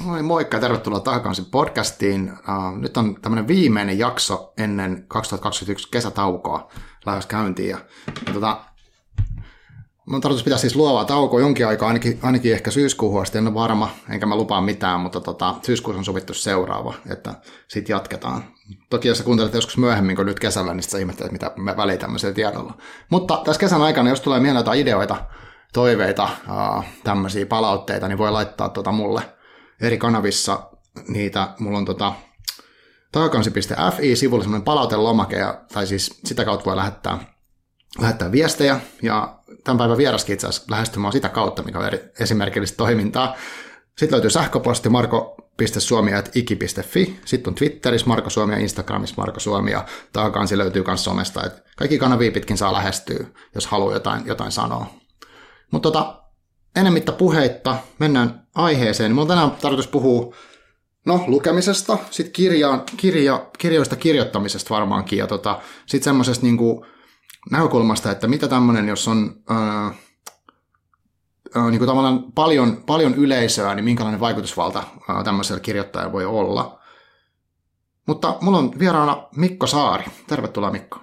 Moi 0.00 0.22
moikka 0.22 0.56
ja 0.56 0.60
tervetuloa 0.60 1.00
takaisin 1.00 1.44
podcastiin. 1.44 2.32
Uh, 2.32 2.78
nyt 2.78 2.96
on 2.96 3.14
tämmöinen 3.22 3.48
viimeinen 3.48 3.98
jakso 3.98 4.52
ennen 4.58 5.04
2021 5.08 5.88
kesätaukoa 5.90 6.70
lähes 7.06 7.26
käyntiin. 7.26 7.68
Ja, 7.68 7.78
ja 8.26 8.32
tota, 8.32 8.64
Mun 10.06 10.20
tarkoitus 10.20 10.44
pitää 10.44 10.58
siis 10.58 10.76
luovaa 10.76 11.04
taukoa 11.04 11.40
jonkin 11.40 11.66
aikaa, 11.66 11.88
ainakin, 11.88 12.18
ainakin 12.22 12.52
ehkä 12.52 12.70
syyskuuhun 12.70 13.22
asti, 13.22 13.38
en 13.38 13.46
ole 13.46 13.54
varma, 13.54 13.90
enkä 14.10 14.26
mä 14.26 14.36
lupaa 14.36 14.60
mitään, 14.60 15.00
mutta 15.00 15.20
tota, 15.20 15.54
syyskuussa 15.62 15.98
on 15.98 16.04
sovittu 16.04 16.34
seuraava, 16.34 16.94
että 17.10 17.34
sitten 17.68 17.94
jatketaan. 17.94 18.44
Toki 18.90 19.08
jos 19.08 19.18
sä 19.18 19.24
kuuntelet 19.24 19.54
joskus 19.54 19.76
myöhemmin 19.76 20.16
kuin 20.16 20.26
nyt 20.26 20.40
kesällä, 20.40 20.74
niin 20.74 20.82
sä 20.82 20.98
ihmettelet, 20.98 21.32
mitä 21.32 21.50
me 21.56 21.76
välitämme 21.76 22.18
sillä 22.18 22.34
tiedolla. 22.34 22.74
Mutta 23.10 23.42
tässä 23.44 23.60
kesän 23.60 23.82
aikana, 23.82 24.08
jos 24.08 24.20
tulee 24.20 24.40
mieleen 24.40 24.60
jotain 24.60 24.80
ideoita, 24.80 25.16
toiveita, 25.72 26.28
tämmöisiä 27.04 27.46
palautteita, 27.46 28.08
niin 28.08 28.18
voi 28.18 28.32
laittaa 28.32 28.68
tota 28.68 28.92
mulle 28.92 29.22
eri 29.82 29.98
kanavissa 29.98 30.70
niitä. 31.08 31.48
Mulla 31.58 31.78
on 31.78 31.84
tota, 31.84 32.12
takakansi.fi-sivulla 33.12 34.44
semmoinen 34.44 34.64
palautelomake, 34.64 35.44
tai 35.72 35.86
siis 35.86 36.20
sitä 36.24 36.44
kautta 36.44 36.64
voi 36.64 36.76
lähettää, 36.76 37.18
lähettää 38.00 38.32
viestejä, 38.32 38.80
ja 39.02 39.38
tämän 39.64 39.78
päivän 39.78 39.98
vieraskin 39.98 40.32
itse 40.32 40.46
asiassa 40.46 40.70
lähestymään 40.70 41.12
sitä 41.12 41.28
kautta, 41.28 41.62
mikä 41.62 41.78
on 41.78 41.86
eri, 41.86 42.00
esimerkillistä 42.20 42.76
toimintaa. 42.76 43.36
Sitten 43.98 44.12
löytyy 44.12 44.30
sähköposti 44.30 44.88
marko.suomi.iki.fi, 44.88 47.20
sitten 47.24 47.50
on 47.50 47.54
Twitterissä 47.54 48.06
Marko 48.06 48.30
Suomi 48.30 48.52
ja 48.52 48.58
Instagramissa 48.58 49.14
Marko 49.16 49.40
Suomi 49.40 49.70
ja 49.70 49.84
takakansi 50.12 50.58
löytyy 50.58 50.84
myös 50.86 51.04
somesta. 51.04 51.46
Et 51.46 51.62
kaikki 51.76 51.98
kanavia 51.98 52.32
pitkin 52.32 52.58
saa 52.58 52.72
lähestyä, 52.72 53.26
jos 53.54 53.66
haluaa 53.66 53.94
jotain, 53.94 54.26
jotain 54.26 54.52
sanoa. 54.52 54.86
Mutta 55.70 55.90
tota, 55.90 56.21
enemmittä 56.76 57.12
puheitta, 57.12 57.76
mennään 57.98 58.46
aiheeseen. 58.54 59.12
Mulla 59.12 59.22
on 59.22 59.28
tänään 59.28 59.50
tarkoitus 59.50 59.88
puhua 59.88 60.34
no, 61.06 61.24
lukemisesta, 61.26 61.98
sitten 62.10 62.32
kirja, 62.32 62.84
kirja, 62.96 63.46
kirjoista 63.58 63.96
kirjoittamisesta 63.96 64.74
varmaankin 64.74 65.18
ja 65.18 65.26
tota, 65.26 65.60
sitten 65.86 66.04
semmoisesta 66.04 66.46
niinku, 66.46 66.86
näkökulmasta, 67.50 68.10
että 68.10 68.28
mitä 68.28 68.48
tämmöinen, 68.48 68.88
jos 68.88 69.08
on 69.08 69.34
ää, 69.48 69.94
ää, 71.54 71.70
niin 71.70 71.78
kuin 71.78 71.88
tavallaan 71.88 72.32
paljon, 72.32 72.82
paljon 72.86 73.14
yleisöä, 73.14 73.74
niin 73.74 73.84
minkälainen 73.84 74.20
vaikutusvalta 74.20 74.82
ää, 75.08 75.24
tämmöisellä 75.24 75.60
kirjoittajalla 75.60 76.12
voi 76.12 76.24
olla. 76.24 76.78
Mutta 78.06 78.36
mulla 78.40 78.58
on 78.58 78.78
vieraana 78.78 79.28
Mikko 79.36 79.66
Saari. 79.66 80.04
Tervetuloa 80.26 80.70
Mikko. 80.70 81.00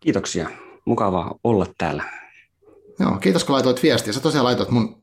Kiitoksia. 0.00 0.50
Mukava 0.84 1.34
olla 1.44 1.66
täällä. 1.78 2.23
Joo, 2.98 3.16
kiitos 3.16 3.44
kun 3.44 3.54
laitoit 3.54 3.82
viestiä. 3.82 4.12
Sä 4.12 4.20
tosiaan 4.20 4.44
laitoit 4.44 4.70
mun 4.70 5.02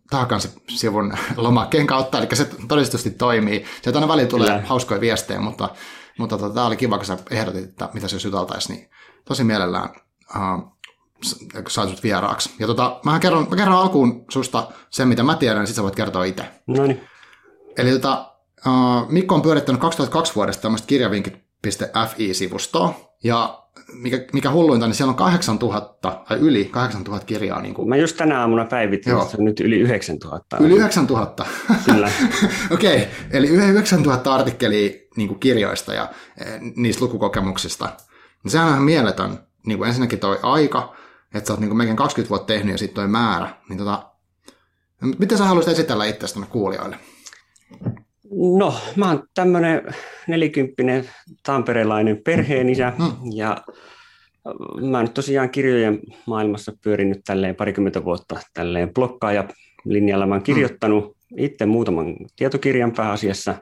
sivun 0.70 1.14
lomakkeen 1.38 1.88
kautta, 1.88 2.18
eli 2.18 2.28
se 2.34 2.50
todistusti 2.68 3.10
toimii. 3.10 3.66
Sieltä 3.82 4.00
aina 4.00 4.08
väliin 4.08 4.28
tulee 4.28 4.48
Kyllä. 4.48 4.64
hauskoja 4.66 5.02
viestejä, 5.02 5.40
mutta, 5.40 5.70
mutta 6.18 6.38
tota, 6.38 6.54
tämä 6.54 6.66
oli 6.66 6.78
kiva, 6.78 6.98
kun 6.98 7.06
sä 7.06 7.18
ehdotit, 7.32 7.64
että 7.64 7.90
mitä 7.94 8.08
se 8.08 8.16
jos 8.16 8.26
juteltaisiin, 8.26 8.78
niin 8.78 8.90
tosi 9.26 9.44
mielellään 9.44 9.90
uh, 10.36 10.78
saat 11.68 11.90
sut 11.90 12.04
vieraaksi. 12.04 12.50
Ja 12.60 12.68
tota, 12.68 13.00
mä 13.06 13.20
kerron, 13.20 13.48
mä 13.50 13.56
kerron 13.56 13.78
alkuun 13.78 14.26
susta 14.32 14.68
sen, 14.90 15.08
mitä 15.08 15.24
mä 15.24 15.36
tiedän, 15.36 15.60
niin 15.60 15.68
sit 15.68 15.76
sä 15.76 15.84
voit 15.84 15.96
kertoa 15.96 16.24
itse. 16.24 16.44
No 16.68 16.88
niin. 16.88 17.02
Eli 17.78 17.92
tota, 17.92 18.34
uh, 18.68 19.10
Mikko 19.10 19.36
on 19.36 19.42
pyörittänyt 19.42 19.82
2002 19.82 20.36
vuodesta 20.36 20.62
tämmöistä 20.62 20.88
kirjavinkit.fi-sivustoa, 20.88 22.94
ja 23.24 23.61
mikä, 23.94 24.26
mikä 24.34 24.52
hulluinta, 24.52 24.88
niin 24.88 24.96
siellä 24.96 25.10
on 25.10 25.16
8000 25.16 26.16
tai 26.28 26.38
yli 26.38 26.66
8000 26.66 27.26
kirjaa. 27.26 27.62
Niin 27.62 27.74
kuin. 27.74 27.90
Mä 27.90 27.98
just 27.98 28.18
tänä 28.18 28.40
aamuna 28.40 28.66
päivitin, 28.66 29.14
että 29.14 29.38
on 29.38 29.46
nyt 29.46 29.60
yli 29.60 29.80
9000. 29.80 30.58
Yli 30.58 30.76
9000? 30.76 31.46
Kyllä. 31.86 32.12
Okei, 32.72 32.96
okay. 32.96 33.08
eli 33.32 33.48
9000 33.48 34.34
artikkelia 34.34 34.92
niin 35.16 35.28
kuin 35.28 35.40
kirjoista 35.40 35.94
ja 35.94 36.10
eh, 36.38 36.60
niistä 36.76 37.06
lukukokemuksista. 37.06 37.90
Sehän 38.48 38.68
on 38.68 38.74
ihan 38.74 38.84
mieletön. 38.84 39.40
Niin 39.66 39.78
kuin 39.78 39.88
ensinnäkin 39.88 40.20
toi 40.20 40.40
aika, 40.44 40.96
että 41.34 41.48
sä 41.48 41.54
oot 41.54 41.60
niin 41.60 41.78
melkein 41.78 41.98
20 41.98 42.30
vuotta 42.30 42.54
tehnyt 42.54 42.72
ja 42.72 42.78
sitten 42.78 42.96
toi 42.96 43.08
määrä. 43.08 43.50
Niin 43.70 43.78
tota, 43.78 44.12
miten 45.20 45.38
sä 45.38 45.46
haluaisit 45.46 45.74
esitellä 45.74 46.06
itseäsi 46.06 46.40
kuulijoille? 46.50 47.00
No, 48.32 48.74
mä 48.96 49.10
oon 49.10 49.24
tämmönen 49.34 49.82
nelikymppinen 50.28 51.10
tamperelainen 51.44 52.22
perheenisä 52.24 52.94
mm. 53.00 53.06
ja 53.34 53.58
mä 54.82 55.02
nyt 55.02 55.14
tosiaan 55.14 55.50
kirjojen 55.50 56.00
maailmassa 56.26 56.74
pyörinyt 56.84 57.22
tälleen 57.26 57.56
parikymmentä 57.56 58.06
vuotta 58.06 58.40
tälleen 58.54 58.94
blokkaaja 58.94 59.48
linjalla. 59.86 60.28
Mä 60.28 60.36
oon 60.36 60.44
kirjoittanut 60.44 61.06
mm. 61.06 61.12
itse 61.38 61.66
muutaman 61.66 62.16
tietokirjan 62.36 62.92
pääasiassa 62.92 63.56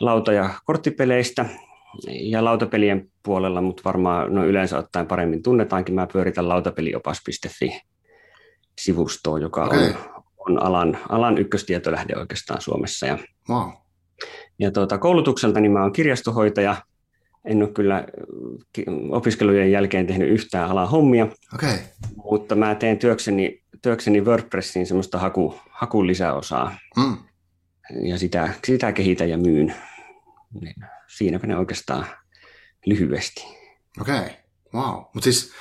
lauta- 0.00 0.32
ja 0.32 0.50
korttipeleistä 0.64 1.46
ja 2.08 2.44
lautapelien 2.44 3.10
puolella, 3.22 3.60
mutta 3.60 3.82
varmaan 3.84 4.34
no 4.34 4.44
yleensä 4.44 4.78
ottaen 4.78 5.06
paremmin 5.06 5.42
tunnetaankin. 5.42 5.94
Mä 5.94 6.06
pyöritän 6.12 6.48
lautapeliopas.fi-sivustoa, 6.48 9.38
joka 9.38 9.64
okay. 9.64 9.78
on, 9.78 9.94
on 10.38 10.62
alan, 10.62 10.98
alan 11.08 11.38
ykköstietolähde 11.38 12.16
oikeastaan 12.16 12.60
Suomessa. 12.60 13.06
Ja, 13.06 13.18
wow. 13.48 13.70
ja 14.58 14.70
tuota, 14.70 14.98
koulutukselta 14.98 15.60
niin 15.60 15.72
mä 15.72 15.82
oon 15.82 15.92
kirjastohoitaja. 15.92 16.76
En 17.44 17.62
ole 17.62 17.72
kyllä 17.72 18.06
opiskelujen 19.10 19.72
jälkeen 19.72 20.06
tehnyt 20.06 20.28
yhtään 20.28 20.70
alan 20.70 20.88
hommia, 20.88 21.28
okay. 21.54 21.78
mutta 22.16 22.54
mä 22.54 22.74
teen 22.74 22.98
työkseni, 22.98 23.62
työkseni 23.82 24.20
WordPressiin 24.20 24.86
semmoista 24.86 25.18
haku, 25.18 25.54
hakun 25.70 26.06
lisäosaa. 26.06 26.78
Mm. 26.96 27.16
Ja 28.02 28.18
sitä, 28.18 28.54
sitä 28.66 28.92
kehitän 28.92 29.30
ja 29.30 29.38
myyn. 29.38 29.74
Niin 30.60 30.74
siinäpä 31.06 31.46
ne 31.46 31.56
oikeastaan 31.56 32.06
lyhyesti. 32.86 33.46
Okei, 34.00 34.18
okay. 34.18 34.30
wow. 34.74 34.94
Mutta 34.94 35.20
siis 35.24 35.52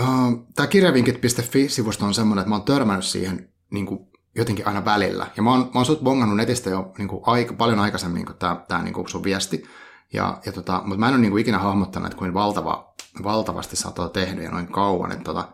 uh, 0.00 0.46
tämä 0.54 0.66
kirjavinkit.fi-sivusto 0.66 2.04
on 2.04 2.14
semmoinen, 2.14 2.42
että 2.42 2.48
mä 2.48 2.56
oon 2.56 2.64
törmännyt 2.64 3.04
siihen 3.04 3.48
niin 3.70 3.86
kuin 3.86 4.08
jotenkin 4.36 4.66
aina 4.66 4.84
välillä. 4.84 5.26
Ja 5.36 5.42
mä 5.42 5.50
oon, 5.50 5.60
mä 5.60 5.70
oon 5.74 5.86
sut 5.86 6.00
bongannut 6.00 6.36
netistä 6.36 6.70
jo 6.70 6.92
niin 6.98 7.08
kuin 7.08 7.22
aika, 7.26 7.54
paljon 7.54 7.78
aikaisemmin 7.78 8.26
kuin 8.26 8.38
tämä, 8.38 8.64
tämä 8.68 8.82
niin 8.82 8.94
kuin 8.94 9.08
sun 9.08 9.24
viesti. 9.24 9.64
Ja, 10.12 10.40
ja 10.46 10.52
tota, 10.52 10.82
mutta 10.84 10.98
mä 10.98 11.08
en 11.08 11.14
ole 11.14 11.20
niin 11.20 11.30
kuin 11.30 11.40
ikinä 11.40 11.58
hahmottanut, 11.58 12.06
että 12.06 12.18
kuin 12.18 12.34
valtava, 12.34 12.94
valtavasti 13.22 13.76
sä 13.76 13.88
oot 13.88 13.94
tota 13.94 14.08
tehnyt 14.08 14.44
ja 14.44 14.50
noin 14.50 14.66
kauan. 14.66 15.12
Että 15.12 15.24
tota, 15.24 15.48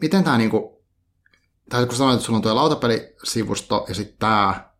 miten 0.00 0.24
tämä, 0.24 0.38
niin 0.38 0.50
kuin, 0.50 0.64
tai 1.70 1.86
kun 1.86 1.96
sanoit, 1.96 2.14
että 2.14 2.26
sulla 2.26 2.36
on 2.36 2.42
tuo 2.42 2.54
lautapelisivusto 2.54 3.84
ja 3.88 3.94
sitten 3.94 4.18
tämä, 4.18 4.70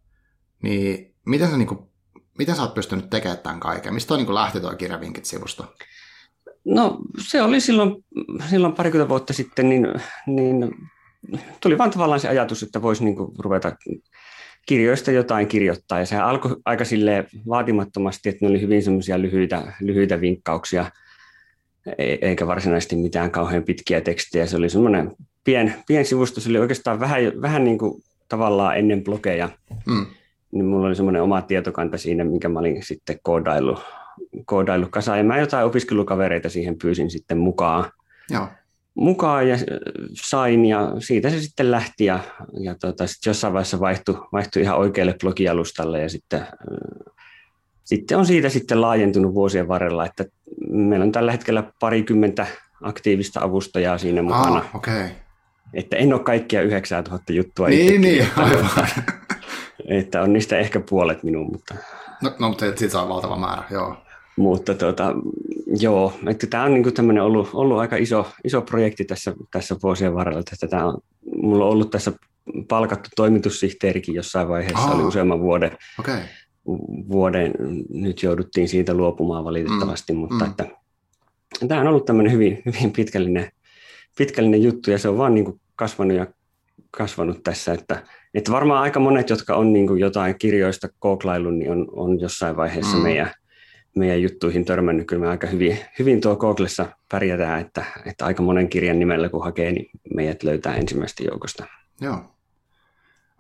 niin 0.63 1.15
miten 1.27 1.51
sä 1.51 1.57
niin 1.57 1.69
kuin 1.69 1.89
miten 2.39 2.57
sä 2.57 2.63
oot 2.63 2.75
pystynyt 2.75 3.11
tekemään 3.11 3.39
tämän 3.39 3.61
kaiken? 3.61 3.95
Mistä 3.95 4.15
on 4.15 4.21
niin 4.21 4.35
lähti 4.35 4.61
tuo 4.61 4.71
kirjavinkit-sivusto? 4.71 5.75
No 6.65 6.99
se 7.19 7.43
oli 7.43 7.61
silloin, 7.61 8.05
silloin 8.51 8.75
parikymmentä 8.75 9.09
vuotta 9.09 9.33
sitten, 9.33 9.69
niin, 9.69 9.87
niin 10.27 10.75
tuli 11.61 11.79
vaan 11.79 11.91
tavallaan 11.91 12.21
se 12.21 12.29
ajatus, 12.29 12.63
että 12.63 12.83
voisi 12.83 13.05
niin 13.05 13.17
ruveta 13.39 13.77
kirjoista 14.67 15.11
jotain 15.11 15.47
kirjoittaa. 15.47 15.99
Ja 15.99 16.07
se 16.07 16.17
alkoi 16.17 16.57
aika 16.65 16.85
sille 16.85 17.27
vaatimattomasti, 17.49 18.29
että 18.29 18.45
ne 18.45 18.51
oli 18.51 18.61
hyvin 18.61 18.83
semmoisia 18.83 19.23
lyhyitä, 19.23 19.73
lyhyitä 19.81 20.21
vinkkauksia, 20.21 20.91
e, 21.99 22.17
eikä 22.21 22.47
varsinaisesti 22.47 22.97
mitään 22.97 23.31
kauhean 23.31 23.65
pitkiä 23.65 24.01
tekstejä. 24.01 24.47
Se 24.47 24.57
oli 24.57 24.69
semmoinen 24.69 25.13
pien, 25.45 25.75
pien 25.87 26.05
sivusto, 26.05 26.41
se 26.41 26.49
oli 26.49 26.59
oikeastaan 26.59 27.01
vähän, 27.01 27.23
vähän 27.43 27.65
niin 27.65 27.79
kuin 27.79 28.03
tavallaan 28.29 28.79
ennen 28.79 29.05
blogeja. 29.05 29.49
Mm 29.87 30.07
niin 30.55 30.65
mulla 30.65 30.87
oli 30.87 30.97
semmoinen 30.97 31.23
oma 31.23 31.43
tietokanta 31.43 31.99
siinä, 31.99 32.25
minkä 32.25 32.49
mä 32.49 32.59
olin 32.59 32.83
sitten 32.83 33.19
koodaillut, 33.23 33.83
koodaillut 34.45 34.91
kasaan. 34.91 35.19
Ja 35.19 35.25
mä 35.25 35.39
jotain 35.39 35.67
opiskelukavereita 35.67 36.49
siihen 36.49 36.79
pyysin 36.83 37.11
sitten 37.11 37.39
mukaan. 37.39 37.91
Joo. 38.31 38.49
Mukaan 38.95 39.49
ja 39.49 39.57
sain 40.13 40.65
ja 40.65 40.93
siitä 40.99 41.31
se 41.31 41.41
sitten 41.41 41.71
lähti 41.71 42.05
ja, 42.05 42.21
ja 42.61 42.75
tota, 42.75 43.07
sitten 43.07 43.31
jossain 43.31 43.53
vaiheessa 43.53 43.81
vaihtui, 43.81 44.21
vaihtui 44.33 44.63
ihan 44.63 44.79
oikealle 44.79 45.15
blogialustalle 45.21 46.03
ja 46.03 46.09
sitten, 46.09 46.47
sitten 47.85 48.19
on 48.19 48.27
siitä 48.27 48.49
sitten 48.49 48.81
laajentunut 48.81 49.35
vuosien 49.35 49.69
varrella, 49.69 50.07
että 50.07 50.25
meillä 50.71 51.05
on 51.05 51.13
tällä 51.13 51.33
hetkellä 51.33 51.73
parikymmentä 51.81 52.47
aktiivista 52.83 53.41
avustajaa 53.41 53.99
siinä 53.99 54.23
mukana. 54.23 54.57
Ah, 54.57 54.77
okay. 54.77 55.09
Että 55.75 55.97
en 55.97 56.13
ole 56.13 56.23
kaikkia 56.23 56.63
9000 56.63 57.33
juttua 57.33 57.69
Niin, 57.69 58.01
niin, 58.01 58.27
aivan. 58.37 58.71
että 59.89 60.23
on 60.23 60.33
niistä 60.33 60.59
ehkä 60.59 60.81
puolet 60.81 61.23
minun, 61.23 61.53
mutta... 61.53 61.75
No, 62.23 62.33
no 62.39 62.49
mutta 62.49 62.65
siitä 62.77 62.93
saa 62.93 63.09
valtava 63.09 63.37
määrä, 63.37 63.63
joo. 63.71 63.97
Mutta 64.37 64.75
tuota, 64.75 65.15
joo, 65.81 66.13
että 66.29 66.47
tämä 66.47 66.65
on 66.65 66.75
niin 66.75 66.95
tämmöinen 66.95 67.23
ollut, 67.23 67.51
ollut 67.53 67.79
aika 67.79 67.97
iso, 67.97 68.27
iso 68.45 68.63
projekti 68.63 69.05
tässä, 69.05 69.35
tässä 69.51 69.77
vuosien 69.83 70.15
varrella, 70.15 70.41
että 70.41 70.69
tämä 70.69 70.85
on, 70.87 70.99
mulla 71.37 71.65
on 71.65 71.71
ollut 71.71 71.91
tässä 71.91 72.13
palkattu 72.69 73.11
toimitussihteerikin 73.17 74.15
jossain 74.15 74.49
vaiheessa, 74.49 74.79
Aa, 74.79 74.95
oli 74.95 75.03
useamman 75.03 75.41
vuoden, 75.41 75.77
okay. 76.01 76.21
vuoden, 77.09 77.55
nyt 77.89 78.23
jouduttiin 78.23 78.69
siitä 78.69 78.95
luopumaan 78.95 79.45
valitettavasti, 79.45 80.13
mm, 80.13 80.19
mutta 80.19 80.45
mm. 80.45 80.51
Että, 80.51 80.67
tämä 81.69 81.81
on 81.81 81.87
ollut 81.87 82.05
tämmöinen 82.05 82.33
hyvin, 82.33 82.63
hyvin 82.67 82.93
pitkällinen, 82.93 83.51
pitkällinen 84.19 84.63
juttu 84.63 84.91
ja 84.91 84.99
se 84.99 85.09
on 85.09 85.19
vaan 85.19 85.35
niin 85.35 85.61
kasvanut 85.77 86.17
ja 86.17 86.27
kasvanut 86.91 87.43
tässä, 87.43 87.73
että, 87.73 88.03
että 88.35 88.53
varmaan 88.53 88.83
aika 88.83 89.01
monet, 89.01 89.31
jotka 89.31 89.55
on 89.55 89.73
niin 89.73 89.87
kuin 89.87 90.01
jotain 90.01 90.39
kirjoista 90.39 90.89
kooklaillut, 90.99 91.55
niin 91.55 91.71
on, 91.71 91.89
on 91.93 92.21
jossain 92.21 92.57
vaiheessa 92.57 92.97
mm. 92.97 93.03
meidän, 93.03 93.31
meidän 93.95 94.23
juttuihin 94.23 94.65
törmännyt. 94.65 95.07
Kyllä 95.07 95.23
me 95.23 95.29
aika 95.29 95.47
hyvin, 95.47 95.79
hyvin 95.99 96.21
tuo 96.21 96.37
Googlessa 96.37 96.87
pärjätään, 97.11 97.61
että, 97.61 97.85
että 98.07 98.27
aika 98.27 98.43
monen 98.43 98.69
kirjan 98.69 98.99
nimellä 98.99 99.29
kun 99.29 99.45
hakee, 99.45 99.73
niin 99.73 99.91
meidät 100.15 100.43
löytää 100.43 100.75
ensimmäistä 100.75 101.25
joukosta. 101.25 101.65
Joo. 102.01 102.19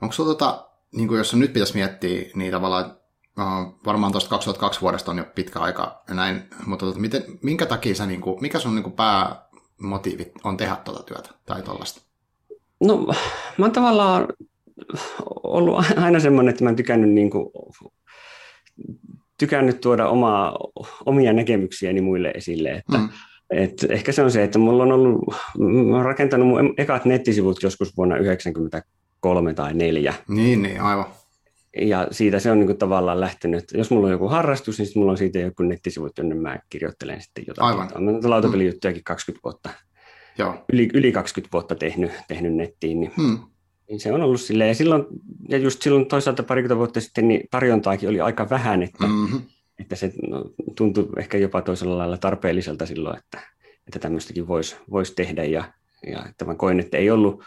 Onko 0.03 0.12
sinulla, 0.12 0.35
tota, 0.35 0.69
niin 0.93 1.09
kuin 1.09 1.19
jos 1.19 1.35
nyt 1.35 1.53
pitäisi 1.53 1.75
miettiä, 1.75 2.31
niin 2.35 2.51
tavallaan 2.53 2.97
uh, 3.39 3.79
varmaan 3.87 4.12
tuosta 4.12 4.31
2002 4.31 4.81
vuodesta 4.81 5.11
on 5.11 5.19
jo 5.19 5.25
pitkä 5.35 5.59
aika 5.59 6.03
ja 6.09 6.15
näin, 6.15 6.43
mutta 6.67 6.87
tota, 6.87 6.99
miten, 6.99 7.25
minkä 7.43 7.67
takia 7.67 7.95
sä, 7.95 8.06
niin 8.06 8.21
kuin, 8.21 8.41
mikä 8.41 8.59
sun 8.59 8.75
niin 8.75 8.83
kuin 8.83 8.97
päämotiivit 8.97 10.33
on 10.45 10.56
tehdä 10.56 10.77
tuota 10.77 11.03
työtä 11.03 11.31
tai 11.47 11.62
tuollaista? 11.62 12.01
No 12.81 13.06
mä 13.59 13.65
oon 13.65 13.73
tavallaan 13.73 14.29
ollut 15.43 15.85
aina 15.97 16.21
semmoinen, 16.21 16.51
että 16.51 16.65
mä 16.65 16.71
oon 16.71 16.77
tykännyt, 16.77 17.11
niin 17.11 17.31
kuin, 17.31 17.47
tykännyt 19.38 19.81
tuoda 19.81 20.08
omaa, 20.08 20.58
omia 21.06 21.32
näkemyksiäni 21.32 22.00
muille 22.00 22.32
esille, 22.34 22.70
että 22.70 22.98
mm. 22.98 23.08
Et 23.50 23.86
ehkä 23.88 24.12
se 24.12 24.22
on 24.22 24.31
se, 24.31 24.44
että 24.44 24.58
mulla 24.58 24.82
on 24.82 24.92
ollut, 24.92 25.34
mä 25.58 25.96
oon 25.96 26.04
rakentanut 26.04 26.48
mun 26.48 26.75
ekat 26.76 27.04
nettisivut 27.04 27.62
joskus 27.62 27.96
vuonna 27.96 28.14
1993 28.14 29.54
tai 29.54 29.75
4. 29.75 30.14
Niin, 30.28 30.62
niin, 30.62 30.81
aivan. 30.81 31.06
Ja 31.76 32.08
siitä 32.10 32.38
se 32.38 32.50
on 32.50 32.58
niin 32.58 32.66
kuin 32.66 32.78
tavallaan 32.78 33.20
lähtenyt, 33.20 33.62
että 33.62 33.78
jos 33.78 33.90
mulla 33.90 34.06
on 34.06 34.12
joku 34.12 34.28
harrastus, 34.28 34.78
niin 34.78 34.88
mulla 34.96 35.10
on 35.10 35.19
siitä 35.19 35.38
joku 35.38 35.62
nettisivut, 35.62 36.19
jonne 36.19 36.34
mä 36.34 36.58
kirjoittelen 36.70 37.22
sitten 37.22 37.44
jotain. 37.46 37.66
Aivan. 37.66 38.04
Mä 38.04 38.10
oon 38.10 38.31
lautapelijuttujakin 38.31 39.04
20 39.04 39.44
vuotta 39.44 39.70
Joo. 40.38 40.64
Yli, 40.72 40.88
yli 40.94 41.12
20 41.12 41.52
vuotta 41.52 41.75
tehnyt, 41.75 42.12
tehnyt 42.28 42.54
nettiin, 42.54 43.00
niin, 43.00 43.12
hmm. 43.16 43.38
Niin 43.88 44.00
se 44.00 44.12
on 44.12 44.22
ollut 44.22 44.40
silleen. 44.40 44.69
Ja, 44.69 44.75
silloin, 44.75 45.04
ja 45.48 45.58
just 45.58 45.82
silloin 45.82 46.06
toisaalta 46.06 46.42
parikymmentä 46.42 46.78
vuotta 46.78 47.00
sitten 47.00 47.28
niin 47.28 47.40
tarjontaakin 47.50 48.08
oli 48.08 48.20
aika 48.20 48.50
vähän, 48.50 48.82
että, 48.82 49.06
mm-hmm. 49.06 49.40
että 49.81 49.96
se 49.96 50.12
no, 50.28 50.44
tuntui 50.76 51.08
ehkä 51.19 51.38
jopa 51.38 51.62
toisella 51.62 51.98
lailla 51.98 52.19
tarpeelliselta 52.19 52.86
silloin, 52.86 53.19
että, 53.19 53.40
että 53.86 53.98
tämmöistäkin 53.98 54.48
voisi 54.48 54.76
vois 54.90 55.10
tehdä. 55.10 55.44
Ja, 55.44 55.64
ja 56.06 56.26
että 56.28 56.44
mä 56.44 56.54
koin, 56.54 56.81
että 56.81 56.96
ei 56.96 57.10
ollut, 57.10 57.42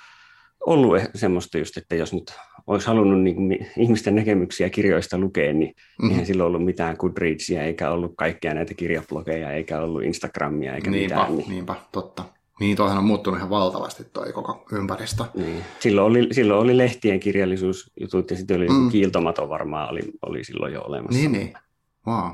ollut 0.65 1.01
semmoista 1.15 1.57
just, 1.57 1.77
että 1.77 1.95
jos 1.95 2.13
nyt 2.13 2.33
olisi 2.67 2.87
halunnut 2.87 3.21
niin 3.21 3.35
kuin, 3.35 3.67
ihmisten 3.77 4.15
näkemyksiä 4.15 4.69
kirjoista 4.69 5.17
lukea, 5.17 5.53
niin 5.53 5.73
mm-hmm. 5.75 6.11
eihän 6.11 6.25
silloin 6.25 6.47
ollut 6.47 6.65
mitään 6.65 6.95
Goodreadsia, 6.99 7.63
eikä 7.63 7.91
ollut 7.91 8.13
kaikkia 8.17 8.53
näitä 8.53 8.73
kirjablogeja, 8.73 9.51
eikä 9.51 9.81
ollut 9.81 10.03
Instagramia, 10.03 10.75
eikä 10.75 10.91
niinpä, 10.91 11.15
mitään. 11.15 11.37
Niin. 11.37 11.49
Niinpä, 11.49 11.75
totta. 11.91 12.36
Niin, 12.59 12.77
toihan 12.77 12.97
on 12.97 13.03
muuttunut 13.03 13.37
ihan 13.37 13.49
valtavasti 13.49 14.03
toi 14.03 14.33
koko 14.33 14.65
ympäristö. 14.71 15.23
Niin. 15.35 15.63
Silloin, 15.79 16.07
oli, 16.07 16.27
silloin 16.31 16.59
oli 16.59 16.77
lehtien 16.77 17.19
kirjallisuusjutut 17.19 18.31
ja 18.31 18.37
sitten 18.37 18.57
oli 18.57 18.67
mm. 18.67 18.89
kiiltomato 18.89 19.49
varmaan 19.49 19.89
oli, 19.89 20.01
oli 20.21 20.43
silloin 20.43 20.73
jo 20.73 20.81
olemassa. 20.81 21.19
Niin, 21.19 21.31
niin. 21.31 21.53
Wow. 22.07 22.31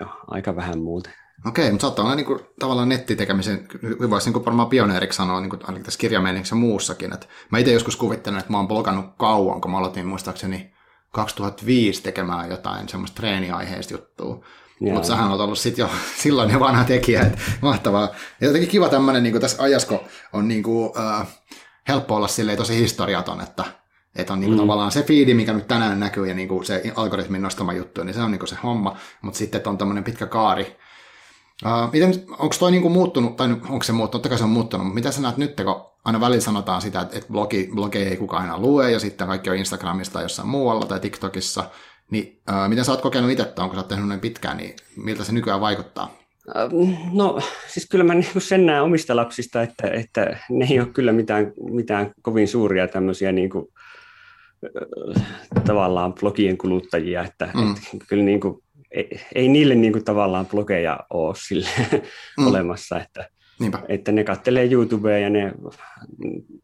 Jo, 0.00 0.06
aika 0.26 0.56
vähän 0.56 0.78
muuten. 0.78 1.12
Okei, 1.46 1.70
mutta 1.70 1.82
saattaa 1.82 2.04
olla 2.04 2.14
niin 2.14 2.26
kuin, 2.26 2.40
tavallaan 2.58 2.88
nettitekemisen, 2.88 3.68
voisi 4.10 4.30
niin 4.30 4.44
varmaan 4.44 4.68
pioneeriksi 4.68 5.16
sanoa 5.16 5.40
niin 5.40 5.50
kuin, 5.50 5.60
ainakin 5.62 5.84
tässä 5.84 6.00
kirjameiniksessä 6.00 6.54
muussakin. 6.54 7.12
Että 7.12 7.26
mä 7.50 7.58
itse 7.58 7.72
joskus 7.72 7.96
kuvittelen, 7.96 8.38
että 8.38 8.52
mä 8.52 8.56
oon 8.56 8.68
blogannut 8.68 9.06
kauan, 9.18 9.60
kun 9.60 9.70
mä 9.70 9.78
aloitin 9.78 10.06
muistaakseni 10.06 10.72
2005 11.12 12.02
tekemään 12.02 12.50
jotain 12.50 12.88
semmoista 12.88 13.16
treeniaiheista 13.16 13.94
juttua. 13.94 14.44
Mutta 14.80 15.08
sähän 15.08 15.30
on 15.30 15.40
ollut 15.40 15.58
sit 15.58 15.78
jo 15.78 15.90
silloin 16.22 16.50
jo 16.50 16.60
vanha 16.60 16.84
tekijä, 16.84 17.20
että 17.20 17.38
mahtavaa. 17.60 18.08
Ja 18.40 18.46
jotenkin 18.46 18.70
kiva 18.70 18.88
tämmöinen 18.88 19.22
niin 19.22 19.40
tässä 19.40 19.62
ajasko 19.62 20.04
on 20.32 20.48
niin 20.48 20.62
kuin, 20.62 20.92
äh, 20.98 21.26
helppo 21.88 22.16
olla 22.16 22.28
silleen 22.28 22.58
tosi 22.58 22.76
historiaton, 22.76 23.40
että, 23.40 23.64
että 24.16 24.32
on 24.32 24.40
niin 24.40 24.48
kuin 24.48 24.58
mm. 24.58 24.62
tavallaan 24.62 24.92
se 24.92 25.02
fiidi, 25.02 25.34
mikä 25.34 25.52
nyt 25.52 25.68
tänään 25.68 26.00
näkyy 26.00 26.26
ja 26.26 26.34
niin 26.34 26.48
kuin 26.48 26.64
se 26.64 26.92
algoritmin 26.96 27.42
nostama 27.42 27.72
juttu, 27.72 28.04
niin 28.04 28.14
se 28.14 28.22
on 28.22 28.30
niin 28.30 28.38
kuin 28.38 28.48
se 28.48 28.56
homma, 28.62 28.96
mutta 29.22 29.38
sitten 29.38 29.62
on 29.66 29.78
tämmöinen 29.78 30.04
pitkä 30.04 30.26
kaari. 30.26 30.76
Uh, 31.64 31.92
miten, 31.92 32.24
onko 32.30 32.54
toi 32.58 32.70
niin 32.70 32.82
kuin 32.82 32.92
muuttunut, 32.92 33.36
tai 33.36 33.50
onko 33.68 33.82
se 33.82 33.92
muuttunut, 33.92 34.10
totta 34.10 34.28
kai 34.28 34.38
se 34.38 34.44
on 34.44 34.50
muuttunut, 34.50 34.86
mutta 34.86 34.94
mitä 34.94 35.10
sä 35.10 35.20
näet 35.20 35.36
nyt, 35.36 35.56
kun 35.56 35.90
aina 36.04 36.20
välillä 36.20 36.40
sanotaan 36.40 36.82
sitä, 36.82 37.00
että, 37.00 37.18
että 37.18 37.32
blogi, 37.32 37.70
blogi 37.74 37.98
ei 37.98 38.16
kukaan 38.16 38.42
aina 38.42 38.58
lue, 38.58 38.90
ja 38.90 39.00
sitten 39.00 39.26
kaikki 39.26 39.50
on 39.50 39.56
Instagramista 39.56 40.12
tai 40.12 40.22
jossain 40.22 40.48
muualla 40.48 40.86
tai 40.86 41.00
TikTokissa, 41.00 41.70
niin 42.10 42.40
äh, 42.50 42.68
miten 42.68 42.84
sä 42.84 42.92
oot 42.92 43.00
kokenut 43.00 43.30
itse, 43.30 43.52
kun 43.56 43.74
sä 43.74 43.82
tehnyt 43.82 44.08
näin 44.08 44.20
pitkään, 44.20 44.56
niin 44.56 44.76
miltä 44.96 45.24
se 45.24 45.32
nykyään 45.32 45.60
vaikuttaa? 45.60 46.20
No 47.12 47.40
siis 47.66 47.88
kyllä 47.90 48.04
mä 48.04 48.14
niin 48.14 48.26
sen 48.38 48.66
näen 48.66 48.82
omista 48.82 49.16
lapsista, 49.16 49.62
että, 49.62 49.88
että 49.88 50.36
ne 50.50 50.66
ei 50.70 50.80
ole 50.80 50.88
kyllä 50.88 51.12
mitään, 51.12 51.52
mitään 51.70 52.12
kovin 52.22 52.48
suuria 52.48 52.88
tämmöisiä 52.88 53.32
niin 53.32 53.50
kuin, 53.50 53.66
tavallaan 55.66 56.14
blogien 56.14 56.58
kuluttajia, 56.58 57.24
että, 57.24 57.48
mm. 57.54 57.74
että 57.94 58.06
kyllä 58.08 58.24
niin 58.24 58.40
kuin, 58.40 58.62
ei, 58.90 59.20
ei 59.34 59.48
niille 59.48 59.74
niin 59.74 59.92
kuin, 59.92 60.04
tavallaan 60.04 60.46
blogeja 60.46 61.00
ole 61.10 61.34
sille 61.48 61.68
mm. 62.38 62.46
olemassa, 62.46 63.00
että, 63.00 63.28
Niinpä. 63.60 63.82
Että 63.88 64.12
ne 64.12 64.24
kattelee 64.24 64.72
YouTubea 64.72 65.18
ja 65.18 65.30
ne 65.30 65.52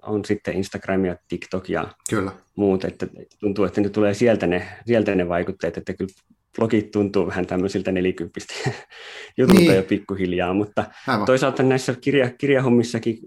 on 0.03 0.25
sitten 0.25 0.57
Instagram 0.57 1.05
ja 1.05 1.17
TikTok 1.29 1.69
ja 1.69 1.89
Kyllä. 2.11 2.33
muut. 2.57 2.85
Että 2.85 3.07
tuntuu, 3.41 3.65
että 3.65 3.81
ne 3.81 3.89
tulee 3.89 4.15
sieltä 4.15 4.47
ne, 4.47 4.69
sieltä 4.87 5.15
ne 5.15 5.29
vaikutteet, 5.29 5.77
että 5.77 5.95
kyllä 5.95 6.13
blogit 6.57 6.91
tuntuu 6.91 7.27
vähän 7.27 7.47
tämmöisiltä 7.47 7.93
nelikymppistä 7.93 8.55
jutulta 9.39 9.61
niin. 9.61 9.77
jo 9.77 9.83
pikkuhiljaa, 9.83 10.55
mutta 10.55 10.85
Aivan. 11.07 11.27
toisaalta 11.27 11.63
näissä 11.63 11.95
kirja, 12.01 12.31
kirjahommissakin 12.31 13.19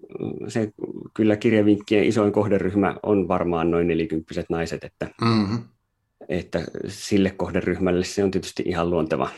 se 0.48 0.72
kyllä 1.14 1.36
kirjavinkkien 1.36 2.04
isoin 2.04 2.32
kohderyhmä 2.32 2.96
on 3.04 3.28
varmaan 3.28 3.72
noin 3.72 3.88
nelikymppiset 3.88 4.46
naiset, 4.50 4.84
että, 4.84 5.08
mm-hmm. 5.22 5.60
että 6.30 6.64
sille 6.88 7.30
kohderyhmälle 7.30 8.04
se 8.06 8.24
on 8.24 8.32
tietysti 8.32 8.64
ihan 8.66 8.90
luonteva 8.90 9.30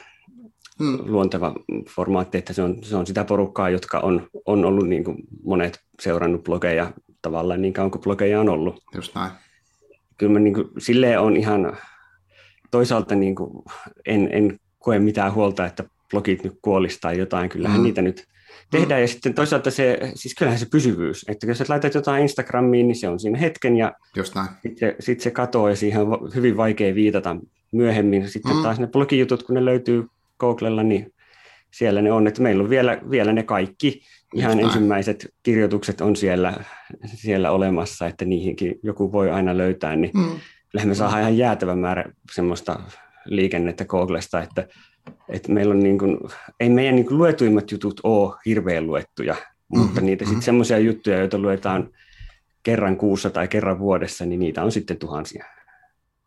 mm. 0.82 0.98
luonteva 1.06 1.56
formaatti, 1.90 2.38
että 2.38 2.54
se 2.54 2.62
on, 2.62 2.84
se 2.84 2.96
on 2.96 3.08
sitä 3.08 3.24
porukkaa, 3.24 3.70
jotka 3.70 4.00
on, 4.00 4.28
on 4.46 4.66
ollut 4.66 4.88
niin 4.88 5.04
kuin 5.04 5.18
monet 5.44 5.80
seurannut 6.00 6.44
blogeja 6.44 6.94
tavallaan 7.22 7.62
niin 7.62 7.74
kauan 7.74 7.92
kuin 7.92 8.02
blogeja 8.02 8.40
on 8.40 8.50
ollut. 8.50 8.84
Just 8.96 9.16
näin. 9.16 9.32
Kyllä 10.18 10.34
mä 10.34 10.40
niin 10.40 10.54
kuin, 10.54 10.68
silleen 10.78 11.20
on 11.20 11.38
ihan, 11.38 11.78
toisaalta 12.72 13.16
niin 13.16 13.36
kuin, 13.36 13.64
en, 14.06 14.30
en 14.32 14.60
koe 14.80 15.00
mitään 15.00 15.34
huolta, 15.34 15.66
että 15.66 15.84
blogit 16.12 16.44
nyt 16.44 16.54
kuolisi 16.62 16.98
tai 17.02 17.18
jotain, 17.18 17.50
kyllähän 17.50 17.78
mm. 17.78 17.84
niitä 17.84 18.02
nyt 18.02 18.24
tehdään. 18.72 19.00
Mm. 19.00 19.02
Ja 19.02 19.08
sitten 19.08 19.34
toisaalta 19.34 19.72
se, 19.72 20.00
siis 20.16 20.36
kyllähän 20.36 20.60
se 20.60 20.68
pysyvyys, 20.72 21.26
että 21.28 21.48
jos 21.48 21.58
sä 21.58 21.66
laitat 21.70 21.94
jotain 21.94 22.22
Instagramiin, 22.22 22.88
niin 22.88 22.96
se 22.96 23.10
on 23.10 23.20
siinä 23.20 23.38
hetken 23.38 23.78
ja 23.78 23.94
sitten 24.64 24.96
sit 25.00 25.22
se 25.22 25.32
katoaa 25.32 25.70
ja 25.70 25.76
siihen 25.76 26.02
on 26.02 26.32
hyvin 26.36 26.58
vaikea 26.58 26.96
viitata 26.96 27.36
myöhemmin. 27.72 28.30
Sitten 28.30 28.56
mm. 28.56 28.64
taas 28.64 28.80
ne 28.80 28.88
blogijutut, 28.88 29.44
kun 29.44 29.56
ne 29.56 29.66
löytyy 29.66 30.06
Googlella, 30.42 30.84
niin 30.84 31.14
siellä 31.72 32.02
ne 32.02 32.12
on, 32.12 32.28
että 32.28 32.42
meillä 32.42 32.64
on 32.64 32.70
vielä, 32.70 33.02
vielä 33.10 33.34
ne 33.34 33.44
kaikki 33.44 34.02
ihan 34.36 34.60
Just 34.60 34.64
ensimmäiset 34.64 35.34
kirjoitukset 35.44 36.02
on 36.02 36.16
siellä, 36.16 36.64
siellä 37.06 37.52
olemassa, 37.52 38.08
että 38.08 38.26
niihinkin 38.26 38.80
joku 38.84 39.12
voi 39.12 39.32
aina 39.32 39.58
löytää, 39.58 39.96
niin 39.96 40.12
mm. 40.14 40.40
kyllähän 40.72 40.90
me 40.90 40.96
saadaan 40.96 41.22
ihan 41.22 41.38
jäätävä 41.38 41.76
määrä 41.76 42.06
semmoista 42.32 42.80
liikennettä 43.26 43.86
Googlesta, 43.86 44.44
että, 44.44 44.68
että 45.30 45.52
meillä 45.52 45.72
on 45.72 45.80
niin 45.80 45.98
kuin, 45.98 46.18
ei 46.60 46.70
meidän 46.70 46.96
niin 46.96 47.06
kuin 47.06 47.18
luetuimmat 47.18 47.72
jutut 47.72 48.02
ole 48.04 48.36
hirveän 48.46 48.88
luettuja, 48.88 49.34
mm-hmm. 49.34 49.86
mutta 49.86 50.02
niitä 50.02 50.26
sitten 50.26 50.36
mm-hmm. 50.36 50.46
semmoisia 50.46 50.78
juttuja, 50.78 51.20
joita 51.20 51.40
luetaan 51.40 51.90
kerran 52.64 52.98
kuussa 52.98 53.30
tai 53.30 53.48
kerran 53.48 53.80
vuodessa, 53.80 54.26
niin 54.26 54.40
niitä 54.40 54.64
on 54.64 54.72
sitten 54.72 54.98
tuhansia. 54.98 55.46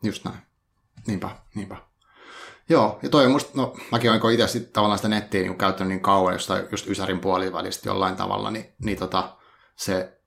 Just 0.02 0.25
näin. 0.25 0.38
Niinpä, 1.06 1.30
niinpä. 1.54 1.76
Joo, 2.68 2.99
ja 3.02 3.09
toi 3.09 3.28
musta, 3.28 3.50
no 3.54 3.75
mäkin 3.92 4.11
olen 4.11 4.35
itse 4.35 4.49
sit 4.49 4.73
tavallaan 4.73 4.99
sitä 4.99 5.09
nettiä 5.09 5.42
niin 5.42 5.59
käyttänyt 5.59 5.88
niin 5.88 6.00
kauan, 6.00 6.33
jostain 6.33 6.64
just 6.71 6.87
Ysärin 6.87 7.18
puolivälistä 7.18 7.88
jollain 7.88 8.16
tavalla, 8.16 8.50
niin, 8.50 8.75
niin 8.78 8.99
tota, 8.99 9.37
se 9.76 10.18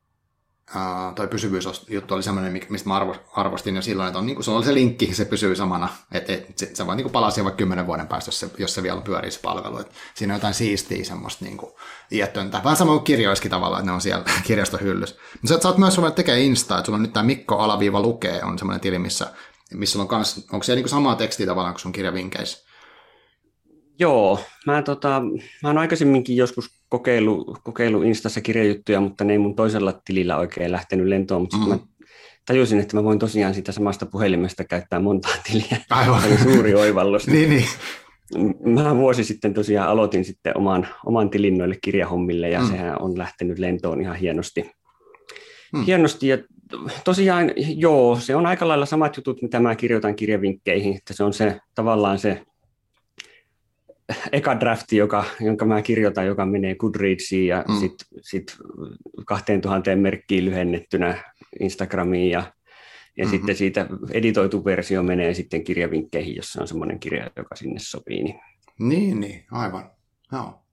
ää, 0.75 1.13
toi 1.15 1.27
pysyvyysjuttu 1.27 2.13
oli 2.13 2.24
semmoinen, 2.24 2.62
mistä 2.70 2.89
mä 2.89 2.96
arvo, 2.96 3.15
arvostin 3.36 3.75
jo 3.75 3.82
silloin, 3.82 4.08
että 4.08 4.20
on, 4.20 4.25
niin 4.25 4.36
kuin, 4.36 4.44
se 4.44 4.51
oli 4.51 4.65
se 4.65 4.74
linkki, 4.74 5.13
se 5.13 5.25
pysyy 5.25 5.56
samana, 5.56 5.89
että 6.12 6.34
et, 6.34 6.58
se, 6.58 6.70
se 6.74 6.88
voi 6.88 6.96
niin 6.96 7.10
palaa 7.10 7.32
vaikka 7.44 7.58
kymmenen 7.58 7.88
vuoden 7.88 8.08
päästä, 8.08 8.27
jos 8.27 8.39
se, 8.39 8.50
jos 8.58 8.74
se 8.74 8.84
vielä 8.84 9.01
pyörii 9.01 9.32
se 9.32 9.39
palvelu, 9.39 9.79
että 9.79 9.94
siinä 10.15 10.34
on 10.34 10.38
jotain 10.38 10.53
siistiä 10.53 11.03
semmoista 11.03 11.46
niin 11.46 11.58
kuin, 11.58 11.72
iättöntä. 12.12 12.62
Vähän 12.63 12.77
sama 12.77 12.91
kuin 12.91 13.03
kirjoiskin 13.03 13.51
tavallaan, 13.51 13.79
että 13.79 13.91
ne 13.91 13.96
on 13.96 14.01
siellä 14.01 14.25
kirjastohyllys. 14.48 15.17
Mutta 15.34 15.48
sä, 15.48 15.60
sä 15.62 15.67
oot 15.67 15.77
myös 15.77 16.00
tekee 16.15 16.41
Insta, 16.41 16.77
että 16.77 16.86
sulla 16.86 16.96
on 16.96 17.03
nyt 17.03 17.13
tämä 17.13 17.24
Mikko 17.24 17.58
Alaviiva 17.58 18.01
lukee, 18.01 18.44
on 18.44 18.58
semmoinen 18.58 18.82
tili, 18.82 19.00
missä 19.00 19.27
missä 19.74 20.01
on 20.01 20.07
kans, 20.07 20.47
onko 20.51 20.63
se 20.63 20.75
niin 20.75 20.89
samaa 20.89 21.15
tekstiä 21.15 21.45
tavallaan 21.45 21.74
kuin 21.74 21.81
sun 21.81 21.91
kirjavinkeissä? 21.91 22.67
Joo, 24.00 24.39
mä, 24.65 24.81
tota, 24.81 25.21
mä 25.63 25.69
oon 25.69 25.77
aikaisemminkin 25.77 26.36
joskus 26.36 26.69
kokeilu, 26.89 27.57
kokeilu 27.63 28.01
Instassa 28.01 28.41
kirjajuttuja, 28.41 29.01
mutta 29.01 29.24
ne 29.24 29.33
ei 29.33 29.39
mun 29.39 29.55
toisella 29.55 30.01
tilillä 30.05 30.38
oikein 30.38 30.71
lähtenyt 30.71 31.07
lentoon, 31.07 31.41
mutta 31.41 31.57
mm-hmm. 31.57 31.74
mä 31.74 31.79
tajusin, 32.45 32.79
että 32.79 32.97
mä 32.97 33.03
voin 33.03 33.19
tosiaan 33.19 33.53
sitä 33.53 33.71
samasta 33.71 34.05
puhelimesta 34.05 34.63
käyttää 34.63 35.00
montaa 35.00 35.36
tiliä. 35.47 35.77
Aivan. 35.89 36.21
Se 36.21 36.27
oli 36.27 36.38
suuri 36.38 36.75
oivallus. 36.75 37.27
niin, 37.38 37.50
niin. 37.50 37.65
Mä 38.65 38.95
vuosi 38.95 39.24
sitten 39.24 39.53
tosiaan 39.53 39.89
aloitin 39.89 40.25
sitten 40.25 40.57
oman, 40.57 40.88
oman 41.05 41.29
tilin 41.29 41.57
noille 41.57 41.77
kirjahommille 41.81 42.50
ja 42.50 42.62
mm. 42.62 42.67
sehän 42.67 43.01
on 43.01 43.17
lähtenyt 43.17 43.59
lentoon 43.59 44.01
ihan 44.01 44.15
hienosti. 44.15 44.71
hmm. 45.75 45.86
hienosti. 45.86 46.27
Ja 46.27 46.38
tosiaan, 47.03 47.51
joo, 47.55 48.15
se 48.19 48.36
on 48.36 48.45
aika 48.45 48.67
lailla 48.67 48.86
samat 48.86 49.17
jutut, 49.17 49.41
mitä 49.41 49.59
mä 49.59 49.75
kirjoitan 49.75 50.15
kirjavinkkeihin, 50.15 50.95
että 50.97 51.13
se 51.13 51.24
on 51.24 51.33
se 51.33 51.59
tavallaan 51.75 52.19
se 52.19 52.45
eka 54.31 54.59
drafti, 54.59 54.97
joka, 54.97 55.25
jonka 55.41 55.65
mä 55.65 55.81
kirjoitan, 55.81 56.25
joka 56.25 56.45
menee 56.45 56.75
Goodreadsiin 56.75 57.47
ja 57.47 57.65
mm. 57.67 57.75
sitten 57.75 58.07
sit 58.21 58.57
2000 59.25 59.95
merkkiin 59.95 60.45
lyhennettynä 60.45 61.33
Instagramiin 61.59 62.31
ja, 62.31 62.39
ja 62.39 63.25
mm-hmm. 63.25 63.38
sitten 63.38 63.55
siitä 63.55 63.88
editoitu 64.12 64.65
versio 64.65 65.03
menee 65.03 65.33
sitten 65.33 65.63
kirjavinkkeihin, 65.63 66.36
jossa 66.36 66.62
on 66.62 66.67
semmoinen 66.67 67.00
kirja, 67.00 67.31
joka 67.36 67.55
sinne 67.55 67.79
sopii. 67.79 68.24
Niin, 68.24 68.39
niin, 68.79 69.19
niin 69.19 69.45
aivan. 69.51 69.91
Joo. 70.31 70.63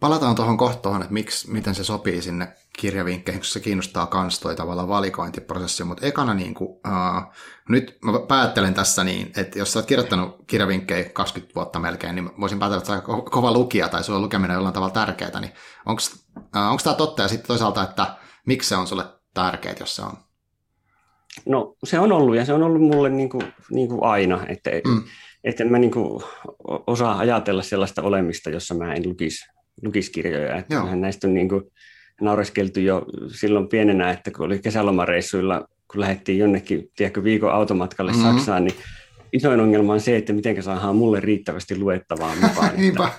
Palataan 0.00 0.34
tuohon 0.34 0.56
kohtaan, 0.56 1.02
että 1.02 1.12
miksi, 1.12 1.50
miten 1.50 1.74
se 1.74 1.84
sopii 1.84 2.22
sinne 2.22 2.48
kirjavinkkeihin, 2.78 3.40
koska 3.40 3.52
se 3.52 3.60
kiinnostaa 3.60 4.06
kans 4.06 4.40
toi 4.40 4.56
tavallaan 4.56 4.88
valikointiprosessi, 4.88 5.84
mutta 5.84 6.06
ekana 6.06 6.34
niin 6.34 6.54
kuin, 6.54 6.70
uh, 6.70 7.34
nyt 7.68 7.98
mä 8.04 8.12
päättelen 8.28 8.74
tässä 8.74 9.04
niin, 9.04 9.32
että 9.36 9.58
jos 9.58 9.72
sä 9.72 9.78
oot 9.78 9.86
kirjoittanut 9.86 10.44
kirjavinkkejä 10.46 11.04
20 11.04 11.54
vuotta 11.54 11.78
melkein, 11.78 12.14
niin 12.14 12.30
voisin 12.40 12.58
päätellä, 12.58 12.78
että 12.78 12.86
sä 12.86 13.02
oot 13.08 13.30
kova 13.30 13.52
lukija 13.52 13.88
tai 13.88 14.04
sulla 14.04 14.20
lukeminen 14.20 14.54
jollain 14.54 14.74
tavalla 14.74 14.94
tärkeää, 14.94 15.40
niin 15.40 15.52
onko 15.86 16.02
uh, 16.36 16.82
tämä 16.84 16.96
totta 16.96 17.22
ja 17.22 17.28
sitten 17.28 17.48
toisaalta, 17.48 17.82
että 17.82 18.16
miksi 18.46 18.68
se 18.68 18.76
on 18.76 18.86
sulle 18.86 19.04
tärkeää, 19.34 19.74
jos 19.80 19.96
se 19.96 20.02
on? 20.02 20.12
No 21.46 21.76
se 21.84 21.98
on 21.98 22.12
ollut 22.12 22.36
ja 22.36 22.44
se 22.44 22.52
on 22.52 22.62
ollut 22.62 22.82
mulle 22.82 23.08
niin 23.08 23.28
kuin, 23.28 23.52
niin 23.70 23.88
kuin 23.88 24.04
aina, 24.04 24.46
että, 24.48 24.70
mm. 24.70 25.02
että 25.44 25.64
mä 25.64 25.78
niin 25.78 25.90
kuin 25.90 26.22
osaa 26.86 27.18
ajatella 27.18 27.62
sellaista 27.62 28.02
olemista, 28.02 28.50
jossa 28.50 28.74
mä 28.74 28.94
en 28.94 29.08
lukisi 29.08 29.46
lukiskirjoja. 29.82 30.56
Että 30.56 30.96
näistä 30.96 31.26
on 31.26 31.34
niin 31.34 31.48
kuin 31.48 31.62
naureskeltu 32.20 32.80
jo 32.80 33.06
silloin 33.28 33.68
pienenä, 33.68 34.10
että 34.10 34.30
kun 34.30 34.46
oli 34.46 34.58
kesälomareissuilla, 34.58 35.68
kun 35.92 36.00
lähdettiin 36.00 36.38
jonnekin 36.38 36.90
tiedätkö, 36.96 37.24
viikon 37.24 37.52
automatkalle 37.52 38.12
mm-hmm. 38.12 38.36
Saksaan, 38.36 38.64
niin 38.64 38.76
isoin 39.32 39.60
ongelma 39.60 39.92
on 39.92 40.00
se, 40.00 40.16
että 40.16 40.32
miten 40.32 40.62
saadaan 40.62 40.96
mulle 40.96 41.20
riittävästi 41.20 41.78
luettavaa 41.78 42.34
mukaan, 42.36 42.70
että, 42.88 43.10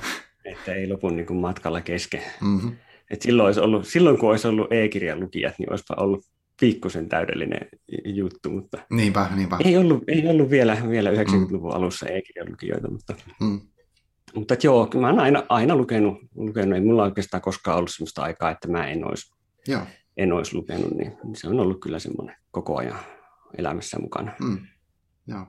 että 0.46 0.74
ei 0.74 0.88
lopun 0.88 1.16
niin 1.16 1.26
kuin 1.26 1.40
matkalla 1.40 1.82
kesken. 1.82 2.22
Mm-hmm. 2.42 2.76
Et 3.12 3.22
silloin, 3.22 3.46
olisi 3.46 3.60
ollut, 3.60 3.88
silloin 3.88 4.18
kun 4.18 4.30
olisi 4.30 4.48
ollut 4.48 4.72
e-kirjan 4.72 5.20
lukijat, 5.20 5.60
niin 5.60 5.72
olisipa 5.72 5.96
ollut 5.98 6.26
pikkusen 6.60 7.10
täydellinen 7.10 7.68
juttu, 8.06 8.50
mutta 8.50 8.78
niinpä, 8.90 9.28
niinpä. 9.36 9.58
Ei, 9.66 9.78
ollut, 9.78 10.04
ei 10.08 10.28
ollut 10.28 10.50
vielä, 10.50 10.78
vielä 10.90 11.12
90-luvun 11.12 11.72
mm. 11.72 11.76
alussa 11.76 12.06
e-kirjan 12.06 12.52
lukijoita, 12.52 12.92
mutta 12.92 13.16
mm. 13.42 13.62
Mutta 14.36 14.56
joo, 14.64 14.90
mä 14.96 15.08
oon 15.08 15.20
aina, 15.20 15.44
aina 15.50 15.76
lukenut, 15.76 16.18
lukenut, 16.36 16.76
ei 16.76 16.82
mulla 16.82 17.04
oikeastaan 17.04 17.42
koskaan 17.42 17.78
ollut 17.78 17.92
sellaista 17.92 18.24
aikaa, 18.24 18.52
että 18.52 18.68
mä 18.68 18.88
en 18.88 19.08
olisi, 19.08 19.34
joo. 19.68 19.82
en 20.18 20.34
olisi 20.34 20.56
lukenut, 20.56 20.92
niin 20.92 21.18
se 21.36 21.48
on 21.48 21.60
ollut 21.60 21.82
kyllä 21.82 22.00
semmoinen 22.00 22.36
koko 22.52 22.78
ajan 22.78 23.00
elämässä 23.58 24.00
mukana. 24.00 24.32
Mm. 24.40 24.58
Joo. 25.28 25.48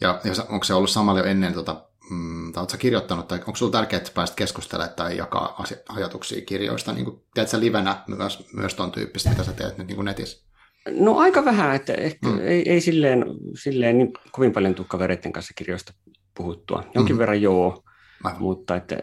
Ja, 0.00 0.20
ja 0.24 0.32
onko 0.48 0.64
se 0.64 0.74
ollut 0.74 0.90
samalla 0.90 1.20
jo 1.20 1.26
ennen, 1.26 1.54
tota, 1.54 1.88
mm, 2.10 2.52
tai 2.52 2.60
oletko 2.60 2.78
kirjoittanut, 2.78 3.28
tai 3.28 3.38
onko 3.38 3.56
sinulla 3.56 3.72
tärkeää, 3.72 3.98
että 3.98 4.12
pääset 4.14 4.36
keskustelemaan 4.36 4.96
tai 4.96 5.16
jakaa 5.16 5.64
ajatuksia 5.88 6.44
kirjoista? 6.44 6.92
Niin 6.92 7.04
kuin, 7.04 7.22
teet 7.34 7.48
sä 7.48 7.60
livenä 7.60 8.04
myös, 8.06 8.46
myös 8.52 8.74
tuon 8.74 8.92
tyyppistä, 8.92 9.30
mitä 9.30 9.44
sä 9.44 9.52
teet 9.52 9.78
nyt 9.78 9.86
niin 9.86 9.96
kuin 9.96 10.04
netissä? 10.04 10.46
No 10.90 11.18
aika 11.18 11.44
vähän, 11.44 11.74
että 11.76 11.94
ehkä 11.94 12.28
mm. 12.28 12.38
ei, 12.40 12.70
ei 12.70 12.80
silleen, 12.80 13.24
silleen 13.62 13.98
niin 13.98 14.12
kovin 14.32 14.52
paljon 14.52 14.74
tule 14.74 14.86
kavereiden 14.90 15.32
kanssa 15.32 15.54
kirjoista 15.56 15.92
puhuttua. 16.36 16.84
Jonkin 16.94 17.16
mm. 17.16 17.18
verran 17.18 17.42
joo, 17.42 17.81
Aivan. 18.24 18.42
Mutta 18.42 18.76
että, 18.76 18.96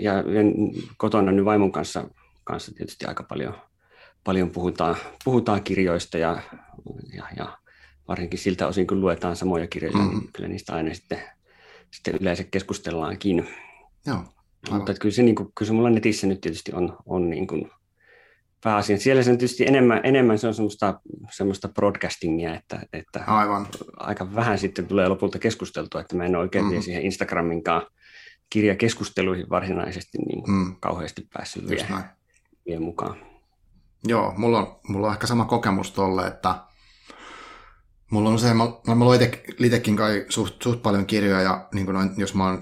ja, 0.00 0.12
ja 0.12 0.42
kotona 0.96 1.32
nyt 1.32 1.44
vaimon 1.44 1.72
kanssa, 1.72 2.08
kanssa 2.44 2.74
tietysti 2.74 3.04
aika 3.04 3.22
paljon, 3.22 3.54
paljon 4.24 4.50
puhutaan, 4.50 4.96
puhutaan 5.24 5.62
kirjoista 5.62 6.18
ja, 6.18 6.42
ja, 7.12 7.24
ja 7.36 7.58
varsinkin 8.08 8.38
siltä 8.38 8.66
osin, 8.66 8.86
kun 8.86 9.00
luetaan 9.00 9.36
samoja 9.36 9.66
kirjoja, 9.66 9.96
mm-hmm. 9.96 10.18
niin 10.18 10.30
kyllä 10.32 10.48
niistä 10.48 10.74
aina 10.74 10.94
sitten, 10.94 11.18
sitten 11.90 12.18
yleensä 12.20 12.44
keskustellaankin. 12.44 13.48
Joo, 14.06 14.24
Mutta 14.70 14.92
että 14.92 15.00
kyllä 15.00 15.14
se, 15.14 15.22
niin 15.22 15.34
kuin, 15.34 15.52
kyllä 15.54 15.66
se 15.66 15.72
mulla 15.72 15.90
netissä 15.90 16.26
nyt 16.26 16.40
tietysti 16.40 16.72
on, 16.74 16.96
on 17.06 17.30
niin 17.30 17.46
kuin 17.46 17.70
pääasia. 18.64 18.98
Siellä 18.98 19.22
se 19.22 19.30
on 19.30 19.38
tietysti 19.38 19.66
enemmän, 19.66 20.00
enemmän 20.04 20.38
se 20.38 20.48
on 20.48 20.54
semmoista, 20.54 21.00
semmoista 21.30 21.68
broadcastingia, 21.68 22.54
että, 22.54 22.80
että 22.92 23.24
Aivan. 23.26 23.66
aika 23.96 24.34
vähän 24.34 24.58
sitten 24.58 24.86
tulee 24.86 25.08
lopulta 25.08 25.38
keskusteltua, 25.38 26.00
että 26.00 26.16
mä 26.16 26.24
en 26.24 26.36
oikein 26.36 26.64
mm-hmm. 26.64 26.82
siihen 26.82 27.02
Instagraminkaan 27.02 27.86
kirjakeskusteluihin 28.54 29.50
varsinaisesti 29.50 30.18
niin 30.18 30.44
mm. 30.50 30.76
kauheasti 30.80 31.28
päässyt 31.32 31.68
vie, 31.68 31.86
vie 32.66 32.78
mukaan. 32.78 33.16
Joo, 34.04 34.34
mulla 34.36 34.58
on, 34.58 34.80
mulla 34.88 35.06
on 35.06 35.12
ehkä 35.12 35.26
sama 35.26 35.44
kokemus 35.44 35.90
tolle, 35.90 36.26
että 36.26 36.54
mulla 38.10 38.28
on 38.28 38.34
usein, 38.34 38.56
mä, 38.56 38.64
mä 38.94 39.04
luen 39.04 39.30
itsekin 39.58 39.96
kai 39.96 40.26
suht, 40.28 40.62
suht, 40.62 40.82
paljon 40.82 41.06
kirjoja, 41.06 41.42
ja 41.42 41.68
niin 41.74 41.86
noin, 41.86 42.10
jos 42.16 42.34
mä 42.34 42.58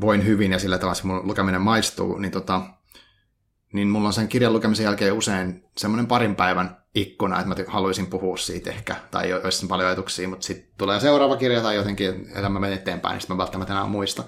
voin 0.00 0.26
hyvin 0.26 0.52
ja 0.52 0.58
sillä 0.58 0.78
tavalla 0.78 1.00
mun 1.04 1.26
lukeminen 1.26 1.60
maistuu, 1.60 2.18
niin, 2.18 2.32
tota, 2.32 2.60
niin 3.72 3.88
mulla 3.88 4.06
on 4.06 4.12
sen 4.12 4.28
kirjan 4.28 4.52
lukemisen 4.52 4.84
jälkeen 4.84 5.12
usein 5.12 5.64
semmoinen 5.76 6.06
parin 6.06 6.36
päivän 6.36 6.76
ikkuna, 6.94 7.40
että 7.40 7.48
mä 7.48 7.54
haluaisin 7.68 8.06
puhua 8.06 8.36
siitä 8.36 8.70
ehkä, 8.70 8.96
tai 9.10 9.32
olisi 9.32 9.66
paljon 9.66 9.86
ajatuksia, 9.86 10.28
mutta 10.28 10.46
sitten 10.46 10.70
tulee 10.78 11.00
seuraava 11.00 11.36
kirja 11.36 11.60
tai 11.60 11.76
jotenkin 11.76 12.30
elämä 12.34 12.60
menee 12.60 12.76
eteenpäin, 12.76 13.12
niin 13.12 13.20
sitten 13.20 13.36
mä 13.36 13.42
välttämättä 13.42 13.74
enää 13.74 13.86
muista. 13.86 14.24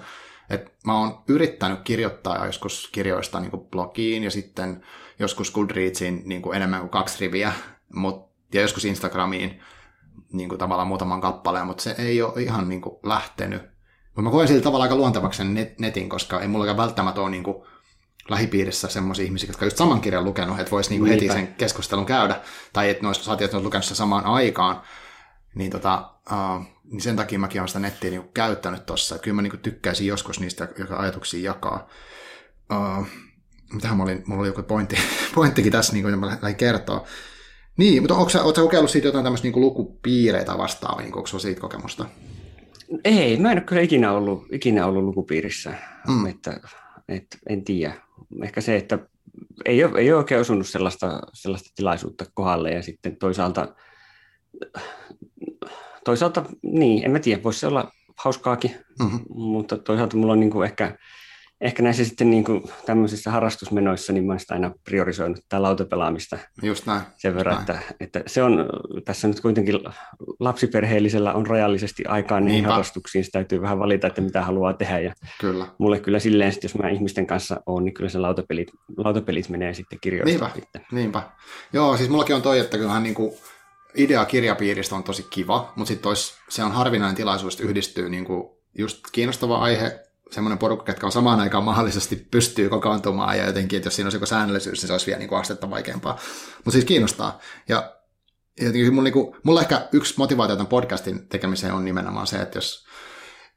Et 0.49 0.73
mä 0.85 0.99
oon 0.99 1.23
yrittänyt 1.27 1.79
kirjoittaa 1.83 2.45
joskus 2.45 2.89
kirjoista 2.91 3.39
niin 3.39 3.51
kuin 3.51 3.67
blogiin 3.71 4.23
ja 4.23 4.31
sitten 4.31 4.83
joskus 5.19 5.51
Goodreadsiin 5.51 6.21
niin 6.25 6.41
kuin 6.41 6.55
enemmän 6.55 6.79
kuin 6.79 6.89
kaksi 6.89 7.25
riviä, 7.25 7.53
mut, 7.93 8.29
ja 8.53 8.61
joskus 8.61 8.85
Instagramiin 8.85 9.61
niin 10.33 10.49
kuin 10.49 10.59
tavallaan 10.59 10.87
muutaman 10.87 11.21
kappaleen, 11.21 11.67
mutta 11.67 11.83
se 11.83 11.95
ei 11.97 12.21
ole 12.21 12.41
ihan 12.41 12.69
niin 12.69 12.81
kuin 12.81 12.95
lähtenyt. 13.03 13.61
Mutta 14.05 14.21
mä 14.21 14.31
koen 14.31 14.47
sillä 14.47 14.61
tavalla 14.61 14.83
aika 14.83 14.95
luontevaksi 14.95 15.37
sen 15.37 15.53
net, 15.53 15.79
netin, 15.79 16.09
koska 16.09 16.39
ei 16.39 16.47
mulla 16.47 16.77
välttämättä 16.77 17.21
ole 17.21 17.29
niin 17.29 17.43
kuin 17.43 17.63
lähipiirissä 18.29 18.87
semmoisia 18.87 19.25
ihmisiä, 19.25 19.49
jotka 19.49 19.65
just 19.65 19.77
saman 19.77 20.01
kirjan 20.01 20.23
lukenut, 20.23 20.59
että 20.59 20.71
voisi 20.71 20.89
niin 20.89 21.05
heti 21.05 21.27
sen 21.27 21.47
keskustelun 21.47 22.05
käydä, 22.05 22.41
tai 22.73 22.89
että 22.89 23.03
ne 23.03 23.07
olisi, 23.07 23.23
saatiin, 23.23 23.45
että 23.45 23.55
ne 23.55 23.57
olisi 23.57 23.65
lukenut 23.65 23.85
sen 23.85 23.97
samaan 23.97 24.25
aikaan, 24.25 24.81
niin 25.55 25.71
tota, 25.71 26.11
uh, 26.31 26.65
niin 26.91 27.01
sen 27.01 27.15
takia 27.15 27.39
mäkin 27.39 27.61
olen 27.61 27.67
sitä 27.67 27.79
nettiä 27.79 28.09
niin 28.09 28.29
käyttänyt 28.33 28.85
tuossa. 28.85 29.19
Kyllä 29.19 29.35
mä 29.35 29.41
niin 29.41 29.59
tykkäisin 29.59 30.07
joskus 30.07 30.39
niistä, 30.39 30.67
joka 30.77 30.97
ajatuksia 30.97 31.51
jakaa. 31.51 31.89
Uh, 32.73 33.07
mitähän 33.73 33.97
mä 33.97 34.03
olin, 34.03 34.23
mulla 34.25 34.41
oli 34.41 34.47
joku 34.47 34.63
pointti, 34.63 34.95
pointtikin 35.35 35.71
tässä, 35.71 35.93
niin 35.93 36.03
kuin 36.03 36.19
mä 36.19 36.27
lähdin 36.27 36.55
kertoa. 36.55 37.07
Niin, 37.77 38.01
mutta 38.01 38.15
onko 38.15 38.29
sä, 38.29 38.39
sä 38.39 38.61
kokeillut 38.61 38.91
siitä 38.91 39.07
jotain 39.07 39.23
tämmöistä 39.23 39.47
niin 39.47 39.61
lukupiireitä 39.61 40.57
vastaavaa, 40.57 41.01
niin 41.01 41.17
onko 41.17 41.27
siitä 41.27 41.61
kokemusta? 41.61 42.05
Ei, 43.03 43.37
mä 43.37 43.51
en 43.51 43.57
ole 43.57 43.65
kyllä 43.65 43.81
ikinä 43.81 44.11
ollut, 44.11 44.45
ikinä 44.51 44.85
ollut 44.85 45.03
lukupiirissä, 45.03 45.73
mm. 46.07 46.25
että, 46.25 46.59
että 47.09 47.37
en 47.49 47.63
tiedä. 47.63 47.93
Ehkä 48.43 48.61
se, 48.61 48.75
että 48.75 48.99
ei 49.65 49.83
ole, 49.83 49.99
ei 49.99 50.11
ole 50.11 50.17
oikein 50.17 50.41
osunut 50.41 50.67
sellaista, 50.67 51.19
sellaista 51.33 51.69
tilaisuutta 51.75 52.25
kohdalle 52.33 52.71
ja 52.71 52.81
sitten 52.81 53.15
toisaalta 53.15 53.75
toisaalta, 56.09 56.43
niin, 56.61 57.05
en 57.05 57.11
mä 57.11 57.19
tiedä, 57.19 57.43
voisi 57.43 57.59
se 57.59 57.67
olla 57.67 57.91
hauskaakin, 58.17 58.75
mm-hmm. 58.99 59.19
mutta 59.29 59.77
toisaalta 59.77 60.17
mulla 60.17 60.33
on 60.33 60.39
niin 60.39 60.51
kuin 60.51 60.65
ehkä, 60.65 60.97
ehkä 61.61 61.83
näissä 61.83 62.05
sitten 62.05 62.29
niin 62.29 62.43
kuin 62.43 62.63
tämmöisissä 62.85 63.31
harrastusmenoissa, 63.31 64.13
niin 64.13 64.25
mä 64.25 64.31
olen 64.31 64.39
sitä 64.39 64.53
aina 64.53 64.71
priorisoinut 64.83 65.39
tätä 65.49 65.61
lautapelaamista 65.61 66.37
Just 66.61 66.85
näin. 66.85 67.01
sen 67.17 67.35
verran, 67.35 67.55
näin. 67.55 67.79
Että, 67.79 67.93
että, 67.99 68.23
se 68.27 68.43
on, 68.43 68.69
tässä 69.05 69.27
nyt 69.27 69.39
kuitenkin 69.39 69.79
lapsiperheellisellä 70.39 71.33
on 71.33 71.47
rajallisesti 71.47 72.05
aikaa 72.05 72.39
niin 72.39 72.65
harrastuksiin, 72.65 73.25
se 73.25 73.31
täytyy 73.31 73.61
vähän 73.61 73.79
valita, 73.79 74.07
että 74.07 74.21
mitä 74.21 74.41
haluaa 74.41 74.73
tehdä, 74.73 74.99
ja 74.99 75.13
kyllä. 75.41 75.67
mulle 75.77 75.99
kyllä 75.99 76.19
silleen, 76.19 76.49
että 76.49 76.65
jos 76.65 76.77
mä 76.77 76.89
ihmisten 76.89 77.27
kanssa 77.27 77.61
on, 77.65 77.85
niin 77.85 77.93
kyllä 77.93 78.09
se 78.09 78.19
lautapelit, 78.19 78.67
lautapelit 78.97 79.49
menee 79.49 79.73
sitten 79.73 79.99
kirjoista. 80.01 80.45
Niinpä, 80.45 80.51
sitten. 80.55 80.85
niinpä. 80.91 81.23
Joo, 81.73 81.97
siis 81.97 82.09
mullakin 82.09 82.35
on 82.35 82.41
toi, 82.41 82.59
että 82.59 82.77
kyllähän 82.77 83.03
niin 83.03 83.15
kuin 83.15 83.33
idea 83.95 84.25
kirjapiiristä 84.25 84.95
on 84.95 85.03
tosi 85.03 85.27
kiva, 85.29 85.73
mutta 85.75 85.87
sitten 85.87 86.11
se 86.49 86.63
on 86.63 86.71
harvinainen 86.71 87.15
tilaisuus, 87.15 87.53
että 87.53 87.67
yhdistyy 87.67 88.09
kuin 88.27 88.49
just 88.77 88.99
kiinnostava 89.11 89.57
aihe, 89.57 89.99
semmoinen 90.31 90.57
porukka, 90.57 90.91
jotka 90.91 91.07
on 91.07 91.11
samaan 91.11 91.39
aikaan 91.39 91.63
mahdollisesti 91.63 92.27
pystyy 92.31 92.69
kokoontumaan 92.69 93.37
ja 93.37 93.45
jotenkin, 93.45 93.77
että 93.77 93.87
jos 93.87 93.95
siinä 93.95 94.05
olisi 94.05 94.15
joku 94.15 94.25
säännöllisyys, 94.25 94.81
niin 94.81 94.87
se 94.87 94.93
olisi 94.93 95.05
vielä 95.05 95.19
niin 95.19 95.29
kuin 95.29 95.39
astetta 95.39 95.69
vaikeampaa. 95.69 96.19
Mutta 96.55 96.71
siis 96.71 96.85
kiinnostaa. 96.85 97.39
Ja 97.69 97.95
jotenkin 98.61 98.93
mulla, 98.93 99.11
kuin, 99.11 99.35
mulla 99.43 99.61
ehkä 99.61 99.87
yksi 99.91 100.13
motivaatio 100.17 100.55
tämän 100.55 100.67
podcastin 100.67 101.27
tekemiseen 101.27 101.73
on 101.73 101.85
nimenomaan 101.85 102.27
se, 102.27 102.37
että 102.37 102.57
jos 102.57 102.85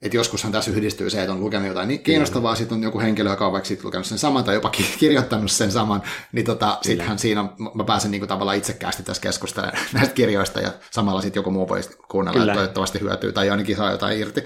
että 0.02 0.16
joskushan 0.16 0.52
tässä 0.52 0.70
yhdistyy 0.70 1.10
se, 1.10 1.20
että 1.20 1.32
on 1.32 1.40
lukenut 1.40 1.68
jotain 1.68 1.88
niin 1.88 2.02
kiinnostavaa, 2.02 2.54
sitten 2.54 2.76
on 2.76 2.82
joku 2.82 3.00
henkilö, 3.00 3.30
joka 3.30 3.46
on 3.46 3.52
vaikka 3.52 3.68
sit 3.68 3.84
lukenut 3.84 4.06
sen 4.06 4.18
saman 4.18 4.44
tai 4.44 4.54
jopa 4.54 4.70
kirjoittanut 4.98 5.50
sen 5.50 5.72
saman, 5.72 6.02
niin 6.32 6.46
tota, 6.46 6.78
sittenhän 6.82 7.18
siinä 7.18 7.44
mä 7.74 7.84
pääsen 7.84 8.10
niinku 8.10 8.26
tavallaan 8.26 8.56
itsekkäästi 8.56 9.02
tässä 9.02 9.22
keskustelemaan 9.22 9.78
näistä 9.92 10.14
kirjoista 10.14 10.60
ja 10.60 10.72
samalla 10.90 11.22
sitten 11.22 11.40
joku 11.40 11.50
muu 11.50 11.68
voi 11.68 11.80
kuunnella, 12.08 12.38
Kyllä. 12.38 12.52
että 12.52 12.58
toivottavasti 12.58 13.00
hyötyy 13.00 13.32
tai 13.32 13.50
ainakin 13.50 13.76
saa 13.76 13.90
jotain 13.90 14.18
irti. 14.18 14.44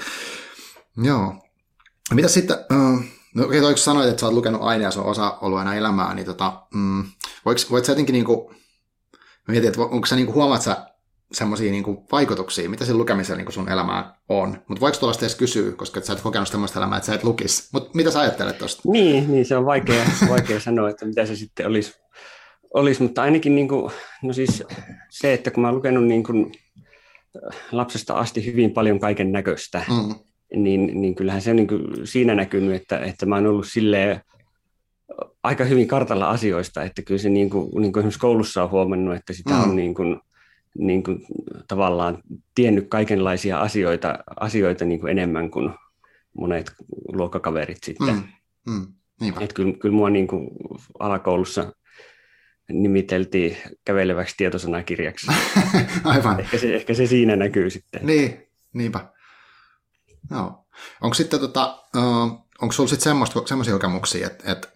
Joo. 1.03 1.35
Mitä 2.15 2.29
sitten, 2.29 2.57
uh, 2.57 3.05
no 3.35 3.45
okei, 3.45 3.61
okay, 3.61 3.77
sanoit, 3.77 4.09
että 4.09 4.21
sä 4.21 4.27
oot 4.27 4.35
lukenut 4.35 4.63
aina 4.63 4.85
ja 4.85 4.91
se 4.91 5.01
on 5.01 5.07
osa 5.07 5.39
ollut 5.41 5.59
aina 5.59 5.75
elämää, 5.75 6.15
niin 6.15 6.27
tota, 6.27 6.63
mm, 6.75 7.05
voiko, 7.45 7.61
voit 7.71 7.85
sä 7.85 7.93
jotenkin 7.93 8.13
niinku, 8.13 8.55
mietin, 9.49 9.69
että 9.69 9.81
onko 9.81 10.07
sä, 10.07 10.17
niin 10.17 10.27
kuin, 10.27 10.35
huomaat 10.35 10.63
sä 10.63 10.96
semmoisia 11.33 11.71
niin 11.71 11.85
vaikutuksia, 12.13 12.71
mitä 12.71 12.85
sillä 12.85 12.99
lukemisella 12.99 13.43
niin 13.43 13.53
sun 13.53 13.69
elämään 13.69 14.05
on. 14.29 14.49
Mutta 14.69 14.81
voiko 14.81 14.99
tuollaista 14.99 15.25
edes 15.25 15.35
kysyä, 15.35 15.73
koska 15.73 16.01
sä 16.01 16.13
et 16.13 16.21
kokenut 16.21 16.49
sellaista 16.49 16.79
elämää, 16.79 16.97
että 16.97 17.07
sä 17.07 17.15
et 17.15 17.25
lukisi. 17.25 17.69
Mutta 17.73 17.91
mitä 17.95 18.11
sä 18.11 18.21
ajattelet 18.21 18.59
tuosta? 18.59 18.83
Niin, 18.87 19.33
niin, 19.33 19.45
se 19.45 19.57
on 19.57 19.67
vaikea, 19.67 20.05
vaikea 20.29 20.61
sanoa, 20.61 20.91
että 20.91 21.07
mitä 21.07 21.27
se 21.27 21.37
sitten 21.37 21.67
olisi. 21.67 21.95
olisi 22.75 23.03
mutta 23.03 23.23
ainakin 23.23 23.55
niin 23.55 23.69
kuin, 23.69 23.93
no 24.23 24.33
siis 24.33 24.63
se, 25.11 25.33
että 25.33 25.51
kun 25.51 25.61
mä 25.61 25.69
oon 25.69 25.77
lukenut 25.77 26.05
niin 26.05 26.25
kuin 26.25 26.53
lapsesta 27.73 28.15
asti 28.15 28.47
hyvin 28.47 28.71
paljon 28.71 29.01
kaiken 29.01 29.33
näköistä, 29.33 29.83
mm. 29.89 30.15
niin, 30.63 31.01
niin 31.01 31.15
kyllähän 31.15 31.43
se 31.43 31.51
on 31.51 31.57
niin 31.57 31.69
kuin 31.69 32.07
siinä 32.07 32.35
näkynyt, 32.35 32.75
että, 32.75 32.99
että 32.99 33.27
mä 33.27 33.35
oon 33.35 33.47
ollut 33.47 33.69
silleen 33.69 34.21
aika 35.43 35.65
hyvin 35.65 35.89
kartalla 35.89 36.31
asioista, 36.31 36.83
että 36.83 37.03
kyllä 37.03 37.19
se 37.19 37.29
niin 37.29 37.51
kuin, 37.51 37.71
niin 37.81 37.93
kuin 37.93 38.01
esimerkiksi 38.01 38.21
koulussa 38.21 38.63
on 38.63 38.71
huomannut, 38.71 39.17
että 39.17 39.33
sitä 39.33 39.55
mm. 39.55 39.63
on 39.63 39.77
niin 39.77 39.95
kuin, 39.95 40.21
niin 40.79 41.03
kuin, 41.03 41.27
tavallaan 41.69 42.19
tiennyt 42.55 42.87
kaikenlaisia 42.89 43.61
asioita, 43.61 44.19
asioita 44.41 44.85
niin 44.85 45.01
kuin 45.01 45.11
enemmän 45.11 45.51
kuin 45.51 45.71
monet 46.39 46.73
luokkakaverit 47.13 47.85
sitten. 47.85 48.15
Mm. 48.67 48.87
Mm. 49.21 49.29
Että 49.41 49.55
kyllä, 49.55 49.73
kyllä 49.79 49.95
mua 49.95 50.11
niin 50.11 50.29
kuin 50.29 50.49
alakoulussa 50.99 51.73
nimiteltiin 52.73 53.57
käveleväksi 53.85 54.35
tietosanakirjaksi. 54.37 55.27
Aivan. 56.05 56.41
Ehkä 56.41 56.59
se, 56.59 56.75
ehkä 56.75 56.95
se 56.95 57.07
siinä 57.07 57.37
näkyy 57.37 57.71
sitten. 57.71 58.07
Niin, 58.07 58.47
niinpä. 58.73 59.09
Joo. 60.31 60.67
Onko 61.01 61.15
sitten 61.15 61.41
tota, 61.41 61.83
onko 62.63 62.73
sinulla 62.73 62.91
sitten 62.91 63.17
semmoisia 63.47 63.73
kokemuksia, 63.73 64.27
että, 64.27 64.53
että 64.53 64.69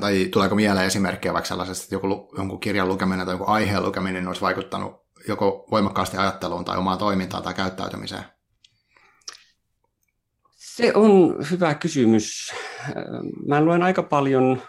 tai 0.00 0.28
tuleeko 0.30 0.54
mieleen 0.54 0.86
esimerkkejä 0.86 1.32
vaikka 1.32 1.48
sellaisesta, 1.48 1.84
että 1.84 1.94
joku, 1.94 2.34
jonkun 2.36 2.60
kirjan 2.60 2.88
lukeminen 2.88 3.26
tai 3.26 3.34
joku 3.34 3.44
aiheen 3.46 3.82
lukeminen 3.82 4.28
olisi 4.28 4.40
vaikuttanut 4.40 5.07
joko 5.28 5.66
voimakkaasti 5.70 6.16
ajatteluun 6.16 6.64
tai 6.64 6.78
omaan 6.78 6.98
toimintaan 6.98 7.42
tai 7.42 7.54
käyttäytymiseen? 7.54 8.24
Se 10.56 10.92
on 10.94 11.36
hyvä 11.50 11.74
kysymys. 11.74 12.52
Mä 13.46 13.64
luen 13.64 13.82
aika 13.82 14.02
paljon 14.02 14.62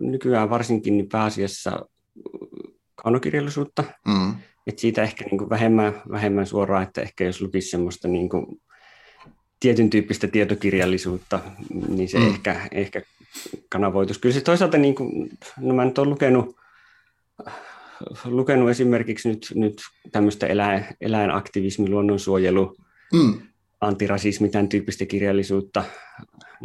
nykyään 0.00 0.50
varsinkin 0.50 0.96
niin 0.96 1.08
pääasiassa 1.08 1.86
kaunokirjallisuutta. 2.94 3.84
Mm. 4.06 4.34
Et 4.66 4.78
siitä 4.78 5.02
ehkä 5.02 5.24
niin 5.24 5.38
kuin 5.38 5.50
vähemmän, 5.50 6.02
vähemmän 6.10 6.46
suoraan, 6.46 6.82
että 6.82 7.00
ehkä 7.00 7.24
jos 7.24 7.40
lukisi 7.40 7.70
semmoista 7.70 8.08
niin 8.08 8.28
kuin 8.28 8.46
tietyn 9.60 9.90
tyyppistä 9.90 10.26
tietokirjallisuutta, 10.26 11.40
niin 11.88 12.08
se 12.08 12.18
mm. 12.18 12.28
ehkä, 12.28 12.68
ehkä 12.72 13.02
kanavoitus. 13.68 14.18
Kyllä 14.18 14.34
se 14.34 14.40
toisaalta, 14.40 14.78
niin 14.78 14.94
kuin, 14.94 15.30
no 15.60 15.74
mä 15.74 15.84
nyt 15.84 15.98
olen 15.98 16.10
lukenut, 16.10 16.56
lukenut 18.24 18.70
esimerkiksi 18.70 19.28
nyt, 19.28 19.52
nyt 19.54 19.82
tämmöistä 20.12 20.46
eläin, 20.46 20.84
eläinaktivismi, 21.00 21.88
luonnonsuojelu, 21.88 22.76
mm. 23.12 23.40
antirasismi, 23.80 24.48
tämän 24.48 24.68
tyyppistä 24.68 25.06
kirjallisuutta. 25.06 25.84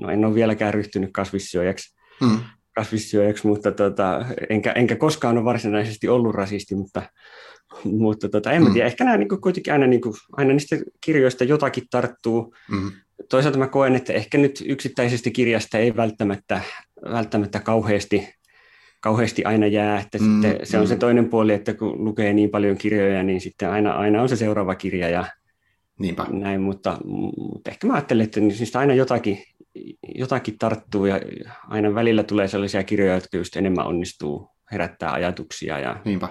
No 0.01 0.09
en 0.09 0.25
ole 0.25 0.35
vieläkään 0.35 0.73
ryhtynyt 0.73 1.09
kasvissyöjäksi, 1.13 1.95
mm. 2.21 2.39
kasvissyöjäksi 2.75 3.47
mutta 3.47 3.71
tota, 3.71 4.25
enkä, 4.49 4.71
enkä 4.71 4.95
koskaan 4.95 5.37
ole 5.37 5.45
varsinaisesti 5.45 6.07
ollut 6.07 6.35
rasisti, 6.35 6.75
mutta, 6.75 7.01
mutta 7.83 8.29
tota, 8.29 8.51
en 8.51 8.63
mm. 8.63 8.73
tiedä, 8.73 8.87
ehkä 8.87 9.03
nämä 9.03 9.17
niin 9.17 9.41
kuitenkin 9.41 9.73
aina, 9.73 9.87
niin 9.87 10.01
kuin, 10.01 10.15
aina 10.31 10.53
niistä 10.53 10.77
kirjoista 11.01 11.43
jotakin 11.43 11.83
tarttuu. 11.91 12.55
Mm 12.71 12.91
toisaalta 13.29 13.59
mä 13.59 13.67
koen, 13.67 13.95
että 13.95 14.13
ehkä 14.13 14.37
nyt 14.37 14.63
yksittäisestä 14.65 15.29
kirjasta 15.29 15.77
ei 15.77 15.95
välttämättä, 15.95 16.61
välttämättä 17.11 17.59
kauheasti, 17.59 18.29
kauheasti 19.05 19.43
aina 19.43 19.67
jää. 19.67 19.99
Että 19.99 20.17
mm, 20.17 20.41
sitten 20.41 20.67
se 20.67 20.77
on 20.77 20.83
mm. 20.83 20.87
se 20.87 20.95
toinen 20.95 21.29
puoli, 21.29 21.53
että 21.53 21.73
kun 21.73 22.05
lukee 22.05 22.33
niin 22.33 22.49
paljon 22.49 22.77
kirjoja, 22.77 23.23
niin 23.23 23.41
sitten 23.41 23.69
aina, 23.69 23.91
aina 23.91 24.21
on 24.21 24.29
se 24.29 24.35
seuraava 24.35 24.75
kirja 24.75 25.09
ja 25.09 25.25
Niinpä. 25.99 26.25
näin, 26.29 26.61
mutta, 26.61 26.97
mutta 27.37 27.71
ehkä 27.71 27.87
mä 27.87 27.93
ajattelen, 27.93 28.23
että 28.23 28.39
niistä 28.39 28.79
aina 28.79 28.93
jotakin, 28.93 29.43
jotakin 30.15 30.57
tarttuu 30.57 31.05
ja 31.05 31.21
aina 31.67 31.95
välillä 31.95 32.23
tulee 32.23 32.47
sellaisia 32.47 32.83
kirjoja, 32.83 33.13
jotka 33.13 33.37
just 33.37 33.55
enemmän 33.55 33.87
onnistuu 33.87 34.49
herättää 34.71 35.11
ajatuksia 35.11 35.79
ja 35.79 36.01
Niinpä. 36.05 36.29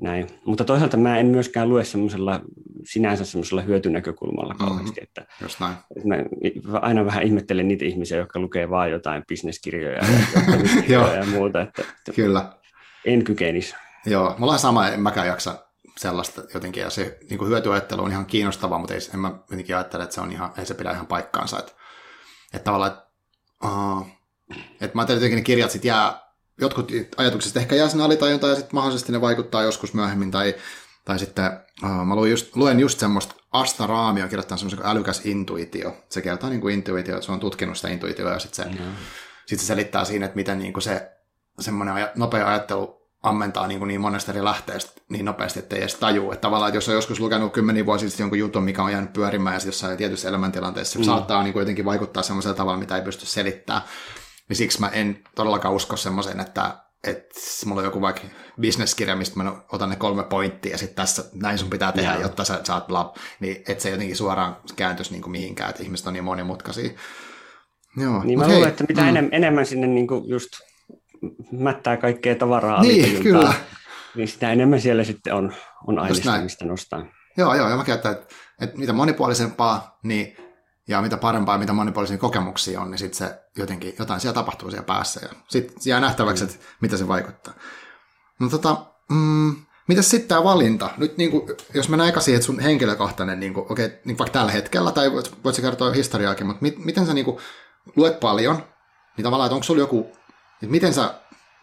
Näin. 0.00 0.26
Mutta 0.46 0.64
toisaalta 0.64 0.96
mä 0.96 1.18
en 1.18 1.26
myöskään 1.26 1.68
lue 1.68 1.84
semmoisella 1.84 2.40
sinänsä 2.84 3.24
semmoisella 3.24 3.62
hyötynäkökulmalla 3.62 4.54
mm-hmm. 4.54 4.66
kauheasti. 4.66 5.00
Mm-hmm. 5.00 5.22
Että, 5.22 5.44
Just 5.44 5.60
näin. 5.60 5.76
Mä 6.04 6.78
aina 6.78 7.04
vähän 7.04 7.22
ihmettelen 7.22 7.68
niitä 7.68 7.84
ihmisiä, 7.84 8.18
jotka 8.18 8.40
lukee 8.40 8.70
vaan 8.70 8.90
jotain 8.90 9.24
bisneskirjoja 9.28 10.04
ja, 10.88 11.16
ja 11.18 11.26
muuta. 11.26 11.60
Että, 11.60 11.82
että 11.82 12.12
Kyllä. 12.12 12.52
En 13.04 13.24
kykenisi. 13.24 13.74
Joo, 14.06 14.34
mulla 14.38 14.52
on 14.52 14.58
sama, 14.58 14.88
en 14.88 15.00
mäkään 15.00 15.26
jaksa 15.26 15.64
sellaista 15.96 16.42
jotenkin, 16.54 16.80
ja 16.80 16.90
se 16.90 17.18
niin 17.30 17.38
kuin 17.38 17.48
hyötyajattelu 17.48 18.02
on 18.02 18.10
ihan 18.10 18.26
kiinnostavaa, 18.26 18.78
mutta 18.78 18.94
ei, 18.94 19.00
en 19.14 19.20
mä 19.20 19.38
jotenkin 19.50 19.76
ajattele, 19.76 20.02
että 20.02 20.14
se 20.14 20.20
on 20.20 20.32
ihan, 20.32 20.52
ei 20.58 20.66
se 20.66 20.74
pidä 20.74 20.92
ihan 20.92 21.06
paikkaansa. 21.06 21.58
Että, 21.58 21.72
että 22.54 22.64
tavallaan, 22.64 22.92
että, 22.92 23.04
uh, 23.64 24.06
että 24.80 24.90
mä 24.94 25.00
ajattelen, 25.00 25.22
että 25.22 25.36
ne 25.36 25.42
kirjat 25.42 25.70
sitten 25.70 25.88
jää 25.88 26.24
jotkut 26.60 26.92
ajatukset 27.16 27.56
ehkä 27.56 27.76
jää 27.76 27.88
sinne 27.88 28.04
alitajuntaan 28.04 28.50
ja 28.50 28.56
sitten 28.56 28.74
mahdollisesti 28.74 29.12
ne 29.12 29.20
vaikuttaa 29.20 29.62
joskus 29.62 29.94
myöhemmin. 29.94 30.30
Tai, 30.30 30.54
tai 31.04 31.18
sitten 31.18 31.50
uh, 31.82 32.06
mä 32.06 32.16
luen 32.16 32.30
just, 32.30 32.56
luen 32.56 32.80
just 32.80 32.98
semmoista 32.98 33.34
Asta 33.52 33.86
Raami 33.86 34.22
on 34.22 34.28
kirjoittanut 34.28 34.60
semmoisen 34.60 34.78
kuin 34.78 34.90
älykäs 34.90 35.26
intuitio. 35.26 35.96
Se 36.08 36.22
kertoo 36.22 36.50
niin 36.50 36.60
kuin 36.60 36.74
intuitio, 36.74 37.14
että 37.16 37.26
se 37.26 37.32
on 37.32 37.40
tutkinut 37.40 37.76
sitä 37.76 37.88
intuitioa 37.88 38.32
ja 38.32 38.38
sitten 38.38 38.64
se, 38.64 38.78
mm. 38.78 38.86
sit 39.46 39.60
se 39.60 39.66
selittää 39.66 40.04
siinä, 40.04 40.26
että 40.26 40.36
miten 40.36 40.58
niin 40.58 40.72
kuin 40.72 40.82
se 40.82 41.12
semmoinen 41.60 42.08
nopea 42.14 42.48
ajattelu 42.48 43.04
ammentaa 43.22 43.66
niin, 43.66 43.78
kuin 43.78 43.88
niin 43.88 44.00
monesta 44.00 44.32
eri 44.32 44.44
lähteestä 44.44 45.00
niin 45.08 45.24
nopeasti, 45.24 45.58
ettei 45.58 45.78
edes 45.78 45.94
tajuu. 45.94 46.32
Että 46.32 46.40
tavallaan, 46.40 46.68
että 46.68 46.76
jos 46.76 46.88
on 46.88 46.94
joskus 46.94 47.20
lukenut 47.20 47.52
kymmeniä 47.52 47.86
vuosia 47.86 48.08
sitten 48.08 48.24
jonkun 48.24 48.38
jutun, 48.38 48.64
mikä 48.64 48.82
on 48.82 48.92
jäänyt 48.92 49.12
pyörimään 49.12 49.56
ja 49.56 49.66
jossain 49.66 49.96
tietyssä 49.96 50.28
elämäntilanteessa, 50.28 50.92
se 50.92 50.98
mm. 50.98 51.04
saattaa 51.04 51.42
niin 51.42 51.52
kuin 51.52 51.60
jotenkin 51.60 51.84
vaikuttaa 51.84 52.22
semmoisella 52.22 52.56
tavalla, 52.56 52.78
mitä 52.78 52.96
ei 52.96 53.02
pysty 53.02 53.26
selittämään. 53.26 53.82
Niin 54.48 54.56
siksi 54.56 54.80
mä 54.80 54.88
en 54.88 55.24
todellakaan 55.34 55.74
usko 55.74 55.96
semmoisen, 55.96 56.40
että, 56.40 56.83
että 57.06 57.34
mulla 57.66 57.80
on 57.80 57.84
joku 57.84 58.00
vaikka 58.00 58.22
bisneskirja, 58.60 59.16
mistä 59.16 59.42
mä 59.42 59.52
otan 59.72 59.90
ne 59.90 59.96
kolme 59.96 60.22
pointtia 60.22 60.72
ja 60.72 60.78
sitten 60.78 60.96
tässä 60.96 61.24
näin 61.34 61.58
sun 61.58 61.70
pitää 61.70 61.92
tehdä, 61.92 62.12
Joo. 62.12 62.22
jotta 62.22 62.44
sä 62.44 62.60
saat 62.64 62.86
bla, 62.86 63.14
niin 63.40 63.56
että 63.56 63.82
se 63.82 63.90
jotenkin 63.90 64.16
suoraan 64.16 64.56
kääntyisi 64.76 65.12
niin 65.12 65.22
kuin 65.22 65.32
mihinkään, 65.32 65.70
että 65.70 65.82
ihmiset 65.82 66.06
on 66.06 66.12
niin 66.12 66.24
monimutkaisia. 66.24 66.90
Joo. 67.96 68.24
Niin 68.24 68.38
mä 68.38 68.48
luulen, 68.48 68.68
että 68.68 68.84
mitä 68.88 69.02
mm. 69.02 69.08
enemmän, 69.08 69.34
enemmän 69.34 69.66
sinne 69.66 69.86
niin 69.86 70.06
kuin 70.06 70.28
just 70.28 70.48
mättää 71.52 71.96
kaikkea 71.96 72.34
tavaraa 72.34 72.82
niin, 72.82 73.22
kyllä. 73.22 73.54
niin 74.14 74.28
sitä 74.28 74.52
enemmän 74.52 74.80
siellä 74.80 75.04
sitten 75.04 75.34
on, 75.34 75.52
on 75.86 75.98
aineista, 75.98 76.40
mistä 76.40 76.64
nostaa. 76.64 77.06
Joo, 77.36 77.54
joo, 77.54 77.68
ja 77.68 77.76
mä 77.76 77.84
käytän, 77.84 78.12
että, 78.12 78.34
että 78.60 78.78
mitä 78.78 78.92
monipuolisempaa, 78.92 79.98
niin 80.02 80.36
ja 80.88 81.02
mitä 81.02 81.16
parempaa, 81.16 81.58
mitä 81.58 81.72
monipuolisia 81.72 82.18
kokemuksia 82.18 82.80
on, 82.80 82.90
niin 82.90 82.98
sitten 82.98 83.18
se 83.18 83.40
jotenkin, 83.56 83.94
jotain 83.98 84.20
siellä 84.20 84.34
tapahtuu 84.34 84.70
siellä 84.70 84.86
päässä 84.86 85.20
ja 85.22 85.28
sitten 85.48 85.76
jää 85.84 86.00
nähtäväksi, 86.00 86.44
että 86.44 86.56
mitä 86.80 86.96
se 86.96 87.08
vaikuttaa. 87.08 87.54
No 88.40 88.48
tota, 88.48 88.86
mm, 89.10 89.56
mitäs 89.88 90.10
sitten 90.10 90.28
tämä 90.28 90.44
valinta? 90.44 90.90
Nyt 90.96 91.16
niin 91.16 91.30
kuin, 91.30 91.48
jos 91.74 91.88
mä 91.88 91.96
näin 91.96 92.20
siihen, 92.20 92.38
että 92.38 92.46
sun 92.46 92.60
henkilökohtainen, 92.60 93.40
niin 93.40 93.54
kuin, 93.54 93.66
okei, 93.72 94.00
niin 94.04 94.18
vaikka 94.18 94.32
tällä 94.32 94.52
hetkellä, 94.52 94.92
tai 94.92 95.12
voit, 95.12 95.44
voit 95.44 95.60
kertoa 95.60 95.92
historiaakin, 95.92 96.46
mutta 96.46 96.62
mit, 96.62 96.78
miten 96.78 97.06
sä 97.06 97.14
niin 97.14 97.24
kuin, 97.24 97.38
luet 97.96 98.20
paljon, 98.20 98.56
niin 99.16 99.22
tavallaan, 99.22 99.46
että 99.46 99.54
onko 99.54 99.64
sulla 99.64 99.80
joku, 99.80 100.12
että 100.52 100.66
miten 100.70 100.94
sä, 100.94 101.14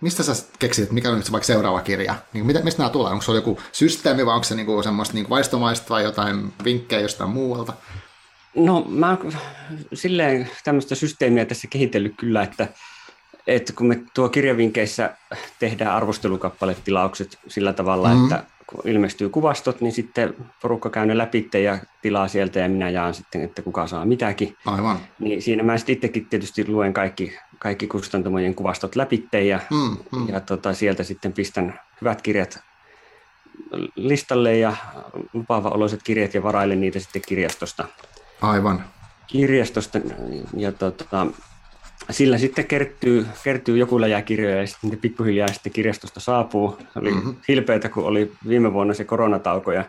mistä 0.01 0.23
sä 0.23 0.33
keksit, 0.59 0.83
että 0.83 0.93
mikä 0.93 1.09
on 1.09 1.17
nyt 1.17 1.31
vaikka 1.31 1.47
seuraava 1.47 1.81
kirja? 1.81 2.15
Niin, 2.33 2.45
miten, 2.45 2.63
mistä 2.63 2.81
nämä 2.81 2.89
tulee? 2.89 3.11
Onko 3.11 3.21
sulla 3.21 3.37
joku 3.37 3.59
systeemi 3.71 4.25
vai 4.25 4.35
onko 4.35 4.43
se 4.43 4.55
niin 4.55 4.65
kuin, 4.65 4.83
semmoista 4.83 5.13
niin 5.13 5.25
kuin 5.25 5.29
vaistomaista 5.29 5.89
vai 5.89 6.03
jotain 6.03 6.53
vinkkejä 6.63 7.01
jostain 7.01 7.29
muualta? 7.29 7.73
No 8.55 8.85
mä 8.89 9.17
silleen 9.93 10.49
tämmöistä 10.63 10.95
systeemiä 10.95 11.45
tässä 11.45 11.67
kehitellyt 11.67 12.13
kyllä, 12.17 12.43
että, 12.43 12.67
että 13.47 13.73
kun 13.73 13.87
me 13.87 14.01
tuo 14.13 14.29
kirjavinkeissä 14.29 15.15
tehdään 15.59 15.95
arvostelukappaletilaukset 15.95 17.39
sillä 17.47 17.73
tavalla, 17.73 18.09
mm-hmm. 18.09 18.23
että 18.23 18.43
kun 18.67 18.81
ilmestyy 18.85 19.29
kuvastot, 19.29 19.81
niin 19.81 19.91
sitten 19.91 20.33
porukka 20.61 20.89
käy 20.89 21.05
ne 21.05 21.17
läpi 21.17 21.49
ja 21.63 21.77
tilaa 22.01 22.27
sieltä 22.27 22.59
ja 22.59 22.69
minä 22.69 22.89
jaan 22.89 23.13
sitten, 23.13 23.43
että 23.43 23.61
kuka 23.61 23.87
saa 23.87 24.05
mitäkin. 24.05 24.57
Aivan. 24.65 24.99
Niin 25.19 25.41
siinä 25.41 25.63
mä 25.63 25.77
sitten 25.77 25.93
itsekin 25.93 26.25
tietysti 26.25 26.67
luen 26.67 26.93
kaikki, 26.93 27.37
kaikki 27.59 27.87
kustantamojen 27.87 28.55
kuvastot 28.55 28.95
läpi 28.95 29.27
ja, 29.47 29.59
mm-hmm. 29.69 30.29
ja 30.29 30.39
tota, 30.39 30.73
sieltä 30.73 31.03
sitten 31.03 31.33
pistän 31.33 31.79
hyvät 32.01 32.21
kirjat 32.21 32.59
listalle 33.95 34.57
ja 34.57 34.75
lupaava 35.33 35.69
oloiset 35.69 36.03
kirjat 36.03 36.33
ja 36.33 36.43
varailen 36.43 36.81
niitä 36.81 36.99
sitten 36.99 37.21
kirjastosta 37.27 37.87
Aivan. 38.41 38.83
kirjastosta. 39.27 39.99
Ja 40.57 40.71
tota, 40.71 41.27
sillä 42.09 42.37
sitten 42.37 42.67
kertyy, 42.67 43.27
kertyy 43.43 43.77
joku 43.77 44.01
läjä 44.01 44.21
kirjoja 44.21 44.61
ja 44.61 44.67
sitten 44.67 44.97
pikkuhiljaa 44.97 45.47
sitten 45.47 45.71
kirjastosta 45.71 46.19
saapuu. 46.19 46.77
Oli 46.95 47.11
mm-hmm. 47.11 47.35
hilpeätä, 47.47 47.89
kun 47.89 48.03
oli 48.03 48.31
viime 48.47 48.73
vuonna 48.73 48.93
se 48.93 49.03
koronatauko 49.03 49.71
ja 49.71 49.83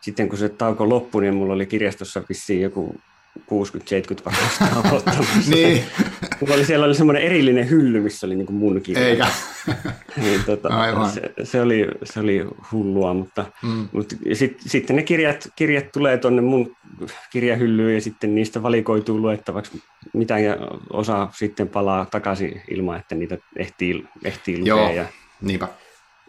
sitten 0.00 0.28
kun 0.28 0.38
se 0.38 0.48
tauko 0.48 0.88
loppui, 0.88 1.22
niin 1.22 1.34
mulla 1.34 1.54
oli 1.54 1.66
kirjastossa 1.66 2.22
vissiin 2.28 2.62
joku 2.62 3.00
60-70 3.40 3.44
varmasti 4.24 4.64
ottamassa. 4.96 5.50
niin. 5.50 5.84
Mulla 6.40 6.54
oli, 6.54 6.64
siellä 6.64 6.86
oli 6.86 6.94
semmoinen 6.94 7.22
erillinen 7.22 7.70
hylly, 7.70 8.00
missä 8.00 8.26
oli 8.26 8.34
niin 8.36 8.46
kuin 8.46 8.56
mun 8.56 8.80
kirja. 8.80 9.06
Eikä. 9.08 9.26
niin, 10.22 10.44
tota, 10.44 10.68
Aivan. 10.68 11.10
se, 11.10 11.20
se, 11.42 11.60
oli, 11.60 11.86
se 12.04 12.20
oli 12.20 12.46
hullua, 12.72 13.14
mutta, 13.14 13.44
Mm. 13.62 13.88
mutta 13.92 14.16
sit, 14.32 14.56
sitten 14.60 14.96
ne 14.96 15.02
kirjat, 15.02 15.48
kirjat 15.56 15.92
tulee 15.92 16.16
tuonne 16.18 16.42
mun 16.42 16.76
kirjahyllyyn 17.32 17.94
ja 17.94 18.00
sitten 18.00 18.34
niistä 18.34 18.62
valikoituu 18.62 19.20
luettavaksi, 19.20 19.82
mitä 20.14 20.38
ja 20.38 20.56
osa 20.90 21.28
sitten 21.32 21.68
palaa 21.68 22.06
takaisin 22.06 22.62
ilman, 22.70 22.96
että 23.00 23.14
niitä 23.14 23.38
ehtii, 23.56 24.04
ehtii 24.24 24.58
lukea. 24.58 24.74
Joo. 24.76 24.90
Ja 24.92 25.04
Niinpä. 25.40 25.68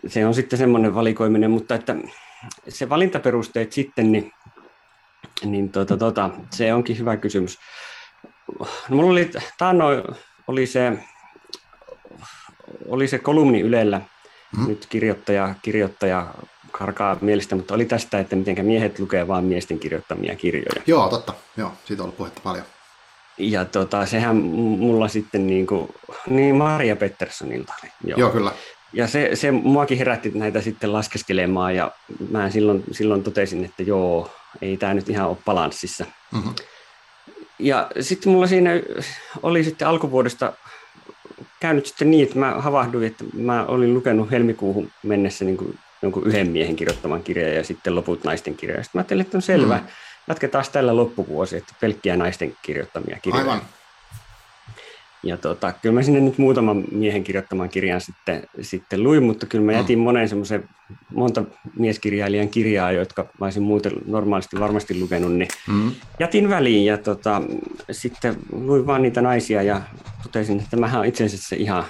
se 0.08 0.26
on 0.26 0.34
sitten 0.34 0.60
semmoinen 0.60 0.96
valikoiminen, 0.96 1.52
mutta 1.52 1.76
että 1.76 1.96
se 2.70 2.90
valintaperusteet 2.90 3.72
sitten, 3.72 4.12
niin, 4.12 4.32
niin 5.46 5.70
tota, 5.70 5.98
tota, 5.98 6.30
se 6.52 6.74
onkin 6.74 7.00
hyvä 7.00 7.18
kysymys. 7.18 7.60
No, 8.60 8.96
mulla 8.96 9.12
oli, 9.12 9.32
taannoin 9.58 10.04
oli 10.48 10.66
se, 10.68 10.98
oli 12.88 13.08
se 13.08 13.20
kolumni 13.20 13.62
Ylellä, 13.62 14.02
mm. 14.58 14.68
nyt 14.68 14.86
kirjoittaja, 14.90 15.56
kirjoittaja 15.62 16.28
karkaa 16.72 17.18
mielestä, 17.22 17.56
mutta 17.56 17.74
oli 17.74 17.86
tästä, 17.86 18.20
että 18.20 18.36
miten 18.36 18.66
miehet 18.66 19.00
lukee 19.00 19.28
vain 19.28 19.46
miesten 19.46 19.80
kirjoittamia 19.80 20.36
kirjoja. 20.36 20.82
Joo, 20.88 21.10
totta. 21.10 21.34
Joo, 21.58 21.72
siitä 21.86 22.04
on 22.04 22.06
ollut 22.06 22.18
puhetta 22.18 22.42
paljon. 22.44 22.66
Ja 23.38 23.66
tota, 23.66 24.06
sehän 24.06 24.36
mulla 24.36 25.08
sitten 25.08 25.48
niin 25.48 25.68
kuin, 25.68 25.90
niin 26.30 26.56
Maria 26.56 26.96
Petterssonilta 26.96 27.74
oli. 27.84 27.92
Joo, 28.04 28.20
Joo 28.20 28.30
kyllä. 28.30 28.52
Ja 28.94 29.08
se, 29.08 29.30
se 29.34 29.52
muakin 29.52 29.98
herätti 29.98 30.32
näitä 30.36 30.62
sitten 30.62 30.94
laskeskelemaan 30.94 31.76
ja 31.76 31.92
mä 32.30 32.50
silloin, 32.50 32.84
silloin 32.92 33.24
totesin, 33.24 33.66
että 33.66 33.84
joo, 33.84 34.32
ei 34.62 34.78
tämä 34.78 34.94
nyt 34.94 35.10
ihan 35.10 35.30
ole 35.30 35.38
balanssissa. 35.46 36.06
Mm-hmm. 36.32 36.56
Ja 37.60 37.92
sitten 38.00 38.32
mulla 38.32 38.48
siinä 38.48 38.72
oli 39.44 39.64
sitten 39.64 39.88
alkuvuodesta 39.88 40.54
käynyt 41.60 41.86
sitten 41.86 42.12
niin, 42.12 42.24
että 42.24 42.40
mä 42.40 42.52
havahduin, 42.52 43.08
että 43.08 43.24
mä 43.34 43.66
olin 43.66 43.94
lukenut 43.94 44.32
helmikuuhun 44.32 44.92
mennessä 45.04 45.46
niin 45.46 45.58
kuin 45.58 45.80
jonkun 46.02 46.28
yhden 46.28 46.50
miehen 46.50 46.76
kirjoittaman 46.76 47.24
kirjan 47.24 47.56
ja 47.56 47.64
sitten 47.64 47.96
loput 47.96 48.24
naisten 48.24 48.58
kirjoja. 48.58 48.84
Sitten 48.84 49.00
mä 49.00 49.00
ajattelin, 49.00 49.26
että 49.26 49.38
on 49.38 49.42
selvä, 49.42 49.78
mm. 49.78 49.88
jatketaan 50.28 50.66
tällä 50.72 50.96
loppuvuosi, 50.96 51.58
että 51.58 51.74
pelkkiä 51.82 52.18
naisten 52.18 52.58
kirjoittamia 52.62 53.20
kirjoja. 53.22 53.44
Aivan. 53.44 53.62
Ja 55.26 55.38
tota, 55.38 55.74
kyllä 55.82 55.94
mä 55.94 56.04
sinne 56.04 56.20
nyt 56.20 56.38
muutaman 56.38 56.84
miehen 56.92 57.24
kirjoittaman 57.24 57.70
kirjan 57.70 58.02
sitten, 58.02 58.44
sitten 58.62 59.04
luin, 59.04 59.24
mutta 59.24 59.46
kyllä 59.46 59.66
mä 59.66 59.74
jätin 59.74 60.00
mm. 60.00 60.04
monen 60.04 60.30
semmoisen 60.30 60.70
monta 61.14 61.44
mieskirjailijan 61.80 62.50
kirjaa, 62.50 62.92
jotka 62.92 63.24
mä 63.24 63.46
olisin 63.46 63.64
muuten 63.64 63.92
normaalisti 64.06 64.60
varmasti 64.60 65.00
lukenut, 65.00 65.34
niin 65.34 65.48
mm. 65.68 65.92
jätin 66.20 66.50
väliin 66.50 66.86
ja 66.86 66.98
tota, 66.98 67.42
sitten 67.92 68.36
luin 68.52 68.88
vaan 68.88 69.02
niitä 69.02 69.22
naisia 69.22 69.62
ja 69.62 69.82
totesin, 70.24 70.58
että 70.58 70.70
tämähän 70.72 71.00
on 71.00 71.06
itse 71.06 71.24
asiassa 71.24 71.56
ihan, 71.56 71.84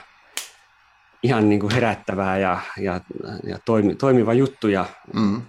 ihan 1.24 1.50
niin 1.50 1.60
kuin 1.60 1.74
herättävää 1.74 2.38
ja, 2.38 2.60
ja, 2.78 3.02
ja 3.44 3.60
toimi, 3.66 3.96
toimiva 3.96 4.34
juttu. 4.34 4.68
Ja, 4.68 4.86
mm. 5.14 5.42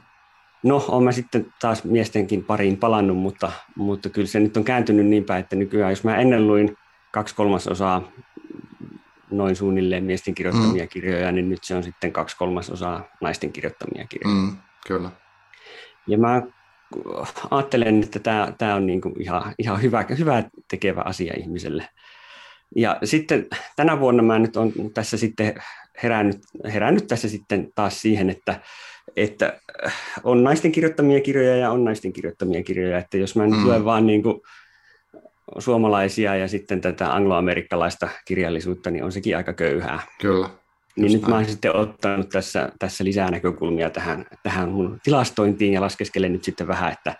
No, 0.62 0.84
olen 0.88 1.04
mä 1.04 1.12
sitten 1.12 1.46
taas 1.60 1.84
miestenkin 1.84 2.44
pariin 2.44 2.76
palannut, 2.76 3.16
mutta, 3.16 3.52
mutta 3.76 4.08
kyllä 4.08 4.26
se 4.26 4.40
nyt 4.40 4.56
on 4.56 4.64
kääntynyt 4.64 5.06
niin 5.06 5.24
päin, 5.24 5.40
että 5.40 5.56
nykyään 5.56 5.92
jos 5.92 6.04
mä 6.04 6.16
ennen 6.16 6.46
luin 6.46 6.76
kaksi 7.16 7.34
kolmasosaa 7.34 8.12
noin 9.30 9.56
suunnilleen 9.56 10.04
miesten 10.04 10.34
kirjoittamia 10.34 10.82
mm. 10.82 10.88
kirjoja, 10.88 11.32
niin 11.32 11.48
nyt 11.48 11.64
se 11.64 11.74
on 11.74 11.82
sitten 11.82 12.12
kaksi 12.12 12.36
kolmasosaa 12.36 13.04
naisten 13.20 13.52
kirjoittamia 13.52 14.06
kirjoja. 14.06 14.36
Mm, 14.36 14.56
kyllä. 14.86 15.10
Ja 16.06 16.18
mä 16.18 16.42
ajattelen, 17.50 18.02
että 18.02 18.18
tämä, 18.18 18.52
tämä 18.58 18.74
on 18.74 18.86
niin 18.86 19.00
kuin 19.00 19.22
ihan, 19.22 19.54
ihan 19.58 19.82
hyvä, 19.82 20.04
hyvä 20.18 20.44
tekevä 20.70 21.02
asia 21.04 21.34
ihmiselle. 21.38 21.88
Ja 22.76 22.98
sitten 23.04 23.46
tänä 23.76 24.00
vuonna 24.00 24.22
mä 24.22 24.38
nyt 24.38 24.56
on 24.56 24.72
tässä 24.94 25.16
sitten 25.16 25.54
herännyt, 26.02 26.38
herännyt 26.64 27.06
tässä 27.06 27.28
sitten 27.28 27.68
taas 27.74 28.00
siihen, 28.02 28.30
että, 28.30 28.60
että 29.16 29.60
on 30.24 30.44
naisten 30.44 30.72
kirjoittamia 30.72 31.20
kirjoja 31.20 31.56
ja 31.56 31.70
on 31.70 31.84
naisten 31.84 32.12
kirjoittamia 32.12 32.62
kirjoja, 32.62 32.98
että 32.98 33.16
jos 33.16 33.36
mä 33.36 33.46
nyt 33.46 33.58
mm. 33.58 33.64
luen 33.64 33.84
vaan 33.84 34.06
niin 34.06 34.22
kuin 34.22 34.40
suomalaisia 35.58 36.36
ja 36.36 36.48
sitten 36.48 36.80
tätä 36.80 37.14
angloamerikkalaista 37.14 38.08
kirjallisuutta, 38.24 38.90
niin 38.90 39.04
on 39.04 39.12
sekin 39.12 39.36
aika 39.36 39.52
köyhää. 39.52 40.00
Kyllä. 40.20 40.48
Niin 40.96 41.12
nyt 41.12 41.26
mä 41.26 41.34
oon 41.34 41.44
sitten 41.44 41.76
ottanut 41.76 42.28
tässä, 42.28 42.72
tässä 42.78 43.04
lisää 43.04 43.30
näkökulmia 43.30 43.90
tähän, 43.90 44.26
tähän 44.42 44.68
mun 44.68 44.98
tilastointiin 45.02 45.72
ja 45.72 45.80
laskeskelen 45.80 46.32
nyt 46.32 46.44
sitten 46.44 46.68
vähän, 46.68 46.92
että 46.92 47.14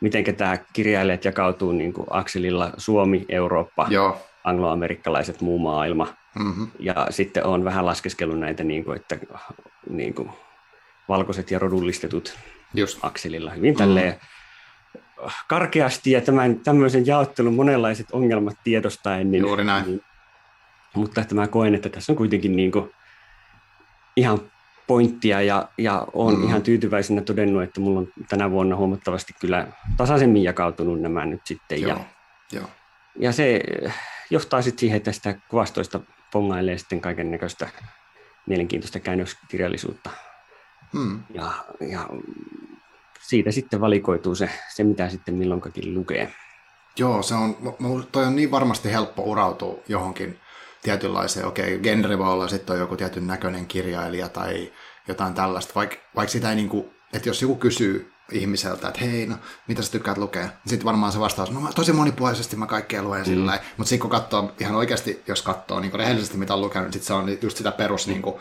miten 0.00 0.36
tämä 0.36 0.58
kirjailijat 0.72 1.24
jakautuu 1.24 1.72
niin 1.72 1.92
kuin 1.92 2.06
akselilla 2.10 2.72
Suomi, 2.76 3.24
Eurooppa, 3.28 3.86
Joo. 3.90 4.18
angloamerikkalaiset, 4.44 5.40
muu 5.40 5.58
maailma. 5.58 6.14
Mm-hmm. 6.38 6.68
Ja 6.78 7.06
sitten 7.10 7.44
on 7.46 7.64
vähän 7.64 7.86
laskeskellut 7.86 8.38
näitä, 8.38 8.64
niin 8.64 8.84
kuin, 8.84 8.96
että 8.96 9.18
niin 9.90 10.14
kuin, 10.14 10.30
valkoiset 11.08 11.50
ja 11.50 11.58
rodullistetut 11.58 12.38
Just. 12.74 12.98
akselilla 13.02 13.50
hyvin 13.50 13.74
mm-hmm. 13.74 13.78
tälleen 13.78 14.16
karkeasti 15.48 16.10
ja 16.10 16.20
tämän, 16.20 16.60
tämmöisen 16.60 17.06
jaottelun 17.06 17.54
monenlaiset 17.54 18.06
ongelmat 18.12 18.56
tiedostaen. 18.64 19.30
Niin, 19.30 19.40
Juuri 19.40 19.64
näin. 19.64 19.86
Niin, 19.86 20.02
mutta 20.94 21.20
että 21.20 21.34
mä 21.34 21.46
koen, 21.46 21.74
että 21.74 21.88
tässä 21.88 22.12
on 22.12 22.16
kuitenkin 22.16 22.56
niin 22.56 22.72
kuin 22.72 22.90
ihan 24.16 24.40
pointtia 24.86 25.42
ja, 25.42 25.68
ja 25.78 26.06
olen 26.12 26.38
mm. 26.38 26.44
ihan 26.44 26.62
tyytyväisenä 26.62 27.20
todennut, 27.20 27.62
että 27.62 27.80
mulla 27.80 28.00
on 28.00 28.08
tänä 28.28 28.50
vuonna 28.50 28.76
huomattavasti 28.76 29.32
kyllä 29.40 29.66
tasaisemmin 29.96 30.42
jakautunut 30.42 31.00
nämä 31.00 31.26
nyt 31.26 31.40
sitten. 31.44 31.82
Joo. 31.82 31.90
Ja, 31.90 32.04
Joo. 32.52 32.70
ja 33.18 33.32
se 33.32 33.60
johtaa 34.30 34.62
sitten 34.62 34.80
siihen, 34.80 34.96
että 34.96 35.12
sitä 35.12 35.34
kuvastoista 35.48 36.00
pongailee 36.32 36.78
sitten 36.78 37.00
kaiken 37.00 37.30
näköistä 37.30 37.68
mielenkiintoista 38.46 39.00
käännöskirjallisuutta. 39.00 40.10
Mm. 40.92 41.22
Ja, 41.34 41.52
ja 41.80 42.08
siitä 43.28 43.50
sitten 43.50 43.80
valikoituu 43.80 44.34
se, 44.34 44.50
se 44.74 44.84
mitä 44.84 45.08
sitten 45.08 45.34
milloinkakin 45.34 45.94
lukee. 45.94 46.32
Joo, 46.98 47.22
se 47.22 47.34
on, 47.34 47.56
toi 48.12 48.24
on 48.24 48.36
niin 48.36 48.50
varmasti 48.50 48.92
helppo 48.92 49.22
urautua 49.22 49.78
johonkin 49.88 50.38
tietynlaiseen, 50.82 51.46
okei, 51.46 51.64
okay, 51.64 51.78
genre 51.78 52.18
voi 52.18 52.32
olla 52.32 52.48
sitten 52.48 52.74
on 52.74 52.80
joku 52.80 52.96
tietyn 52.96 53.26
näköinen 53.26 53.66
kirjailija 53.66 54.28
tai 54.28 54.72
jotain 55.08 55.34
tällaista, 55.34 55.72
vaikka 55.74 55.96
vaik 56.16 56.28
sitä 56.28 56.50
ei 56.50 56.56
niinku, 56.56 56.92
että 57.12 57.28
jos 57.28 57.42
joku 57.42 57.56
kysyy 57.56 58.12
ihmiseltä, 58.32 58.88
että 58.88 59.00
hei, 59.00 59.26
no, 59.26 59.36
mitä 59.68 59.82
sä 59.82 59.92
tykkäät 59.92 60.18
lukea? 60.18 60.42
Niin 60.42 60.52
sitten 60.66 60.84
varmaan 60.84 61.12
se 61.12 61.20
vastaus, 61.20 61.50
no 61.50 61.60
mä 61.60 61.72
tosi 61.72 61.92
monipuolisesti 61.92 62.56
mä 62.56 62.66
kaikkea 62.66 63.02
luen 63.02 63.20
mm. 63.20 63.24
sillä 63.24 63.60
mutta 63.76 63.88
sitten 63.88 64.00
kun 64.00 64.10
katsoo 64.10 64.52
ihan 64.60 64.74
oikeasti, 64.74 65.22
jos 65.26 65.42
katsoo 65.42 65.80
niin 65.80 65.92
rehellisesti 65.92 66.38
mitä 66.38 66.54
on 66.54 66.60
lukenut, 66.60 66.86
niin 66.86 66.92
sitten 66.92 67.06
se 67.06 67.12
on 67.12 67.38
just 67.42 67.56
sitä 67.56 67.72
perus, 67.72 68.06
mm. 68.06 68.12
niin 68.12 68.22
kuin, 68.22 68.36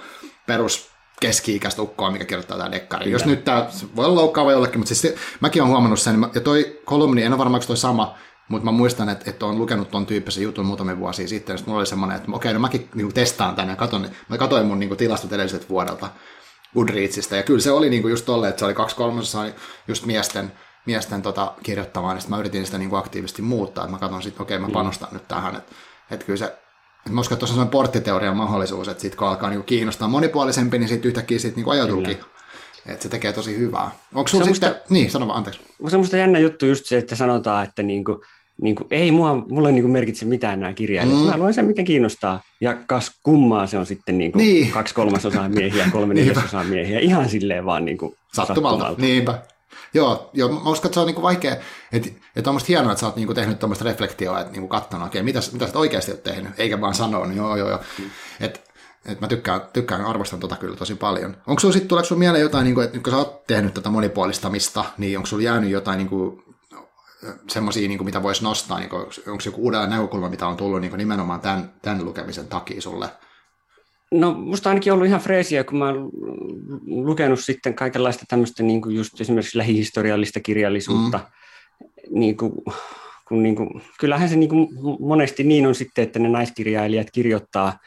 perus 0.45 0.94
keski-ikäistä 1.19 1.81
ukkoa, 1.81 2.11
mikä 2.11 2.25
kirjoittaa 2.25 2.57
tämä 2.57 2.71
dekkari. 2.71 3.11
Jos 3.11 3.25
nyt 3.25 3.43
tämä 3.43 3.67
voi 3.95 4.05
olla 4.05 4.21
loukkaava 4.21 4.51
jollekin, 4.51 4.79
mutta 4.79 4.95
siis 4.95 5.15
mäkin 5.39 5.61
olen 5.61 5.71
huomannut 5.71 5.99
sen, 5.99 6.27
ja 6.35 6.41
toi 6.41 6.81
kolumni, 6.85 7.23
en 7.23 7.33
ole 7.33 7.39
varmaan 7.39 7.63
toi 7.67 7.77
sama, 7.77 8.15
mutta 8.47 8.65
mä 8.65 8.71
muistan, 8.71 9.09
että, 9.09 9.29
että 9.29 9.45
olen 9.45 9.57
lukenut 9.57 9.91
tuon 9.91 10.05
tyyppisen 10.05 10.43
jutun 10.43 10.65
muutamia 10.65 10.99
vuosia 10.99 11.27
sitten, 11.27 11.53
ja 11.53 11.63
mulla 11.65 11.79
oli 11.79 11.85
semmoinen, 11.85 12.17
että 12.17 12.31
okei, 12.31 12.53
no 12.53 12.59
mäkin 12.59 12.89
niin 12.95 13.13
testaan 13.13 13.55
tänne, 13.55 13.73
ja 13.73 13.77
katon, 13.77 14.09
mä 14.29 14.37
katsoin 14.37 14.65
mun 14.65 14.79
niin 14.79 14.97
tilastot 14.97 15.33
edelliset 15.33 15.69
vuodelta 15.69 16.09
Goodreadsista, 16.73 17.35
ja 17.35 17.43
kyllä 17.43 17.61
se 17.61 17.71
oli 17.71 17.89
niin 17.89 18.01
kuin 18.01 18.09
just 18.09 18.25
tolle, 18.25 18.49
että 18.49 18.59
se 18.59 18.65
oli 18.65 18.73
kaksi 18.73 18.95
kolmasosaa 18.95 19.45
just 19.87 20.05
miesten, 20.05 20.51
miesten 20.85 21.21
tota, 21.21 21.53
kirjoittamaan, 21.63 22.15
niin 22.15 22.21
sitten 22.21 22.35
mä 22.35 22.39
yritin 22.39 22.65
sitä 22.65 22.77
niin 22.77 22.89
kuin 22.89 22.99
aktiivisesti 22.99 23.41
muuttaa, 23.41 23.83
että 23.83 23.91
mä 23.91 23.99
katson 23.99 24.23
sitten, 24.23 24.41
okei, 24.41 24.59
mä 24.59 24.69
panostan 24.69 25.09
mm. 25.09 25.13
nyt 25.13 25.27
tähän, 25.27 25.55
että, 25.55 25.75
että 26.11 26.25
kyllä 26.25 26.37
se 26.37 26.57
Mä 27.09 27.21
uskon, 27.21 27.35
että 27.35 27.45
tuossa 27.45 27.61
on 27.61 27.67
porttiteorian 27.67 28.37
mahdollisuus, 28.37 28.87
että 28.87 29.01
sitten 29.01 29.17
kun 29.17 29.27
alkaa 29.27 29.49
niinku 29.49 29.65
kiinnostaa 29.65 30.07
monipuolisempi, 30.07 30.79
niin 30.79 30.89
sitten 30.89 31.09
yhtäkkiä 31.09 31.39
siitä 31.39 31.55
niinku 31.55 31.69
ajatuukin. 31.69 32.17
Että 32.85 33.03
se 33.03 33.09
tekee 33.09 33.33
tosi 33.33 33.57
hyvää. 33.57 33.91
Onko 34.13 34.27
sulla 34.27 34.45
sitten... 34.45 34.69
Musta, 34.69 34.93
niin, 34.93 35.11
sano 35.11 35.27
vaan, 35.27 35.37
anteeksi. 35.37 35.61
Se 35.87 35.95
on 35.95 35.99
musta 35.99 36.17
jännä 36.17 36.39
juttu 36.39 36.65
just 36.65 36.85
se, 36.85 36.97
että 36.97 37.15
sanotaan, 37.15 37.63
että 37.63 37.83
niinku, 37.83 38.23
niinku, 38.61 38.87
ei 38.91 39.11
mua, 39.11 39.45
mulle 39.49 39.71
niinku 39.71 39.87
merkitse 39.91 40.25
mitään 40.25 40.59
nämä 40.59 40.73
kirjailijat. 40.73 41.21
Mm. 41.21 41.29
Mä 41.29 41.37
luen 41.37 41.53
sen, 41.53 41.65
mikä 41.65 41.83
kiinnostaa. 41.83 42.41
Ja 42.61 42.77
kas 42.87 43.11
kummaa 43.23 43.67
se 43.67 43.77
on 43.77 43.85
sitten 43.85 44.17
niinku 44.17 44.37
niin. 44.37 44.71
kaksi 44.71 44.93
kolmasosaa 44.93 45.49
miehiä, 45.49 45.89
kolme 45.91 46.13
neljäsosaa 46.23 46.63
miehiä. 46.63 46.99
Ihan 46.99 47.29
silleen 47.29 47.65
vaan 47.65 47.85
niinku 47.85 48.15
sattumalta. 48.33 48.77
sattumalta. 48.77 49.01
Niinpä. 49.01 49.41
Joo, 49.93 50.29
joo, 50.33 50.49
mä 50.49 50.69
uskon, 50.69 50.87
että 50.89 50.93
se 50.93 50.99
on 50.99 51.05
niinku 51.05 51.21
vaikea, 51.21 51.55
että, 51.91 52.09
että 52.35 52.49
on 52.49 52.55
musta 52.55 52.67
hienoa, 52.67 52.91
että 52.91 52.99
sä 52.99 53.05
oot 53.05 53.15
niinku 53.15 53.33
tehnyt 53.33 53.59
tuommoista 53.59 53.85
reflektioa, 53.85 54.39
että 54.39 54.51
niinku 54.51 54.67
katsonut, 54.67 55.07
okei, 55.07 55.23
mitä, 55.23 55.39
mitä 55.51 55.67
sä 55.67 55.79
oikeasti 55.79 56.11
oot 56.11 56.23
tehnyt, 56.23 56.51
eikä 56.57 56.81
vaan 56.81 56.95
sanoa, 56.95 57.25
niin 57.25 57.37
joo, 57.37 57.55
joo, 57.55 57.69
joo. 57.69 57.79
Mm. 57.99 58.09
Että 58.39 58.59
et 59.05 59.21
mä 59.21 59.27
tykkään, 59.27 59.61
tykkään 59.73 60.05
arvostan 60.05 60.39
tota 60.39 60.55
kyllä 60.55 60.75
tosi 60.75 60.95
paljon. 60.95 61.37
Onko 61.47 61.59
sulla 61.59 61.73
sitten, 61.73 61.89
tuleeko 61.89 62.07
sulla 62.07 62.19
mieleen 62.19 62.41
jotain, 62.41 62.63
niin 62.63 62.75
kuin, 62.75 62.85
että 62.85 62.97
nyt 62.97 63.03
kun 63.03 63.13
sä 63.13 63.17
oot 63.17 63.47
tehnyt 63.47 63.73
tätä 63.73 63.89
monipuolistamista, 63.89 64.85
niin 64.97 65.17
onko 65.17 65.27
sulla 65.27 65.43
jäänyt 65.43 65.69
jotain 65.69 65.97
niin 65.97 66.09
kuin, 66.09 66.43
semmoisia, 67.49 67.87
niin 67.87 67.97
kuin, 67.97 68.05
mitä 68.05 68.23
voisi 68.23 68.43
nostaa, 68.43 68.79
niin 68.79 68.89
kuin, 68.89 69.01
onko 69.01 69.43
joku 69.45 69.61
uudenlainen 69.61 69.97
näkökulma, 69.97 70.29
mitä 70.29 70.47
on 70.47 70.57
tullut 70.57 70.81
niin 70.81 70.91
kuin 70.91 70.97
nimenomaan 70.97 71.41
tämän, 71.41 71.73
tämän 71.81 72.05
lukemisen 72.05 72.47
takia 72.47 72.81
sulle? 72.81 73.09
No 74.19 74.33
musta 74.33 74.69
ainakin 74.69 74.93
ollut 74.93 75.07
ihan 75.07 75.21
freesiä, 75.21 75.63
kun 75.63 75.77
mä 75.77 75.85
oon 75.85 76.09
lukenut 76.87 77.39
sitten 77.39 77.73
kaikenlaista 77.73 78.25
tämmöistä 78.27 78.63
niin 78.63 78.81
kuin 78.81 78.95
just 78.95 79.21
esimerkiksi 79.21 79.57
lähihistoriallista 79.57 80.39
kirjallisuutta, 80.39 81.17
mm. 81.17 82.19
niin 82.19 82.37
kuin 82.37 82.51
kun 83.27 83.43
niin 83.43 83.55
kuin, 83.55 83.81
kyllähän 83.99 84.29
se 84.29 84.35
niin 84.35 84.49
kuin 84.49 84.69
monesti 84.99 85.43
niin 85.43 85.67
on 85.67 85.75
sitten, 85.75 86.03
että 86.03 86.19
ne 86.19 86.29
naiskirjailijat 86.29 87.11
kirjoittaa 87.11 87.79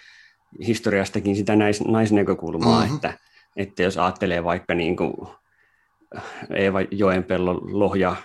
historiastakin 0.67 1.37
sitä 1.37 1.57
nais, 1.57 1.81
naisnäkökulmaa, 1.81 2.81
mm-hmm. 2.81 2.95
että, 2.95 3.13
että 3.57 3.83
jos 3.83 3.99
ajattelee 3.99 4.45
vaikka 4.45 4.75
niin 4.75 4.97
kuin 4.97 5.15
Eeva 6.55 6.81
Joenpellon 6.91 7.79
lohja, 7.79 8.17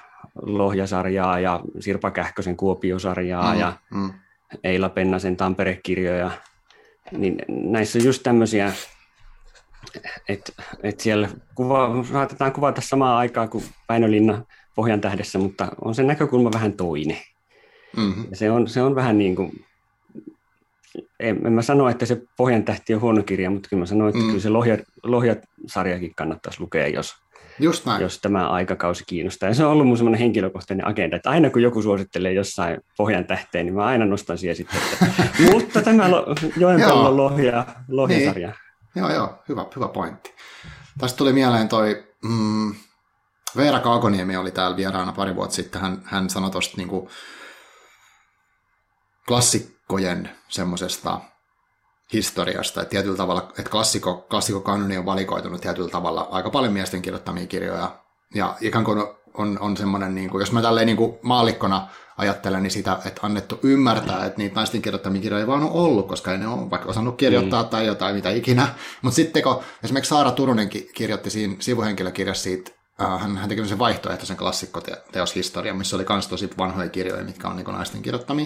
Lohjasarjaa 0.42 1.40
ja 1.40 1.60
Sirpa 1.80 2.12
Kähkösen 2.12 2.58
Kuopiosarjaa 2.58 3.44
mm-hmm. 3.44 3.60
ja 3.60 3.74
mm. 3.94 4.14
Eila 4.64 4.90
Pennasen 4.90 5.38
Tampere-kirjoja, 5.38 6.32
niin 7.12 7.38
näissä 7.48 8.00
on 8.00 8.06
just 8.06 8.24
tämmöisiä, 8.24 8.74
että, 10.30 10.52
että 10.84 11.04
siellä 11.04 11.30
kuva, 11.56 12.04
saatetaan 12.12 12.54
kuvata 12.54 12.82
samaa 12.82 13.18
aikaa 13.18 13.48
kuin 13.48 13.64
Väinölinna 13.90 14.46
Pohjan 14.76 15.02
tähdessä, 15.02 15.40
mutta 15.40 15.68
on 15.82 15.96
se 15.96 16.04
näkökulma 16.04 16.52
vähän 16.54 16.74
toinen. 16.74 17.18
Mm-hmm. 17.98 18.26
Ja 18.30 18.36
se, 18.36 18.52
on, 18.52 18.68
se 18.68 18.82
on 18.82 18.96
vähän 18.96 19.18
niin 19.18 19.36
kuin, 19.36 19.66
en, 21.20 21.48
en 21.48 21.54
mä 21.54 21.62
sano, 21.62 21.90
että 21.90 22.06
se 22.06 22.22
Pohjan 22.38 22.64
tähti 22.64 22.94
on 22.94 23.02
huono 23.02 23.24
kirja, 23.24 23.50
mutta 23.50 23.70
kyllä 23.70 23.80
mä 23.80 23.86
sanon, 23.86 24.10
että 24.10 24.22
mm. 24.22 24.28
kyllä 24.28 24.40
se 24.40 24.50
Lohja, 24.50 24.78
Lohja-sarjakin 25.04 26.16
kannattaisi 26.16 26.62
lukea, 26.62 26.88
jos, 26.88 27.16
Just 27.60 27.86
näin. 27.86 28.02
jos 28.02 28.20
tämä 28.20 28.50
aikakausi 28.50 29.04
kiinnostaa. 29.08 29.50
Ja 29.50 29.56
se 29.56 29.66
on 29.66 29.72
ollut 29.72 29.88
mun 29.88 29.98
semmoinen 29.98 30.20
henkilökohtainen 30.20 30.88
agenda, 30.88 31.16
että 31.16 31.30
aina 31.30 31.50
kun 31.50 31.62
joku 31.62 31.82
suosittelee 31.82 32.34
jossain 32.34 32.78
Pohjan 32.98 33.26
tähteen, 33.26 33.66
niin 33.66 33.76
mä 33.76 33.86
aina 33.86 34.06
nostan 34.06 34.38
siihen 34.38 34.56
sitten, 34.56 34.80
että 34.80 35.14
mutta 35.52 35.82
tämä 35.82 36.04
Joenpellon 36.58 37.18
lohja, 37.18 37.66
lohjasarja. 37.88 38.48
Niin. 38.48 38.58
Joo, 38.96 39.14
joo, 39.14 39.44
hyvä, 39.50 39.66
hyvä 39.76 39.88
pointti. 39.88 40.34
Tästä 40.98 41.18
tuli 41.18 41.34
mieleen 41.34 41.70
toi, 41.70 42.04
mm, 42.24 42.76
Veera 43.58 43.80
Kaakoniemi 43.80 44.38
oli 44.38 44.52
täällä 44.52 44.78
vieraana 44.78 45.12
pari 45.12 45.36
vuotta 45.36 45.56
sitten. 45.56 45.82
Hän, 45.82 46.02
hän 46.04 46.30
sanoi 46.30 46.52
tuosta 46.52 46.78
niinku 46.78 47.10
klassikkojen 49.28 50.30
semmoisesta 50.50 51.20
historiasta, 52.14 52.82
että 52.82 52.90
tietyllä 52.90 53.18
tavalla, 53.18 53.52
että 53.60 53.72
klassikko, 53.72 54.26
klassikkokanoni 54.30 54.98
on 54.98 55.06
valikoitunut 55.06 55.62
tietyllä 55.62 55.90
tavalla 55.90 56.28
aika 56.32 56.50
paljon 56.50 56.74
miesten 56.74 57.02
kirjoittamia 57.02 57.48
kirjoja, 57.48 58.00
ja 58.36 58.56
ikään 58.62 58.86
kuin 58.86 59.04
on, 59.34 59.60
on 59.60 59.78
semmoinen, 59.78 60.16
niin 60.16 60.30
kuin, 60.30 60.40
jos 60.40 60.52
mä 60.52 60.62
tälleen 60.62 60.88
niin 60.88 60.98
kuin 60.98 61.16
maallikkona 61.22 61.88
ajattelen, 62.18 62.64
niin 62.64 62.72
sitä, 62.72 62.98
että 63.06 63.22
annettu 63.24 63.60
ymmärtää, 63.64 64.26
että 64.26 64.38
niitä 64.38 64.56
naisten 64.56 64.82
kirjoittamia 64.82 65.22
kirjoja 65.22 65.42
ei 65.42 65.48
vaan 65.48 65.64
ole 65.64 65.72
ollut, 65.72 66.08
koska 66.08 66.32
ei 66.32 66.38
ne 66.38 66.48
ole 66.48 66.70
vaikka 66.70 66.90
osannut 66.90 67.18
kirjoittaa 67.18 67.64
mm. 67.64 67.70
tai 67.70 67.88
jotain, 67.88 68.16
mitä 68.16 68.30
ikinä. 68.30 68.68
Mutta 69.02 69.16
sitten 69.16 69.44
kun 69.44 69.64
esimerkiksi 69.84 70.10
Saara 70.10 70.32
Turunen 70.32 70.70
kirjoitti 70.70 71.30
siinä 71.30 71.56
sivuhenkilökirjassa 71.60 72.44
siitä 72.44 72.72
hän, 72.98 73.38
hän 73.38 73.50
teki 73.50 73.68
sen 73.68 73.80
vaihtoehtoisen 73.80 74.38
klassikkoteoshistorian, 74.38 75.78
missä 75.78 75.96
oli 75.96 76.06
myös 76.10 76.28
tosi 76.28 76.50
vanhoja 76.58 76.90
kirjoja, 76.90 77.24
mitkä 77.24 77.48
on 77.48 77.56
niin 77.56 77.66
naisten 77.66 78.02
kirjoittamia. 78.02 78.46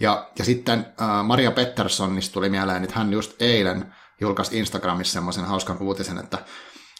Ja, 0.00 0.30
ja 0.38 0.44
sitten 0.44 0.86
äh, 1.02 1.24
Maria 1.24 1.50
Petterssonista 1.50 2.34
tuli 2.34 2.48
mieleen, 2.48 2.84
että 2.84 2.98
hän 2.98 3.12
just 3.12 3.42
eilen 3.42 3.94
julkaisi 4.20 4.58
Instagramissa 4.58 5.12
semmoisen 5.12 5.44
hauskan 5.44 5.78
uutisen, 5.80 6.18
että 6.18 6.38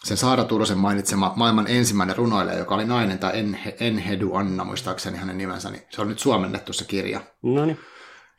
sen 0.03 0.17
Saara 0.17 0.43
Turusen 0.43 0.77
mainitsema 0.77 1.33
maailman 1.35 1.67
ensimmäinen 1.67 2.15
runoilija, 2.15 2.57
joka 2.57 2.75
oli 2.75 2.85
nainen, 2.85 3.19
tai 3.19 3.33
Enhedu 3.79 4.35
Anna, 4.35 4.63
muistaakseni 4.63 5.17
hänen 5.17 5.37
nimensä, 5.37 5.69
niin 5.69 5.83
se 5.89 6.01
on 6.01 6.07
nyt 6.07 6.19
suomennettu 6.19 6.73
se 6.73 6.85
kirja. 6.85 7.21
No 7.41 7.65
niin. 7.65 7.79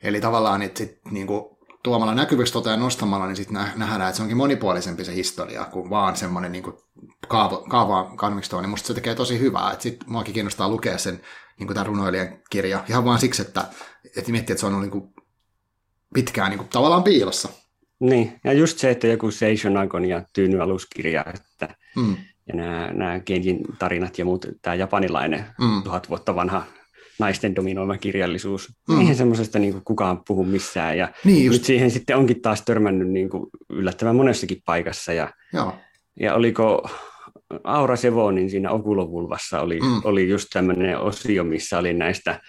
Eli 0.03 0.21
tavallaan 0.21 0.61
että 0.61 0.77
sit, 0.77 0.99
niin 1.11 1.27
kuin, 1.27 1.56
tuomalla 1.87 2.15
näkyviksi 2.15 2.53
tota 2.53 2.69
ja 2.69 2.77
nostamalla, 2.77 3.27
niin 3.27 3.35
sitten 3.35 3.67
nähdään, 3.75 4.09
että 4.09 4.17
se 4.17 4.21
onkin 4.21 4.37
monipuolisempi 4.37 5.05
se 5.05 5.15
historia 5.15 5.65
kuin 5.65 5.89
vaan 5.89 6.15
semmoinen 6.15 6.51
niin 6.51 6.63
kaava, 7.27 7.63
kaava 7.69 8.11
kanvikstoon, 8.15 8.63
niin 8.63 8.69
musta 8.69 8.87
se 8.87 8.93
tekee 8.93 9.15
tosi 9.15 9.39
hyvää, 9.39 9.71
että 9.71 9.83
sitten 9.83 10.11
muakin 10.11 10.33
kiinnostaa 10.33 10.69
lukea 10.69 10.97
sen 10.97 11.21
niin 11.59 11.67
tämän 11.67 11.85
runoilijan 11.85 12.27
kirja, 12.49 12.83
ihan 12.89 13.05
vaan 13.05 13.19
siksi, 13.19 13.41
että, 13.41 13.63
että 14.17 14.31
miettii, 14.31 14.53
että 14.53 14.59
se 14.59 14.65
on 14.65 14.73
ollut 14.73 14.89
niin 14.89 15.01
kuin 15.01 15.13
pitkään 16.13 16.49
niin 16.49 16.57
kuin, 16.57 16.69
tavallaan 16.69 17.03
piilossa. 17.03 17.49
Niin, 17.99 18.39
ja 18.43 18.53
just 18.53 18.77
se, 18.77 18.89
että 18.89 19.07
joku 19.07 19.31
Seishonagon 19.31 20.05
ja 20.05 20.23
Tyyny 20.33 20.61
aluskirja, 20.61 21.25
että 21.33 21.75
mm. 21.95 22.17
ja 22.47 22.55
nämä, 22.55 22.93
nämä 22.93 23.19
Genjin 23.19 23.59
tarinat 23.79 24.17
ja 24.17 24.25
muut, 24.25 24.45
tämä 24.61 24.75
japanilainen 24.75 25.45
mm. 25.59 25.83
tuhat 25.83 26.09
vuotta 26.09 26.35
vanha 26.35 26.63
naisten 27.19 27.55
dominoima 27.55 27.97
kirjallisuus. 27.97 28.73
Mm. 28.89 28.99
Eihän 28.99 29.15
semmoisesta 29.15 29.59
niin 29.59 29.81
kukaan 29.85 30.21
puhu 30.27 30.43
missään. 30.43 30.97
Ja 30.97 31.11
niin 31.23 31.51
nyt 31.51 31.63
siihen 31.63 31.91
sitten 31.91 32.17
onkin 32.17 32.41
taas 32.41 32.61
törmännyt 32.61 33.09
niin 33.09 33.29
kuin 33.29 33.45
yllättävän 33.69 34.15
monessakin 34.15 34.57
paikassa. 34.65 35.13
Ja, 35.13 35.33
Joo. 35.53 35.75
ja 36.19 36.33
oliko 36.33 36.89
Aura 37.63 37.95
Sevonin 37.95 38.49
siinä 38.49 38.71
Okulovulvassa 38.71 39.61
oli, 39.61 39.79
mm. 39.79 40.01
oli 40.03 40.29
just 40.29 40.47
tämmöinen 40.53 40.99
osio, 40.99 41.43
missä 41.43 41.77
oli 41.77 41.93
näistä 41.93 42.39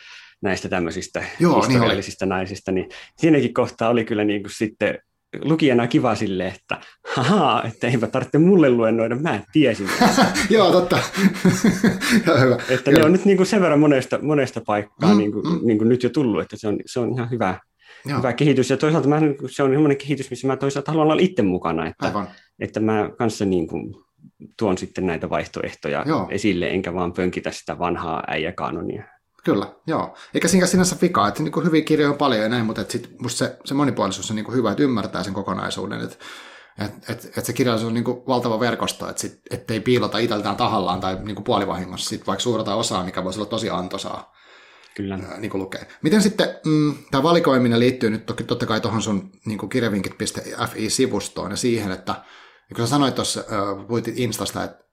näistä 0.42 0.68
tämmöisistä 0.68 1.24
Joo, 1.40 1.52
niin 1.52 1.70
historiallisista 1.70 2.24
niin 2.24 2.30
naisista, 2.30 2.72
niin 2.72 2.88
siinäkin 3.16 3.54
kohtaa 3.54 3.88
oli 3.88 4.04
kyllä 4.04 4.24
niin 4.24 4.42
kuin 4.42 4.52
sitten 4.52 4.98
lukijana 5.44 5.86
kiva 5.86 6.14
sille, 6.14 6.46
että 6.46 6.80
haha, 7.14 7.62
että 7.66 7.86
eipä 7.86 8.06
tarvitse 8.06 8.38
mulle 8.38 8.70
luennoida, 8.70 9.16
mä 9.16 9.34
en 9.34 9.44
tiesin. 9.52 9.88
Joo, 10.50 10.72
totta. 10.72 10.98
hyvä. 12.40 12.58
Että 12.68 12.90
ne 12.90 13.04
on 13.04 13.12
nyt 13.12 13.24
niin 13.24 13.36
kuin 13.36 13.46
sen 13.46 13.60
verran 13.60 13.80
monesta, 13.80 14.18
monesta 14.22 14.60
paikkaa 14.66 15.12
mm, 15.12 15.18
niin 15.18 15.32
kuin, 15.32 15.46
mm. 15.46 15.66
Niin 15.66 15.78
kuin 15.78 15.88
nyt 15.88 16.02
jo 16.02 16.10
tullut, 16.10 16.42
että 16.42 16.56
se 16.56 16.68
on, 16.68 16.76
se 16.86 17.00
on 17.00 17.12
ihan 17.12 17.30
hyvä, 17.30 17.60
hyvä 18.16 18.32
kehitys. 18.32 18.70
Ja 18.70 18.76
toisaalta 18.76 19.08
mä, 19.08 19.20
se 19.50 19.62
on 19.62 19.70
sellainen 19.70 19.96
kehitys, 19.96 20.30
missä 20.30 20.46
mä 20.46 20.56
toisaalta 20.56 20.92
haluan 20.92 21.10
olla 21.10 21.22
itse 21.22 21.42
mukana, 21.42 21.86
että, 21.86 22.06
Aivan. 22.06 22.28
että 22.58 22.80
mä 22.80 23.10
kanssa 23.18 23.44
niin 23.44 23.66
kuin 23.66 23.94
tuon 24.58 24.78
sitten 24.78 25.06
näitä 25.06 25.30
vaihtoehtoja 25.30 26.04
Joo. 26.06 26.26
esille, 26.30 26.68
enkä 26.68 26.94
vaan 26.94 27.12
pönkitä 27.12 27.50
sitä 27.50 27.78
vanhaa 27.78 28.24
äijäkanonia. 28.26 29.04
Kyllä, 29.44 29.74
joo. 29.86 30.16
Eikä 30.34 30.48
siinä 30.48 30.66
sinänsä 30.66 30.96
vikaa, 31.02 31.28
että 31.28 31.42
niin 31.42 31.64
hyviä 31.64 31.82
kirjoja 31.82 32.10
on 32.10 32.18
paljon 32.18 32.42
ja 32.42 32.48
näin, 32.48 32.66
mutta 32.66 32.80
että 32.82 32.92
sit 32.92 33.20
musta 33.20 33.38
se, 33.38 33.58
se 33.64 33.74
monipuolisuus 33.74 34.30
on 34.30 34.36
niin 34.36 34.52
hyvä, 34.52 34.70
että 34.70 34.82
ymmärtää 34.82 35.22
sen 35.22 35.34
kokonaisuuden, 35.34 36.00
että 36.00 36.16
et, 36.78 37.10
et, 37.10 37.38
et 37.38 37.44
se 37.44 37.52
kirjallisuus 37.52 37.88
on 37.88 37.94
niin 37.94 38.04
valtava 38.04 38.60
verkosto, 38.60 39.08
että 39.08 39.20
sit, 39.20 39.40
ettei 39.50 39.80
piilota 39.80 40.18
itseltään 40.18 40.56
tahallaan 40.56 41.00
tai 41.00 41.18
niin 41.24 41.44
puolivahingossa 41.44 42.08
sit 42.08 42.26
vaikka 42.26 42.42
suurta 42.42 42.74
osaa, 42.74 43.04
mikä 43.04 43.24
voisi 43.24 43.38
olla 43.38 43.50
tosi 43.50 43.70
antoisaa. 43.70 44.34
Kyllä. 44.94 45.18
Ää, 45.28 45.40
niin 45.40 45.50
kuin 45.50 45.62
lukee. 45.62 45.88
Miten 46.02 46.22
sitten 46.22 46.48
mm, 46.66 46.94
tämä 47.10 47.22
valikoiminen 47.22 47.80
liittyy 47.80 48.10
nyt 48.10 48.26
toki, 48.26 48.44
totta 48.44 48.66
kai 48.66 48.80
tuohon 48.80 49.02
sun 49.02 49.30
niin 49.46 49.68
kirjavinkit.fi-sivustoon 49.68 51.50
ja 51.50 51.56
siihen, 51.56 51.92
että 51.92 52.14
kun 52.76 52.86
sä 52.86 52.90
sanoit 52.90 53.14
tuossa, 53.14 53.44
puhutit 53.88 54.18
Instasta, 54.18 54.64
että, 54.64 54.84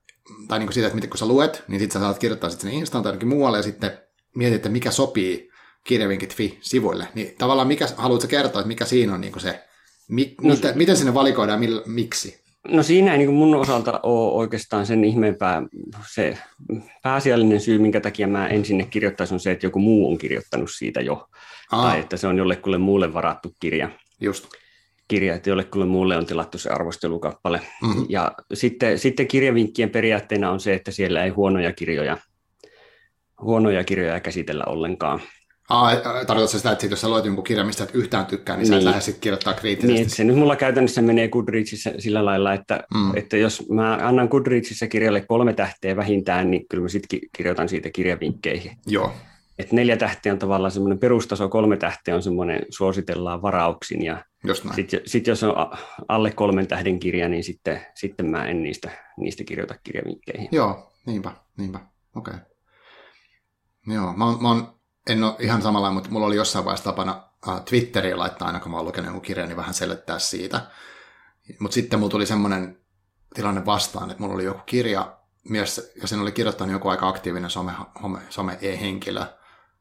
tai 0.48 0.60
niin 0.60 0.68
kuin 0.68 0.74
siitä, 0.74 0.88
että 0.88 0.96
miten 0.96 1.10
kun 1.10 1.18
sä 1.18 1.26
luet, 1.26 1.64
niin 1.68 1.80
sitten 1.80 2.02
sä 2.02 2.06
saat 2.06 2.20
kirjoittaa 2.20 2.50
sitten 2.50 2.70
sinne 2.70 2.80
Instaan 2.80 3.04
tai 3.04 3.10
jonnekin 3.10 3.28
muualle 3.28 3.58
ja 3.58 3.64
sitten 3.64 4.05
mietit, 4.36 4.56
että 4.56 4.70
mikä 4.70 4.92
sopii 4.92 5.50
kirjavinkit.fi-sivuille, 5.84 7.08
niin 7.16 7.36
tavallaan 7.38 7.68
mikä, 7.68 7.88
haluatko 7.98 8.28
kertoa, 8.28 8.62
että 8.62 8.68
mikä 8.68 8.86
siinä 8.86 9.14
on 9.14 9.22
niin 9.22 9.40
se, 9.40 9.64
mi, 10.10 10.36
no, 10.42 10.54
mitä, 10.54 10.74
miten 10.76 10.98
sinne 10.98 11.14
valikoidaan, 11.14 11.60
mil, 11.60 11.82
miksi? 11.86 12.46
No 12.68 12.84
siinä 12.84 13.12
ei 13.12 13.18
niin 13.18 13.34
mun 13.34 13.56
osalta 13.56 14.00
ole 14.04 14.34
oikeastaan 14.34 14.86
sen 14.86 15.04
ihmeempää. 15.04 15.64
Se 16.14 16.38
pääasiallinen 17.04 17.62
syy, 17.62 17.80
minkä 17.80 18.02
takia 18.02 18.28
mä 18.28 18.48
en 18.48 18.66
sinne 18.66 18.84
kirjoittaisi, 18.84 19.34
on 19.34 19.40
se, 19.40 19.52
että 19.52 19.66
joku 19.66 19.80
muu 19.80 20.12
on 20.12 20.18
kirjoittanut 20.18 20.70
siitä 20.78 21.02
jo. 21.02 21.28
Aa. 21.72 21.90
Tai 21.90 22.00
että 22.00 22.18
se 22.18 22.28
on 22.28 22.38
jollekulle 22.38 22.78
muulle 22.78 23.14
varattu 23.14 23.54
kirja. 23.60 23.90
Just. 24.22 24.48
Kirja, 25.08 25.36
että 25.36 25.50
jollekulle 25.50 25.86
muulle 25.86 26.18
on 26.18 26.26
tilattu 26.26 26.58
se 26.58 26.70
arvostelukappale. 26.70 27.62
Mm-hmm. 27.82 28.06
Ja 28.10 28.32
sitten, 28.54 29.00
sitten 29.00 29.28
kirjavinkkien 29.28 29.90
periaatteena 29.90 30.52
on 30.52 30.60
se, 30.60 30.74
että 30.74 30.92
siellä 30.92 31.24
ei 31.24 31.30
huonoja 31.30 31.74
kirjoja 31.74 32.18
huonoja 33.42 33.84
kirjoja 33.84 34.20
käsitellä 34.20 34.64
ollenkaan. 34.68 35.22
Aa, 35.70 35.96
tarkoitatko 35.96 36.48
sitä, 36.48 36.72
että 36.72 36.86
jos 36.86 37.02
sä 37.02 37.10
luet 37.10 37.26
jonkun 37.26 37.44
kirjan, 37.44 37.68
mistä 37.68 37.84
et 37.84 37.96
yhtään 37.96 38.26
tykkää, 38.26 38.56
niin, 38.56 38.62
niin. 38.62 38.68
sä 38.68 38.76
et 38.76 38.80
niin. 38.80 38.86
lähde 38.86 39.02
sitten 39.02 39.22
kirjoittaa 39.22 39.54
kriittisesti? 39.54 40.02
Niin, 40.02 40.10
se 40.10 40.24
nyt 40.24 40.36
mulla 40.36 40.56
käytännössä 40.56 41.02
menee 41.02 41.28
Goodreadsissa 41.28 41.90
sillä 42.00 42.26
lailla, 42.26 42.54
että, 42.54 42.84
mm. 42.94 43.18
että 43.18 43.38
jos 43.38 43.70
mä 43.70 44.00
annan 44.02 44.28
Goodreadsissa 44.32 44.88
kirjalle 44.88 45.22
kolme 45.22 45.54
tähteä 45.54 45.96
vähintään, 45.96 46.52
niin 46.52 46.66
kyllä 46.70 46.82
mä 46.82 46.88
sitten 46.88 47.20
kirjoitan 47.38 47.70
siitä 47.70 47.90
kirjavinkkeihin. 47.90 48.78
Joo. 48.88 49.12
Et 49.60 49.72
neljä 49.72 49.98
tähteä 49.98 50.34
on 50.34 50.40
tavallaan 50.40 50.72
semmoinen 50.72 51.00
perustaso, 51.00 51.50
kolme 51.50 51.78
tähteä 51.78 52.16
on 52.16 52.24
semmoinen 52.24 52.66
suositellaan 52.70 53.42
varauksin. 53.42 54.06
Ja 54.06 54.26
sitten 54.76 55.02
sit 55.06 55.28
jos 55.28 55.44
on 55.44 55.54
alle 56.08 56.32
kolmen 56.32 56.68
tähden 56.68 57.00
kirja, 57.00 57.30
niin 57.30 57.44
sitten, 57.44 57.82
sitten 57.96 58.26
mä 58.26 58.46
en 58.48 58.64
niistä, 58.64 58.92
niistä 59.18 59.44
kirjoita 59.44 59.76
kirjavinkkeihin. 59.84 60.50
Joo, 60.52 60.92
niinpä, 61.06 61.32
niinpä. 61.58 61.80
Okei. 62.16 62.34
Okay. 62.34 62.55
Joo, 63.88 64.14
mä, 64.14 64.26
oon, 64.26 64.42
mä 64.42 64.48
oon, 64.48 64.80
en 65.10 65.24
ole 65.24 65.36
ihan 65.40 65.62
samalla, 65.62 65.92
mutta 65.92 66.10
mulla 66.10 66.26
oli 66.26 66.36
jossain 66.36 66.66
vaiheessa 66.66 66.92
tapana 66.92 67.24
Twitteriin 67.66 68.20
laittaa 68.20 68.48
aina, 68.48 68.60
kun 68.60 68.72
mä 68.72 68.78
oon 68.78 68.86
lukenut 68.86 69.06
jonkun 69.06 69.22
kirjan, 69.22 69.48
niin 69.48 69.58
vähän 69.58 69.74
selittää 69.74 70.20
siitä. 70.20 70.62
Mutta 71.60 71.76
sitten 71.76 72.00
mulla 72.00 72.12
tuli 72.12 72.26
semmoinen 72.26 72.80
tilanne 73.34 73.66
vastaan, 73.66 74.12
että 74.12 74.22
mulla 74.22 74.36
oli 74.36 74.44
joku 74.44 74.62
kirja, 74.66 75.18
mies, 75.50 75.92
ja 76.02 76.08
sen 76.08 76.20
oli 76.20 76.32
kirjoittanut 76.32 76.74
joku 76.74 76.88
aika 76.90 77.08
aktiivinen 77.08 77.50
some, 77.50 77.74
some, 78.02 78.20
some 78.30 78.58
e-henkilö, 78.62 79.20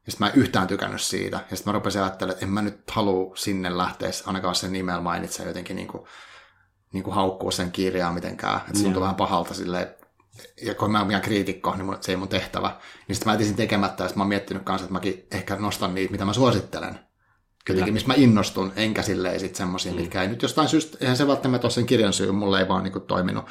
ja 0.05 0.11
sitten 0.11 0.27
mä 0.27 0.31
en 0.31 0.39
yhtään 0.39 0.67
tykännyt 0.67 1.01
siitä. 1.01 1.37
Ja 1.51 1.57
sitten 1.57 1.71
mä 1.71 1.77
rupesin 1.77 2.01
ajattelemaan, 2.01 2.33
että 2.33 2.45
en 2.45 2.51
mä 2.51 2.61
nyt 2.61 2.91
halua 2.91 3.35
sinne 3.35 3.77
lähteä, 3.77 4.09
ainakaan 4.25 4.55
sen 4.55 4.73
nimellä 4.73 5.01
mainitse 5.01 5.43
jotenkin 5.43 5.75
niin 5.75 5.87
kuin, 5.87 6.03
niin 6.93 7.03
kuin 7.03 7.13
haukkuu 7.13 7.51
sen 7.51 7.71
kirjaa 7.71 8.13
mitenkään. 8.13 8.57
Että 8.57 8.77
se 8.77 8.83
tuntui 8.83 9.01
vähän 9.01 9.15
pahalta 9.15 9.53
silleen 9.53 9.95
ja 10.61 10.75
kun 10.75 10.91
mä 10.91 10.99
oon 10.99 11.21
kriitikko, 11.21 11.75
niin 11.75 11.97
se 12.01 12.11
ei 12.11 12.15
mun 12.15 12.27
tehtävä, 12.27 12.75
niin 13.07 13.15
sitten 13.15 13.33
mä 13.33 13.39
jätin 13.39 13.55
tekemättä, 13.55 14.03
ja 14.03 14.09
mä 14.15 14.23
oon 14.23 14.29
miettinyt 14.29 14.63
kanssa, 14.63 14.85
että 14.85 14.93
mäkin 14.93 15.27
ehkä 15.31 15.55
nostan 15.55 15.95
niitä, 15.95 16.11
mitä 16.11 16.25
mä 16.25 16.33
suosittelen. 16.33 16.99
Jotenkin, 17.69 17.93
missä 17.93 18.07
mä 18.07 18.13
innostun, 18.17 18.73
enkä 18.75 19.01
silleen 19.01 19.39
sitten 19.39 19.57
semmoisia, 19.57 19.91
mm. 19.91 19.99
mitkä 19.99 20.21
ei 20.21 20.27
nyt 20.27 20.41
jostain 20.41 20.67
syystä, 20.67 20.97
eihän 21.01 21.17
se 21.17 21.27
välttämättä 21.27 21.67
ole 21.67 21.71
sen 21.71 21.85
kirjan 21.85 22.13
syy, 22.13 22.31
mulle 22.31 22.59
ei 22.59 22.67
vaan 22.67 22.83
niin 22.83 22.91
kuin, 22.91 23.05
toiminut. 23.05 23.45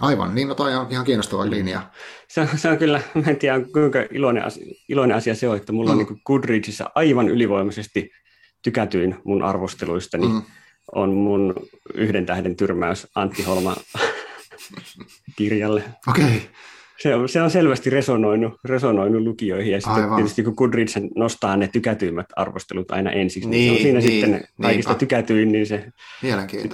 Aivan, 0.00 0.34
niin 0.34 0.48
no 0.48 0.54
toi 0.54 0.74
on 0.74 0.86
ihan 0.90 1.04
kiinnostava 1.04 1.44
mm. 1.44 1.50
linja. 1.50 1.90
Se 2.28 2.40
on, 2.40 2.48
se 2.56 2.68
on 2.68 2.78
kyllä, 2.78 3.00
mä 3.14 3.22
en 3.26 3.36
tiedä 3.36 3.60
kuinka 3.72 3.98
iloinen 4.10 4.44
asia, 4.44 4.66
iloinen 4.88 5.16
asia 5.16 5.34
se 5.34 5.48
on, 5.48 5.56
että 5.56 5.72
mulla 5.72 5.94
mm. 5.94 5.98
on 6.00 6.06
niin 6.06 6.20
Goodreadsissa 6.26 6.90
aivan 6.94 7.28
ylivoimaisesti 7.28 8.10
tykätyin 8.62 9.16
mun 9.24 9.42
arvosteluistani. 9.42 10.28
Mm. 10.28 10.42
On 10.94 11.14
mun 11.14 11.54
yhden 11.94 12.26
tähden 12.26 12.56
tyrmäys 12.56 13.06
Antti 13.14 13.42
Holma 13.42 13.76
kirjalle. 15.36 15.84
Okei. 16.08 16.24
Okay. 16.24 16.40
Se 17.00 17.14
on, 17.14 17.28
se 17.28 17.42
on 17.42 17.50
selvästi 17.50 17.90
resonoinut, 17.90 18.54
resonoinut 18.64 19.22
lukijoihin, 19.22 19.72
ja 19.72 19.80
sitten 19.80 20.14
tietysti 20.16 20.42
kun 20.42 20.54
Goodreads 20.56 20.94
nostaa 21.16 21.56
ne 21.56 21.68
tykätyimmät 21.68 22.26
arvostelut 22.36 22.90
aina 22.90 23.10
ensiksi, 23.10 23.48
niin, 23.48 23.72
niin 23.72 23.82
se 23.82 23.88
on 23.88 23.94
niin, 23.94 24.02
siinä 24.02 24.26
niin, 24.26 24.38
sitten 24.38 24.48
kaikista 24.62 24.90
niinpä. 24.90 24.98
tykätyin, 24.98 25.52
niin 25.52 25.66
se, 25.66 25.84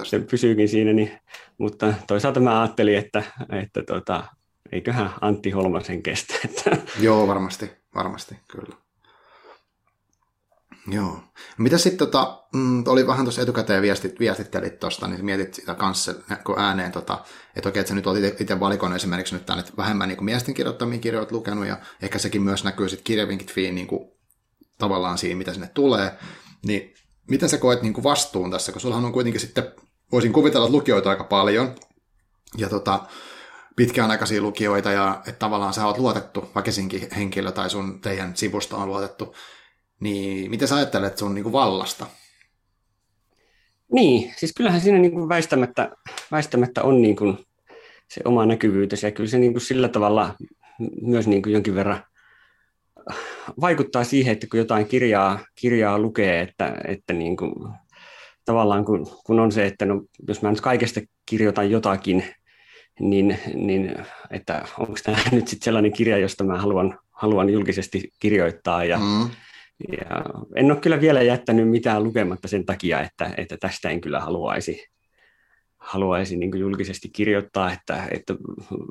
se 0.03 0.19
pysyykin 0.19 0.69
siinä. 0.69 0.93
Niin, 0.93 1.11
mutta 1.57 1.93
toisaalta 2.07 2.39
mä 2.39 2.61
ajattelin, 2.61 2.97
että, 2.97 3.23
että 3.51 3.83
tota, 3.83 4.23
eiköhän 4.71 5.09
Antti 5.21 5.51
Holmasen 5.51 6.03
kestä. 6.03 6.33
Että. 6.45 6.77
Joo, 6.99 7.27
varmasti, 7.27 7.71
varmasti, 7.95 8.35
kyllä. 8.51 8.86
Joo. 10.87 11.19
Mitä 11.57 11.77
sitten, 11.77 12.07
tota, 12.07 12.43
mm, 12.53 12.83
oli 12.87 13.07
vähän 13.07 13.25
tuossa 13.25 13.41
etukäteen 13.41 13.81
viestit, 13.81 14.19
viestittelit 14.19 14.79
tuosta, 14.79 15.07
niin 15.07 15.25
mietit 15.25 15.53
sitä 15.53 15.75
kanssa 15.75 16.13
kun 16.45 16.59
ääneen, 16.59 16.91
tota, 16.91 17.25
että 17.55 17.69
okei, 17.69 17.79
että 17.79 17.89
sä 17.89 17.95
nyt 17.95 18.07
olit 18.07 18.41
itse 18.41 18.59
valikoinut 18.59 18.95
esimerkiksi 18.95 19.35
nyt 19.35 19.45
tänne 19.45 19.63
vähemmän 19.77 20.09
niin 20.09 20.23
miesten 20.23 20.53
kirjoittamia 20.53 20.99
kirjoja 20.99 21.27
lukenut, 21.31 21.67
ja 21.67 21.77
ehkä 22.01 22.19
sekin 22.19 22.41
myös 22.41 22.63
näkyy 22.63 22.89
sitten 22.89 23.03
kirjavinkit 23.03 23.53
fiin 23.53 23.75
niin 23.75 23.87
kuin, 23.87 24.11
tavallaan 24.77 25.17
siinä, 25.17 25.35
mitä 25.35 25.53
sinne 25.53 25.67
tulee, 25.73 26.11
niin 26.65 26.93
miten 27.29 27.49
sä 27.49 27.57
koet 27.57 27.81
niin 27.81 27.93
kuin 27.93 28.03
vastuun 28.03 28.51
tässä, 28.51 28.71
kun 28.71 28.81
sullahan 28.81 29.05
on 29.05 29.13
kuitenkin 29.13 29.41
sitten, 29.41 29.71
voisin 30.11 30.33
kuvitella, 30.33 30.65
että 30.65 30.77
lukijoita 30.77 31.09
aika 31.09 31.23
paljon, 31.23 31.75
ja 32.57 32.69
tota, 32.69 32.99
pitkään 33.75 34.11
aikaisia 34.11 34.41
lukijoita, 34.41 34.91
ja 34.91 35.21
että 35.27 35.39
tavallaan 35.39 35.73
sä 35.73 35.85
oot 35.85 35.97
luotettu 35.97 36.49
väkisinkin 36.55 37.07
henkilö, 37.15 37.51
tai 37.51 37.69
sun 37.69 38.01
teidän 38.01 38.35
sivusta 38.35 38.77
on 38.77 38.87
luotettu, 38.87 39.35
niin 39.99 40.49
miten 40.49 40.67
sä 40.67 40.75
ajattelet 40.75 41.17
sun 41.17 41.35
niin 41.35 41.43
kuin 41.43 41.53
vallasta? 41.53 42.05
Niin, 43.91 44.33
siis 44.37 44.53
kyllähän 44.53 44.81
siinä 44.81 44.99
niin 44.99 45.11
kuin 45.11 45.29
väistämättä, 45.29 45.91
väistämättä 46.31 46.83
on 46.83 47.01
niin 47.01 47.15
kuin 47.15 47.37
se 48.07 48.21
oma 48.25 48.45
näkyvyytesi 48.45 49.05
ja 49.05 49.11
kyllä 49.11 49.29
se 49.29 49.37
niin 49.37 49.51
kuin 49.53 49.61
sillä 49.61 49.89
tavalla 49.89 50.35
myös 51.01 51.27
niin 51.27 51.41
kuin 51.41 51.53
jonkin 51.53 51.75
verran 51.75 52.03
vaikuttaa 53.61 54.03
siihen, 54.03 54.33
että 54.33 54.47
kun 54.51 54.57
jotain 54.57 54.87
kirjaa, 54.87 55.39
kirjaa 55.55 55.99
lukee, 55.99 56.41
että, 56.41 56.77
että 56.87 57.13
niin 57.13 57.37
kuin, 57.37 57.53
tavallaan 58.45 58.85
kun, 58.85 59.07
kun 59.25 59.39
on 59.39 59.51
se, 59.51 59.65
että 59.65 59.85
no, 59.85 60.03
jos 60.27 60.41
mä 60.41 60.49
nyt 60.49 60.61
kaikesta 60.61 61.01
kirjoitan 61.25 61.71
jotakin, 61.71 62.23
niin, 62.99 63.39
niin 63.53 63.95
että 64.31 64.65
onko 64.79 64.93
tämä 65.03 65.17
nyt 65.31 65.47
sitten 65.47 65.65
sellainen 65.65 65.93
kirja, 65.93 66.17
josta 66.17 66.43
mä 66.43 66.57
haluan, 66.57 66.99
haluan 67.11 67.49
julkisesti 67.49 68.09
kirjoittaa 68.19 68.83
ja, 68.83 68.97
mm. 68.97 69.29
Ja 69.91 70.23
en 70.55 70.71
ole 70.71 70.79
kyllä 70.79 71.01
vielä 71.01 71.21
jättänyt 71.21 71.69
mitään 71.69 72.03
lukematta 72.03 72.47
sen 72.47 72.65
takia, 72.65 73.01
että, 73.01 73.33
että 73.37 73.57
tästä 73.57 73.89
en 73.89 74.01
kyllä 74.01 74.19
haluaisi, 74.19 74.87
haluaisi 75.77 76.37
niin 76.37 76.59
julkisesti 76.59 77.09
kirjoittaa, 77.09 77.71
että, 77.71 78.07
että 78.11 78.35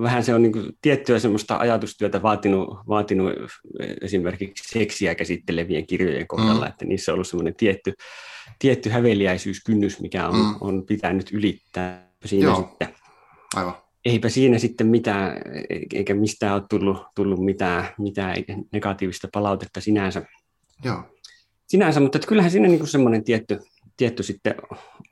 vähän 0.03 0.25
se 0.25 0.35
on 0.35 0.43
niin 0.43 0.53
tiettyä 0.83 1.19
semmoista 1.19 1.57
ajatustyötä 1.57 2.23
vaatinut, 2.23 2.79
vaatinut 2.89 3.33
esimerkiksi 4.03 4.79
seksiä 4.79 5.15
käsittelevien 5.15 5.87
kirjojen 5.87 6.27
kohdalla, 6.27 6.65
mm. 6.65 6.69
että 6.69 6.85
niissä 6.85 7.13
on 7.13 7.15
ollut 7.15 7.27
semmoinen 7.27 7.57
tietty, 7.57 7.93
tietty 8.59 8.91
häveliäisyyskynnys, 8.91 10.01
mikä 10.01 10.29
on, 10.29 10.37
mm. 10.37 10.55
on 10.61 10.87
pitänyt 10.87 11.33
ylittää 11.33 12.13
siinä 12.25 12.47
Joo. 12.47 12.57
sitten. 12.57 12.89
Aivan. 13.55 13.75
Eipä 14.05 14.29
siinä 14.29 14.59
sitten 14.59 14.87
mitään, 14.87 15.41
eikä 15.95 16.15
mistään 16.15 16.55
ole 16.55 16.63
tullut, 16.71 17.03
tullut 17.15 17.45
mitään, 17.45 17.85
mitään 17.99 18.37
negatiivista 18.73 19.29
palautetta 19.33 19.81
sinänsä. 19.81 20.23
Joo. 20.85 21.03
Sinänsä, 21.67 22.01
mutta 22.01 22.19
että 22.19 22.29
kyllähän 22.29 22.51
siinä 22.51 22.69
niin 22.69 22.87
semmoinen 22.87 23.25
tietty, 23.25 23.59
tietty 23.97 24.23
sitten 24.23 24.55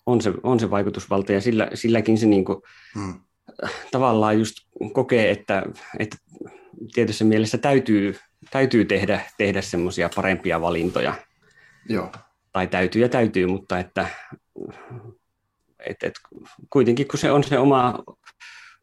on 0.07 0.21
se, 0.21 0.33
on 0.43 0.61
se 0.61 0.71
vaikutusvalta 0.71 1.33
ja 1.33 1.41
sillä, 1.41 1.71
silläkin 1.75 2.19
se 2.19 2.27
niin 2.27 2.45
kuin, 2.45 2.63
hmm. 2.95 3.21
tavallaan 3.91 4.39
just 4.39 4.55
kokee, 4.93 5.31
että, 5.31 5.63
että 5.99 6.17
tietyssä 6.95 7.25
mielessä 7.25 7.59
täytyy, 7.59 8.17
täytyy 8.51 8.85
tehdä, 8.85 9.21
tehdä 9.39 9.63
semmoisia 9.63 10.11
parempia 10.15 10.61
valintoja. 10.61 11.15
Joo. 11.89 12.13
Tai 12.53 12.67
täytyy 12.67 13.03
ja 13.03 13.09
täytyy, 13.09 13.47
mutta 13.47 13.79
että, 13.79 14.09
että, 15.87 16.07
että 16.07 16.21
kuitenkin 16.71 17.09
kun 17.09 17.19
se 17.19 17.31
on 17.31 17.45
se 17.45 17.59
oma, 17.59 18.05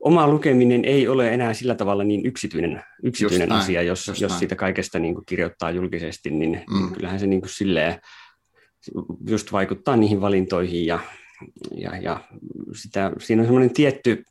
oma 0.02 0.28
lukeminen 0.28 0.86
ei 0.86 1.08
ole 1.08 1.34
enää 1.34 1.54
sillä 1.54 1.76
tavalla 1.76 2.04
niin 2.04 2.26
yksityinen, 2.26 2.84
yksityinen 3.04 3.50
näin, 3.50 3.62
asia, 3.62 3.82
jos, 3.82 4.12
jos 4.22 4.40
siitä 4.40 4.56
kaikesta 4.56 5.00
niin 5.00 5.14
kuin 5.14 5.26
kirjoittaa 5.26 5.72
julkisesti, 5.72 6.30
niin 6.30 6.64
mm. 6.70 6.94
kyllähän 6.94 7.20
se 7.20 7.28
niin 7.28 7.42
kuin 7.42 7.50
silleen 7.50 8.00
just 9.28 9.52
vaikuttaa 9.52 9.98
niihin 9.98 10.22
valintoihin 10.22 10.86
ja, 10.86 11.00
ja, 11.76 11.98
ja 11.98 12.22
sitä, 12.76 13.12
siinä 13.20 13.42
on 13.42 13.46
semmoinen 13.46 13.74
tietty, 13.74 14.24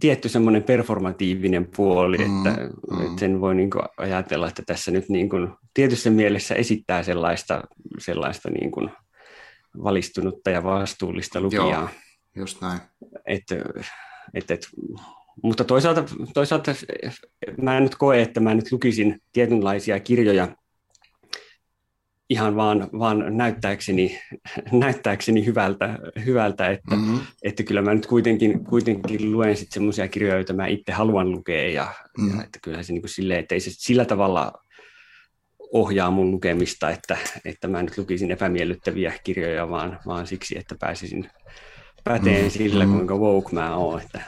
tietty 0.00 0.28
semmoinen 0.28 0.62
performatiivinen 0.62 1.68
puoli, 1.76 2.18
mm, 2.18 2.46
että, 2.46 2.60
mm. 2.90 3.00
että 3.00 3.20
sen 3.20 3.40
voi 3.40 3.54
niin 3.54 3.70
kuin 3.70 3.82
ajatella, 3.96 4.48
että 4.48 4.62
tässä 4.66 4.90
nyt 4.90 5.08
niin 5.08 5.28
kuin 5.28 5.48
tietyssä 5.74 6.10
mielessä 6.10 6.54
esittää 6.54 7.02
sellaista, 7.02 7.62
sellaista 7.98 8.50
niin 8.50 8.70
kuin 8.70 8.90
valistunutta 9.82 10.50
ja 10.50 10.64
vastuullista 10.64 11.40
lukijaa. 11.40 11.68
Joo, 11.68 11.88
just 12.36 12.60
näin. 12.60 12.80
Että 13.26 13.54
et, 14.34 14.50
et, 14.50 14.68
mutta 15.42 15.64
toisaalta, 15.64 16.04
toisaalta 16.34 16.74
mä 17.62 17.76
en 17.76 17.82
nyt 17.82 17.94
koe, 17.94 18.22
että 18.22 18.40
mä 18.40 18.54
nyt 18.54 18.72
lukisin 18.72 19.20
tietynlaisia 19.32 20.00
kirjoja 20.00 20.48
ihan 22.30 22.56
vaan, 22.56 22.88
vaan 22.98 23.36
näyttääkseni, 23.36 24.18
näyttääkseni 24.72 25.46
hyvältä, 25.46 25.98
hyvältä 26.26 26.70
että, 26.70 26.96
mm-hmm. 26.96 27.20
että 27.42 27.62
kyllä 27.62 27.82
mä 27.82 27.94
nyt 27.94 28.06
kuitenkin, 28.06 28.64
kuitenkin 28.64 29.32
luen 29.32 29.56
sitten 29.56 29.74
semmoisia 29.74 30.08
kirjoja, 30.08 30.34
joita 30.34 30.52
mä 30.52 30.66
itse 30.66 30.92
haluan 30.92 31.30
lukea 31.30 31.68
ja, 31.68 31.94
mm-hmm. 32.18 32.38
ja 32.38 32.44
että 32.44 32.58
kyllä 32.62 32.82
se 32.82 32.92
niin 32.92 33.02
kuin 33.02 33.10
silleen, 33.10 33.40
että 33.40 33.54
ei 33.54 33.60
se 33.60 33.70
sillä 33.72 34.04
tavalla 34.04 34.52
ohjaa 35.72 36.10
mun 36.10 36.30
lukemista, 36.30 36.90
että, 36.90 37.16
että 37.44 37.68
mä 37.68 37.82
nyt 37.82 37.98
lukisin 37.98 38.30
epämiellyttäviä 38.30 39.12
kirjoja, 39.24 39.68
vaan, 39.68 39.98
vaan 40.06 40.26
siksi, 40.26 40.58
että 40.58 40.74
pääsisin 40.80 41.30
päteen 42.04 42.44
mm, 42.44 42.50
sillä, 42.50 42.86
mm. 42.86 42.92
kuinka 42.92 43.16
woke 43.16 43.48
mä 43.52 43.76
oon. 43.76 44.00
Että, 44.00 44.20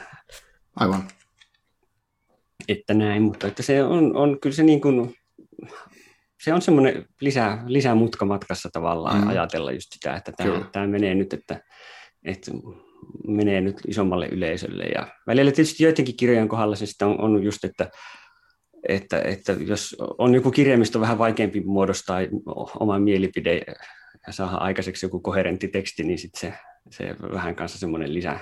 Aivan. 0.75 1.03
Että 2.67 2.93
näin, 2.93 3.21
mutta 3.21 3.47
että 3.47 3.63
se 3.63 3.83
on, 3.83 4.15
on 4.15 4.39
kyllä 4.39 4.55
se 4.55 4.63
niin 4.63 4.81
kuin, 4.81 5.15
se 6.43 6.53
on 6.53 6.61
semmoinen 6.61 7.05
lisä, 7.21 7.57
lisämutka 7.65 8.25
matkassa 8.25 8.69
tavallaan 8.73 9.21
mm. 9.21 9.27
ajatella 9.27 9.71
just 9.71 9.93
sitä, 9.93 10.15
että 10.15 10.31
tämä, 10.31 10.69
tämä 10.71 10.87
menee 10.87 11.15
nyt, 11.15 11.33
että, 11.33 11.61
että 12.23 12.51
menee 13.27 13.61
nyt 13.61 13.81
isommalle 13.87 14.27
yleisölle. 14.27 14.83
Ja 14.83 15.07
välillä 15.27 15.51
tietysti 15.51 15.83
joidenkin 15.83 16.17
kirjojen 16.17 16.47
kohdalla 16.47 16.75
se 16.75 16.85
sitten 16.85 17.07
on, 17.07 17.21
on 17.21 17.43
just, 17.43 17.63
että, 17.63 17.89
että, 18.89 19.21
että 19.21 19.53
jos 19.53 19.95
on 20.17 20.35
joku 20.35 20.51
kirja, 20.51 20.77
mistä 20.77 20.97
on 20.97 21.01
vähän 21.01 21.17
vaikeampi 21.17 21.61
muodostaa 21.61 22.19
oma 22.79 22.99
mielipide 22.99 23.61
ja 24.27 24.33
saada 24.33 24.57
aikaiseksi 24.57 25.05
joku 25.05 25.19
koherentti 25.19 25.67
teksti, 25.67 26.03
niin 26.03 26.19
sitten 26.19 26.39
se 26.39 26.57
se 26.89 27.15
vähän 27.33 27.55
kanssa 27.55 27.79
semmoinen 27.79 28.13
lisä, 28.13 28.39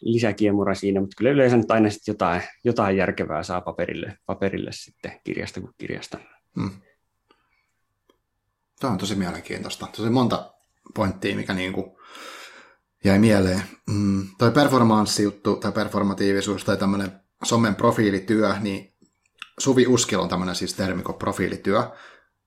lisäkiemura 0.00 0.74
siinä, 0.74 1.00
mutta 1.00 1.14
kyllä 1.18 1.30
yleensä 1.30 1.56
nyt 1.56 1.70
aina 1.70 1.90
sitten 1.90 2.12
jotain, 2.12 2.42
jotain 2.64 2.96
järkevää 2.96 3.42
saa 3.42 3.60
paperille, 3.60 4.18
paperille 4.26 4.70
sitten 4.72 5.20
kirjasta 5.24 5.60
kuin 5.60 5.72
kirjasta. 5.78 6.18
Hmm. 6.60 6.70
Tuo 8.80 8.90
on 8.90 8.98
tosi 8.98 9.14
mielenkiintoista. 9.14 9.86
Tosi 9.96 10.10
monta 10.10 10.54
pointtia, 10.94 11.36
mikä 11.36 11.54
niin 11.54 11.72
kuin 11.72 11.96
jäi 13.04 13.18
mieleen. 13.18 13.62
Mm, 13.90 14.26
toi 14.38 14.50
performanssijuttu 14.50 15.56
tai 15.56 15.72
performatiivisuus 15.72 16.64
tai 16.64 16.76
tämmöinen 16.76 17.20
somen 17.44 17.74
profiilityö, 17.74 18.54
niin 18.60 18.92
Suvi 19.58 19.86
Uskil 19.86 20.20
on 20.20 20.28
tämmöinen 20.28 20.54
siis 20.54 20.74
termi 20.74 21.02
kuin 21.02 21.18
profiilityö. 21.18 21.90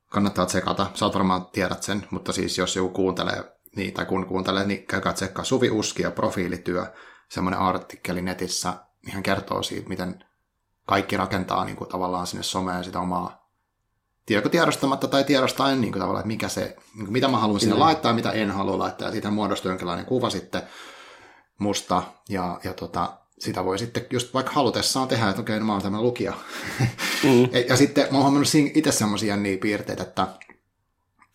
Kannattaa 0.10 0.46
tsekata, 0.46 0.92
sä 0.94 1.06
varmaan 1.14 1.46
tiedät 1.46 1.84
sen, 1.84 2.08
mutta 2.12 2.32
siis 2.32 2.58
jos 2.58 2.76
joku 2.76 2.90
kuuntelee 2.90 3.55
niin, 3.76 3.94
tai 3.94 4.06
kun 4.06 4.26
kuuntelee, 4.26 4.66
niin 4.66 4.86
käykää 4.86 5.14
tsekkaa 5.14 5.46
Suvi 5.46 5.70
Uski 5.70 6.04
ja 6.04 6.12
profiilityö, 6.12 6.94
semmoinen 7.30 7.60
artikkeli 7.60 8.22
netissä, 8.22 8.74
niin 9.06 9.14
hän 9.14 9.24
kertoo 9.24 9.64
siitä, 9.64 9.90
miten 9.90 10.24
kaikki 10.86 11.18
rakentaa 11.18 11.66
niin 11.66 11.76
kuin, 11.76 11.90
tavallaan 11.90 12.28
sinne 12.28 12.44
someen 12.44 12.84
sitä 12.84 13.00
omaa 13.00 13.46
tiedätkö 14.26 14.50
tiedostamatta 14.50 15.08
tai 15.08 15.24
tiedostaen 15.24 15.82
niin 15.82 15.92
kuin, 15.92 16.00
tavallaan, 16.00 16.22
että 16.22 16.28
mikä 16.28 16.48
se, 16.48 16.62
niin 16.96 17.06
kuin, 17.06 17.14
mitä 17.14 17.28
mä 17.28 17.38
haluan 17.38 17.60
sinne 17.60 17.76
laittaa 17.76 18.14
mitä 18.14 18.32
en 18.32 18.52
halua 18.52 18.78
laittaa, 18.78 19.08
ja 19.08 19.12
siitä 19.12 19.32
muodostuu 19.32 19.72
jonkinlainen 19.72 20.06
kuva 20.06 20.30
sitten 20.30 20.62
musta, 21.60 22.04
ja, 22.30 22.60
ja 22.64 22.74
tota, 22.74 23.18
sitä 23.40 23.66
voi 23.66 23.80
sitten 23.80 24.06
just 24.12 24.34
vaikka 24.34 24.52
halutessaan 24.52 25.08
tehdä, 25.08 25.30
että 25.30 25.42
okei, 25.42 25.60
no 25.60 25.66
mä 25.66 25.74
oon 25.74 25.82
tämmöinen 25.82 26.06
lukija. 26.06 26.34
Mm. 27.24 27.42
ja, 27.54 27.60
ja 27.70 27.78
sitten 27.78 28.04
mä 28.04 28.18
oon 28.18 28.24
huomannut 28.24 28.50
itse 28.74 28.92
semmoisia 28.92 29.38
niin 29.38 29.60
piirteitä, 29.60 30.04
että 30.04 30.28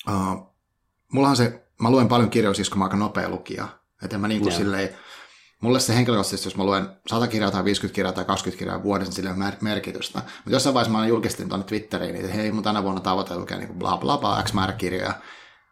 uh, 0.09 0.55
mullahan 1.13 1.37
se, 1.37 1.63
mä 1.81 1.91
luen 1.91 2.09
paljon 2.09 2.31
kirjoja 2.31 2.55
siis, 2.55 2.71
kun 2.71 2.79
mä 2.79 2.85
aika 2.85 2.97
nopea 2.97 3.29
lukija. 3.29 3.69
Että 4.03 4.19
mä 4.19 4.29
niin 4.29 4.41
kuin 4.41 4.53
silleen, 4.53 4.97
mulle 5.61 5.81
se 5.81 5.95
henkilökohtaisesti, 5.95 6.47
jos 6.47 6.57
mä 6.57 6.65
luen 6.65 6.89
100 7.07 7.27
kirjaa 7.27 7.51
tai 7.51 7.65
50 7.65 7.95
kirjaa 7.95 8.13
tai 8.13 8.25
20 8.25 8.59
kirjaa 8.59 8.83
vuodessa, 8.83 9.13
sille 9.13 9.31
on 9.31 9.45
merkitystä. 9.61 10.19
Mutta 10.19 10.51
jossain 10.51 10.75
vaiheessa 10.75 10.99
mä 10.99 11.07
julkistin 11.07 11.49
tuonne 11.49 11.67
Twitteriin, 11.67 12.17
että 12.17 12.33
hei, 12.33 12.53
mun 12.53 12.63
tänä 12.63 12.83
vuonna 12.83 13.01
tavoite 13.01 13.37
lukea 13.37 13.59
niin 13.59 13.79
bla 13.79 13.97
bla 13.97 14.19
bla, 14.19 14.43
x 14.43 14.53
määrä 14.53 14.73
kirjoja. 14.73 15.13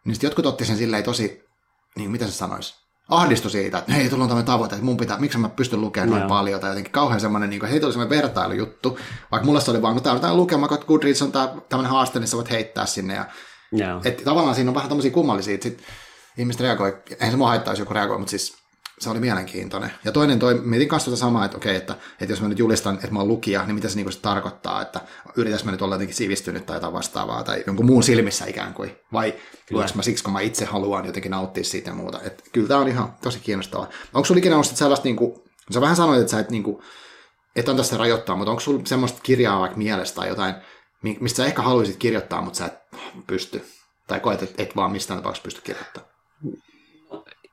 Niin 0.05 0.15
sitten 0.15 0.27
jotkut 0.27 0.45
otti 0.45 0.65
sen 0.65 0.77
silleen 0.77 1.03
tosi, 1.03 1.43
niin 1.95 2.11
mitä 2.11 2.25
se 2.25 2.31
sanoisi, 2.31 2.73
ahdistui 3.09 3.51
siitä, 3.51 3.77
että 3.77 3.93
hei, 3.93 4.09
tulla 4.09 4.23
on 4.23 4.29
tämmöinen 4.29 4.51
tavoite, 4.51 4.75
että 4.75 4.85
mun 4.85 4.97
pitää, 4.97 5.19
miksi 5.19 5.37
mä 5.37 5.49
pystyn 5.49 5.81
lukemaan 5.81 6.09
noin 6.09 6.21
no. 6.21 6.29
paljon, 6.29 6.61
tai 6.61 6.69
jotenkin 6.69 6.91
kauhean 6.91 7.19
semmoinen, 7.19 7.49
niin 7.49 7.59
kuin, 7.59 7.69
hei, 7.69 7.79
tuli 7.79 7.93
semmoinen 7.93 8.17
vertailujuttu, 8.17 8.99
vaikka 9.31 9.45
mulla 9.45 9.59
se 9.59 9.71
oli 9.71 9.81
vaan, 9.81 9.93
kun 9.93 10.03
tää 10.03 10.31
on 10.31 10.37
lukema, 10.37 10.67
kun 10.67 10.77
Goodreads 10.87 11.21
on 11.21 11.31
tämmöinen 11.69 11.91
haaste, 11.91 12.19
niin 12.19 12.27
sä 12.27 12.37
voit 12.37 12.49
heittää 12.49 12.85
sinne, 12.85 13.15
ja 13.15 13.25
no. 13.71 14.01
että 14.05 14.23
tavallaan 14.23 14.55
siinä 14.55 14.71
on 14.71 14.75
vähän 14.75 14.89
tämmöisiä 14.89 15.11
kummallisia, 15.11 15.53
että 15.53 15.63
sit 15.63 15.83
ihmiset 16.37 16.61
reagoi, 16.61 16.97
eihän 17.09 17.31
se 17.31 17.37
mua 17.37 17.47
haittaa, 17.47 17.71
jos 17.71 17.79
joku 17.79 17.93
reagoi, 17.93 18.17
mutta 18.17 18.29
siis 18.29 18.59
se 18.99 19.09
oli 19.09 19.19
mielenkiintoinen. 19.19 19.91
Ja 20.05 20.11
toinen, 20.11 20.39
toi, 20.39 20.61
mietin 20.63 20.87
kanssa 20.87 21.05
tuota 21.05 21.19
samaa, 21.19 21.45
että 21.45 21.57
okei, 21.57 21.75
että, 21.75 21.95
että 22.21 22.31
jos 22.33 22.41
mä 22.41 22.47
nyt 22.47 22.59
julistan, 22.59 22.95
että 22.95 23.11
mä 23.11 23.19
oon 23.19 23.27
lukija, 23.27 23.65
niin 23.65 23.75
mitä 23.75 23.89
se, 23.89 23.95
niin 23.95 24.13
se 24.13 24.19
tarkoittaa, 24.19 24.81
että 24.81 25.01
yritäs 25.35 25.63
mä 25.63 25.71
nyt 25.71 25.81
olla 25.81 25.95
jotenkin 25.95 26.15
sivistynyt 26.15 26.65
tai 26.65 26.75
jotain 26.75 26.93
vastaavaa, 26.93 27.43
tai 27.43 27.63
jonkun 27.67 27.85
muun 27.85 28.03
silmissä 28.03 28.45
ikään 28.45 28.73
kuin, 28.73 28.95
vai 29.13 29.33
luenko 29.71 29.93
mä 29.95 30.01
siksi, 30.01 30.23
kun 30.23 30.33
mä 30.33 30.39
itse 30.39 30.65
haluan 30.65 31.05
jotenkin 31.05 31.31
nauttia 31.31 31.63
siitä 31.63 31.89
ja 31.89 31.95
muuta. 31.95 32.21
Et 32.21 32.43
kyllä 32.51 32.67
tämä 32.67 32.79
on 32.79 32.87
ihan 32.87 33.13
tosi 33.23 33.39
kiinnostavaa. 33.39 33.89
Onko 34.13 34.25
sulla 34.25 34.39
ikinä 34.39 34.55
ollut 34.55 34.67
sellaista, 34.67 35.03
niin 35.03 35.15
kuin, 35.15 35.33
sä 35.71 35.81
vähän 35.81 35.95
sanoit, 35.95 36.21
että 36.21 36.31
sä 36.31 36.39
et, 36.39 36.51
niin 36.51 36.63
kuin, 36.63 36.83
et 37.55 37.69
on 37.69 37.77
tässä 37.77 37.97
rajoittaa, 37.97 38.35
mutta 38.35 38.51
onko 38.51 38.59
sulla 38.59 38.81
semmoista 38.85 39.19
kirjaa 39.23 39.59
vaikka 39.59 39.77
mielestä 39.77 40.15
tai 40.15 40.27
jotain, 40.27 40.55
mistä 41.01 41.37
sä 41.37 41.45
ehkä 41.45 41.61
haluaisit 41.61 41.97
kirjoittaa, 41.97 42.41
mutta 42.41 42.57
sä 42.57 42.65
et 42.65 42.78
pysty, 43.27 43.61
tai 44.07 44.19
koet, 44.19 44.43
että 44.43 44.63
et 44.63 44.75
vaan 44.75 44.91
mistään 44.91 45.19
tapauksessa 45.19 45.43
pysty 45.43 45.61
kirjoittamaan? 45.61 46.11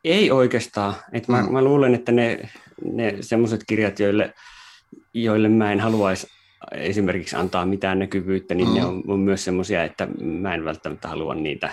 Ei 0.05 0.31
oikeastaan. 0.31 0.95
Et 1.13 1.29
mä, 1.29 1.43
mm. 1.43 1.53
mä 1.53 1.63
luulen, 1.63 1.95
että 1.95 2.13
ne, 2.13 2.49
ne 2.85 3.17
semmoiset 3.21 3.61
kirjat, 3.67 4.01
joille, 4.01 4.35
joille 5.15 5.49
mä 5.49 5.73
en 5.73 5.81
haluaisi 5.81 6.27
esimerkiksi 6.73 7.37
antaa 7.37 7.67
mitään 7.67 7.99
näkyvyyttä, 7.99 8.55
niin 8.55 8.69
mm. 8.69 8.75
ne 8.75 8.85
on, 8.85 9.03
on 9.07 9.21
myös 9.21 9.45
semmoisia, 9.45 9.85
että 9.85 10.09
mä 10.21 10.55
en 10.55 10.65
välttämättä 10.65 11.09
halua 11.09 11.35
niitä 11.35 11.73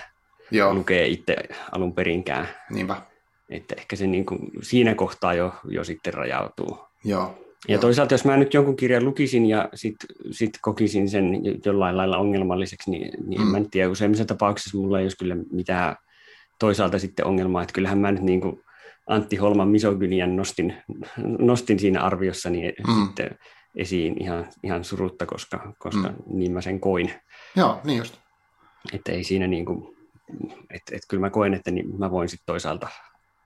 Joo. 0.52 0.74
lukea 0.74 1.06
itse 1.06 1.36
alun 1.72 1.94
perinkään. 1.94 2.48
Niinpä. 2.70 3.02
Että 3.50 3.76
ehkä 3.78 3.96
se 3.96 4.08
niin 4.08 4.26
kuin 4.26 4.40
siinä 4.62 4.96
kohtaa 4.96 5.34
jo, 5.34 5.54
jo 5.68 5.84
sitten 5.84 6.14
rajautuu. 6.14 6.80
Joo. 7.04 7.43
Ja 7.68 7.80
toisaalta, 7.80 8.14
jos 8.14 8.26
mä 8.26 8.38
nyt 8.38 8.54
jonkun 8.54 8.76
kirjan 8.76 9.06
lukisin 9.06 9.46
ja 9.46 9.70
sitten 9.74 10.08
sit 10.32 10.52
kokisin 10.62 11.10
sen 11.10 11.42
jollain 11.66 11.98
lailla 11.98 12.18
ongelmalliseksi, 12.18 12.92
niin, 12.92 13.12
niin 13.28 13.42
mm. 13.42 13.56
en 13.56 13.62
mä 13.62 13.68
tiedä, 13.72 13.90
useimmissa 13.90 14.26
tapauksissa 14.26 14.78
mulla 14.78 15.00
ei 15.00 15.06
olisi 15.06 15.18
kyllä 15.18 15.36
mitään 15.52 15.96
toisaalta 16.60 17.00
sitten 17.00 17.26
ongelma, 17.26 17.62
että 17.62 17.74
kyllähän 17.74 17.98
mä 17.98 18.12
nyt 18.12 18.22
niin 18.22 18.42
kuin 18.42 18.64
Antti 19.08 19.36
Holman 19.36 19.68
misogynian 19.68 20.36
nostin, 20.36 20.78
nostin 21.40 21.80
siinä 21.80 22.02
arviossa 22.02 22.50
niin 22.50 22.74
mm. 22.88 23.06
sitten 23.06 23.38
esiin 23.76 24.24
ihan, 24.24 24.48
ihan 24.64 24.84
surutta, 24.84 25.26
koska, 25.26 25.74
koska 25.80 26.08
mm. 26.08 26.16
niin 26.28 26.52
mä 26.52 26.62
sen 26.62 26.80
koin. 26.80 27.14
Joo, 27.56 27.82
niin 27.84 27.98
just. 27.98 28.18
Että 28.94 29.12
ei 29.12 29.24
siinä 29.24 29.48
niin 29.48 29.66
kuin, 29.66 29.96
että, 30.70 30.96
että 30.96 31.08
kyllä 31.10 31.22
mä 31.22 31.30
koen, 31.30 31.54
että 31.54 31.72
niin 31.72 32.00
mä 32.00 32.12
voin 32.12 32.30
sitten 32.30 32.46
toisaalta, 32.46 32.88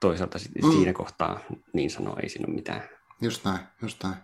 toisaalta 0.00 0.38
sit 0.38 0.52
mm. 0.62 0.70
siinä 0.70 0.92
kohtaa 0.92 1.40
niin 1.72 1.90
sanoa, 1.90 2.16
ei 2.22 2.28
siinä 2.28 2.46
ole 2.48 2.54
mitään. 2.54 2.97
Just 3.20 3.44
näin, 3.44 3.58
just 3.82 4.02
näin. 4.02 4.16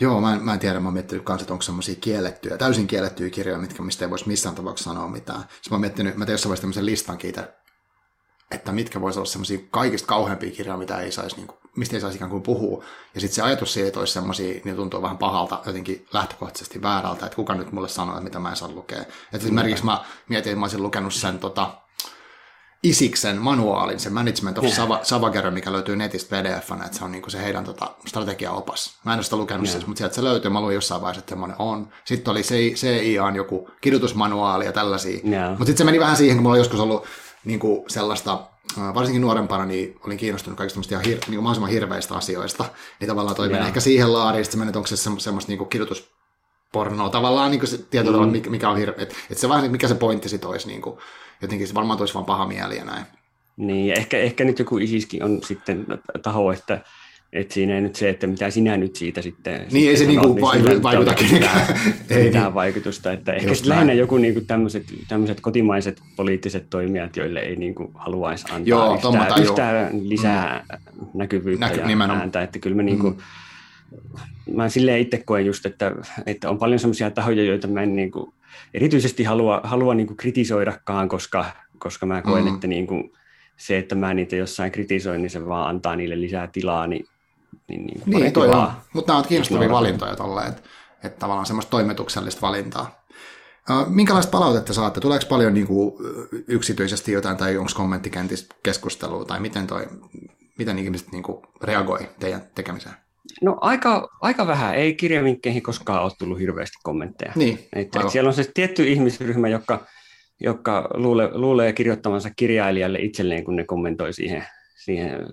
Joo, 0.00 0.20
mä 0.20 0.34
en, 0.34 0.44
mä 0.44 0.52
en 0.52 0.58
tiedä, 0.58 0.80
mä 0.80 0.86
oon 0.86 0.92
miettinyt 0.92 1.24
kanssa, 1.24 1.42
että 1.42 1.52
onko 1.52 1.62
semmoisia 1.62 1.94
kiellettyjä, 1.94 2.58
täysin 2.58 2.86
kiellettyjä 2.86 3.30
kirjoja, 3.30 3.58
mitkä, 3.58 3.82
mistä 3.82 4.04
ei 4.04 4.10
voisi 4.10 4.28
missään 4.28 4.54
tapauksessa 4.54 4.90
sanoa 4.90 5.08
mitään. 5.08 5.40
Sitten 5.40 5.70
mä 5.70 5.74
oon 5.74 5.80
miettinyt, 5.80 6.16
mä 6.16 6.26
tein 6.26 6.34
jossain 6.34 6.48
vaiheessa 6.48 6.62
tämmöisen 6.62 6.86
listan 6.86 7.18
kiitä, 7.18 7.52
että 8.50 8.72
mitkä 8.72 9.00
voisi 9.00 9.18
olla 9.18 9.28
semmoisia 9.28 9.58
kaikista 9.70 10.06
kauheampia 10.06 10.50
kirjoja, 10.50 10.76
mitä 10.76 11.00
ei 11.00 11.12
saisi, 11.12 11.36
niin 11.36 11.46
kuin, 11.46 11.58
mistä 11.76 11.96
ei 11.96 12.00
saisi 12.00 12.16
ikään 12.16 12.30
kuin 12.30 12.42
puhua. 12.42 12.84
Ja 13.14 13.20
sitten 13.20 13.34
se 13.34 13.42
ajatus 13.42 13.72
siitä, 13.72 13.88
että 13.88 14.00
olisi 14.00 14.12
semmoisia, 14.12 14.60
niin 14.64 14.76
tuntuu 14.76 15.02
vähän 15.02 15.18
pahalta, 15.18 15.62
jotenkin 15.66 16.06
lähtökohtaisesti 16.12 16.82
väärältä, 16.82 17.26
että 17.26 17.36
kuka 17.36 17.54
nyt 17.54 17.72
mulle 17.72 17.88
sanoo, 17.88 18.14
että 18.14 18.24
mitä 18.24 18.38
mä 18.38 18.50
en 18.50 18.56
saa 18.56 18.68
lukea. 18.68 19.02
Että 19.02 19.16
esimerkiksi 19.32 19.84
mä 19.84 20.04
mietin, 20.28 20.50
että 20.50 20.60
mä 20.60 20.64
olisin 20.64 20.82
lukenut 20.82 21.14
sen 21.14 21.38
tota, 21.38 21.74
Isiksen 22.82 23.38
manuaalin, 23.38 24.00
se 24.00 24.10
Management 24.10 24.58
of 24.58 24.64
Savager, 25.02 25.50
mikä 25.50 25.72
löytyy 25.72 25.96
netistä 25.96 26.36
pdf 26.36 26.72
että 26.72 26.98
se 26.98 27.04
on 27.04 27.12
niinku 27.12 27.30
se 27.30 27.42
heidän 27.42 27.64
tota, 27.64 27.90
strategiaopas. 28.06 28.98
Mä 29.04 29.12
en 29.12 29.16
ole 29.16 29.22
sitä 29.24 29.36
lukenut 29.36 29.66
yeah. 29.66 29.72
siis, 29.72 29.86
mutta 29.86 29.98
sieltä 29.98 30.14
se 30.14 30.24
löytyy, 30.24 30.50
mä 30.50 30.60
luin 30.60 30.74
jossain 30.74 31.00
vaiheessa, 31.00 31.18
että 31.18 31.30
semmoinen 31.30 31.56
on. 31.58 31.88
Sitten 32.04 32.30
oli 32.30 32.42
CIAn 32.74 33.36
joku 33.36 33.70
kidutusmanuaali 33.80 34.64
ja 34.64 34.72
tällaisia. 34.72 35.20
Yeah. 35.28 35.50
Mutta 35.50 35.64
sitten 35.64 35.78
se 35.78 35.84
meni 35.84 36.00
vähän 36.00 36.16
siihen, 36.16 36.36
kun 36.36 36.42
mulla 36.42 36.54
on 36.54 36.60
joskus 36.60 36.80
ollut 36.80 37.06
niinku 37.44 37.84
sellaista, 37.88 38.40
varsinkin 38.94 39.22
nuorempana, 39.22 39.66
niin 39.66 40.00
olin 40.06 40.18
kiinnostunut 40.18 40.58
kaikista 40.58 40.98
hir, 40.98 41.18
niin 41.28 41.42
mahdollisimman 41.42 41.70
hirveistä 41.70 42.14
asioista. 42.14 42.64
Niin 43.00 43.08
tavallaan 43.08 43.36
toi 43.36 43.48
yeah. 43.48 43.66
ehkä 43.66 43.80
siihen 43.80 44.12
laariin, 44.12 44.44
sitten 44.44 44.68
että 44.68 44.78
onko 44.78 44.86
se 44.86 44.96
semmoista 44.96 45.48
niinku 45.48 45.64
kidutus 45.64 46.12
pornoa 46.72 47.08
tavallaan 47.08 47.50
niin 47.50 47.66
se 47.66 47.78
tietyllä 47.78 48.26
mm. 48.26 48.50
mikä 48.50 48.70
on 48.70 48.76
hirveä, 48.76 49.02
että 49.02 49.14
et 49.30 49.38
se 49.38 49.48
vähän, 49.48 49.70
mikä 49.70 49.88
se 49.88 49.94
pointti 49.94 50.28
sit 50.28 50.44
olisi, 50.44 50.68
niin 50.68 50.82
kuin, 50.82 50.98
jotenkin 51.42 51.68
se 51.68 51.74
varmaan 51.74 51.98
toisi 51.98 52.14
vaan 52.14 52.26
paha 52.26 52.46
mieli 52.46 52.76
ja 52.76 52.84
näin. 52.84 53.04
Niin, 53.56 53.86
ja 53.86 53.94
ehkä, 53.94 54.18
ehkä 54.18 54.44
nyt 54.44 54.58
joku 54.58 54.78
isiskin 54.78 55.24
on 55.24 55.42
sitten 55.42 55.86
taho, 56.22 56.52
että 56.52 56.80
että 57.32 57.54
siinä 57.54 57.74
ei 57.74 57.80
nyt 57.80 57.96
se, 57.96 58.08
että 58.08 58.26
mitä 58.26 58.50
sinä 58.50 58.76
nyt 58.76 58.96
siitä 58.96 59.22
sitten... 59.22 59.52
Niin, 59.52 59.68
sitten 59.68 59.88
ei 59.88 59.96
se 59.96 60.04
niinku 60.04 60.32
niin 60.32 60.40
vaikuta, 60.40 60.82
vaikuta 60.82 61.14
kenenkään. 61.14 61.66
ei 62.10 62.24
mitään 62.24 62.44
niin. 62.44 62.54
vaikutusta. 62.54 63.12
Että 63.12 63.32
ehkä 63.32 63.54
sitten 63.54 63.68
lähinnä 63.68 63.92
joku 63.92 64.18
niinku 64.18 64.40
tämmöiset, 64.40 64.84
tämmöiset 65.08 65.40
kotimaiset 65.40 66.02
poliittiset 66.16 66.70
toimijat, 66.70 67.16
joille 67.16 67.40
ei 67.40 67.56
niinku 67.56 67.90
haluaisi 67.94 68.44
antaa 68.44 68.62
Joo, 68.64 68.94
yhtään, 68.94 69.42
yhtään 69.42 70.08
lisää 70.08 70.64
mm. 70.70 71.06
näkyvyyttä 71.14 71.66
Näky, 71.66 71.80
ja 71.80 71.86
nimenomaan. 71.86 72.20
ääntä. 72.20 72.42
Että 72.42 72.58
kyllä 72.58 72.76
me 72.76 72.82
niinku, 72.82 73.10
mm 73.10 73.16
mä 74.54 74.68
silleen 74.68 75.00
itse 75.00 75.18
koen 75.18 75.46
just, 75.46 75.66
että, 75.66 75.92
että 76.26 76.50
on 76.50 76.58
paljon 76.58 76.78
sellaisia 76.78 77.10
tahoja, 77.10 77.44
joita 77.44 77.68
mä 77.68 77.82
en 77.82 77.96
niin 77.96 78.10
kuin, 78.10 78.32
erityisesti 78.74 79.24
halua, 79.24 79.60
halua 79.64 79.94
niin 79.94 80.06
kuin 80.06 80.16
kritisoidakaan, 80.16 81.08
koska, 81.08 81.44
koska 81.78 82.06
mä 82.06 82.22
koen, 82.22 82.44
mm. 82.44 82.54
että 82.54 82.66
niin 82.66 82.86
kuin, 82.86 83.12
se, 83.56 83.78
että 83.78 83.94
mä 83.94 84.14
niitä 84.14 84.36
jossain 84.36 84.72
kritisoin, 84.72 85.22
niin 85.22 85.30
se 85.30 85.46
vaan 85.48 85.68
antaa 85.68 85.96
niille 85.96 86.20
lisää 86.20 86.46
tilaa, 86.46 86.86
niin, 86.86 87.06
niin, 87.68 87.86
niin, 87.86 88.02
niin 88.06 88.32
toi 88.32 88.48
on. 88.48 88.72
Mutta 88.92 89.12
nämä 89.12 89.18
on 89.18 89.28
kiinnostavia 89.28 89.70
valintoja 89.70 90.16
tolleen, 90.16 90.48
että, 90.48 90.62
että 91.04 91.18
tavallaan 91.18 91.46
semmoista 91.46 91.70
toimituksellista 91.70 92.40
valintaa. 92.40 93.02
Minkälaista 93.86 94.30
palautetta 94.30 94.72
saatte? 94.72 95.00
Tuleeko 95.00 95.24
paljon 95.28 95.54
niin 95.54 95.66
kuin, 95.66 95.94
yksityisesti 96.48 97.12
jotain 97.12 97.36
tai 97.36 97.56
onko 97.56 97.72
kommenttikentissä 97.74 98.46
keskustelua 98.62 99.24
tai 99.24 99.40
miten, 99.40 99.66
toi, 99.66 99.86
miten 100.58 100.78
ihmiset 100.78 101.12
niin 101.12 101.22
kuin, 101.22 101.42
reagoi 101.62 102.08
teidän 102.20 102.42
tekemiseen? 102.54 102.94
No 103.42 103.56
aika, 103.60 104.08
aika 104.20 104.46
vähän. 104.46 104.74
Ei 104.74 104.94
kirjavinkkeihin 104.94 105.62
koskaan 105.62 106.02
ole 106.02 106.12
tullut 106.18 106.38
hirveästi 106.38 106.76
kommentteja. 106.82 107.32
Niin, 107.36 107.58
että, 107.72 108.00
että 108.00 108.12
siellä 108.12 108.28
on 108.28 108.34
se 108.34 108.50
tietty 108.54 108.88
ihmisryhmä, 108.88 109.48
joka, 109.48 109.86
joka 110.40 110.88
luulee, 110.94 111.28
luulee 111.32 111.72
kirjoittamansa 111.72 112.30
kirjailijalle 112.36 112.98
itselleen, 112.98 113.44
kun 113.44 113.56
ne 113.56 113.64
kommentoi 113.64 114.12
siihen, 114.12 114.44
siihen 114.84 115.26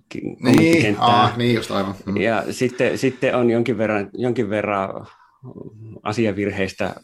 niin, 0.44 0.96
aa, 1.00 1.34
niin 1.38 1.56
just 1.56 1.72
aivan. 1.72 1.96
Mm. 2.06 2.18
Ja 2.18 2.44
sitten, 2.52 2.98
sitten 2.98 3.36
on 3.36 3.50
jonkin 3.50 3.78
verran, 3.78 4.10
jonkin 4.14 4.50
verran 4.50 5.08
asiavirheistä 6.04 6.96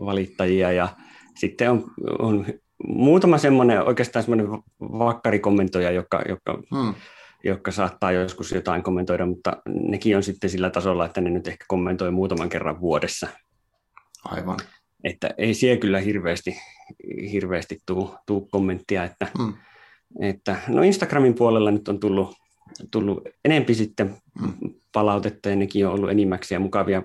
valittajia 0.00 0.72
ja 0.72 0.88
sitten 1.34 1.70
on, 1.70 1.84
on 2.18 2.46
muutama 2.86 3.38
semmoinen 3.38 3.82
oikeastaan 3.82 4.22
semmoinen 4.22 4.48
vakkarikommentoija, 4.80 5.90
joka, 5.90 6.22
joka 6.28 6.58
hmm 6.70 6.94
jotka 7.44 7.70
saattaa 7.70 8.12
joskus 8.12 8.52
jotain 8.52 8.82
kommentoida, 8.82 9.26
mutta 9.26 9.56
nekin 9.68 10.16
on 10.16 10.22
sitten 10.22 10.50
sillä 10.50 10.70
tasolla, 10.70 11.06
että 11.06 11.20
ne 11.20 11.30
nyt 11.30 11.48
ehkä 11.48 11.64
kommentoi 11.68 12.10
muutaman 12.10 12.48
kerran 12.48 12.80
vuodessa. 12.80 13.28
Aivan. 14.24 14.58
Että 15.04 15.34
ei 15.38 15.54
siellä 15.54 15.80
kyllä 15.80 16.00
hirveästi, 16.00 16.56
hirveästi 17.32 17.82
tuu, 17.86 18.14
tuu 18.26 18.48
kommenttia, 18.50 19.04
että, 19.04 19.26
mm. 19.38 19.54
että 20.20 20.56
no 20.68 20.82
Instagramin 20.82 21.34
puolella 21.34 21.70
nyt 21.70 21.88
on 21.88 22.00
tullut, 22.00 22.34
tullut 22.90 23.28
enempi 23.44 23.74
sitten 23.74 24.16
mm. 24.40 24.52
palautetta 24.92 25.48
ja 25.48 25.56
nekin 25.56 25.86
on 25.86 25.94
ollut 25.94 26.10
enimmäksiä 26.10 26.58
mukavia. 26.58 27.02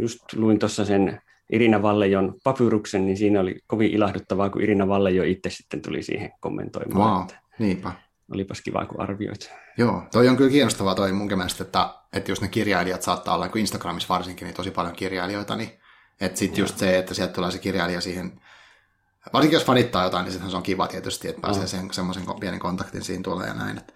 Just 0.00 0.20
luin 0.36 0.58
tuossa 0.58 0.84
sen 0.84 1.20
Irina 1.52 1.82
Vallejon 1.82 2.34
papyruksen, 2.44 3.06
niin 3.06 3.16
siinä 3.16 3.40
oli 3.40 3.56
kovin 3.66 3.90
ilahduttavaa, 3.90 4.50
kun 4.50 4.62
Irina 4.62 4.88
Vallejo 4.88 5.22
itse 5.22 5.50
sitten 5.50 5.82
tuli 5.82 6.02
siihen 6.02 6.32
kommentoimaan. 6.40 7.18
Wow, 7.18 7.26
niinpä 7.58 7.92
olipas 8.34 8.60
kiva, 8.60 8.86
kun 8.86 9.00
arvioit. 9.00 9.50
Joo, 9.78 10.02
toi 10.12 10.28
on 10.28 10.36
kyllä 10.36 10.50
kiinnostavaa 10.50 10.94
toi 10.94 11.12
mun 11.12 11.28
mielestä, 11.28 11.64
että, 11.64 11.94
että 12.12 12.30
jos 12.30 12.40
ne 12.40 12.48
kirjailijat 12.48 13.02
saattaa 13.02 13.34
olla, 13.34 13.46
niin 13.46 13.58
Instagramissa 13.58 14.14
varsinkin, 14.14 14.46
niin 14.46 14.54
tosi 14.54 14.70
paljon 14.70 14.96
kirjailijoita, 14.96 15.56
niin 15.56 15.80
että 16.20 16.38
sitten 16.38 16.62
just 16.62 16.78
se, 16.78 16.98
että 16.98 17.14
sieltä 17.14 17.32
tulee 17.32 17.50
se 17.50 17.58
kirjailija 17.58 18.00
siihen, 18.00 18.40
varsinkin 19.32 19.56
jos 19.56 19.64
fanittaa 19.64 20.04
jotain, 20.04 20.24
niin 20.24 20.50
se 20.50 20.56
on 20.56 20.62
kiva 20.62 20.88
tietysti, 20.88 21.28
että 21.28 21.40
pääsee 21.40 21.66
sen, 21.66 21.88
semmoisen 21.92 22.24
pienen 22.40 22.60
kontaktin 22.60 23.04
siinä 23.04 23.22
tulee 23.22 23.46
ja 23.46 23.54
näin. 23.54 23.78
Että, 23.78 23.92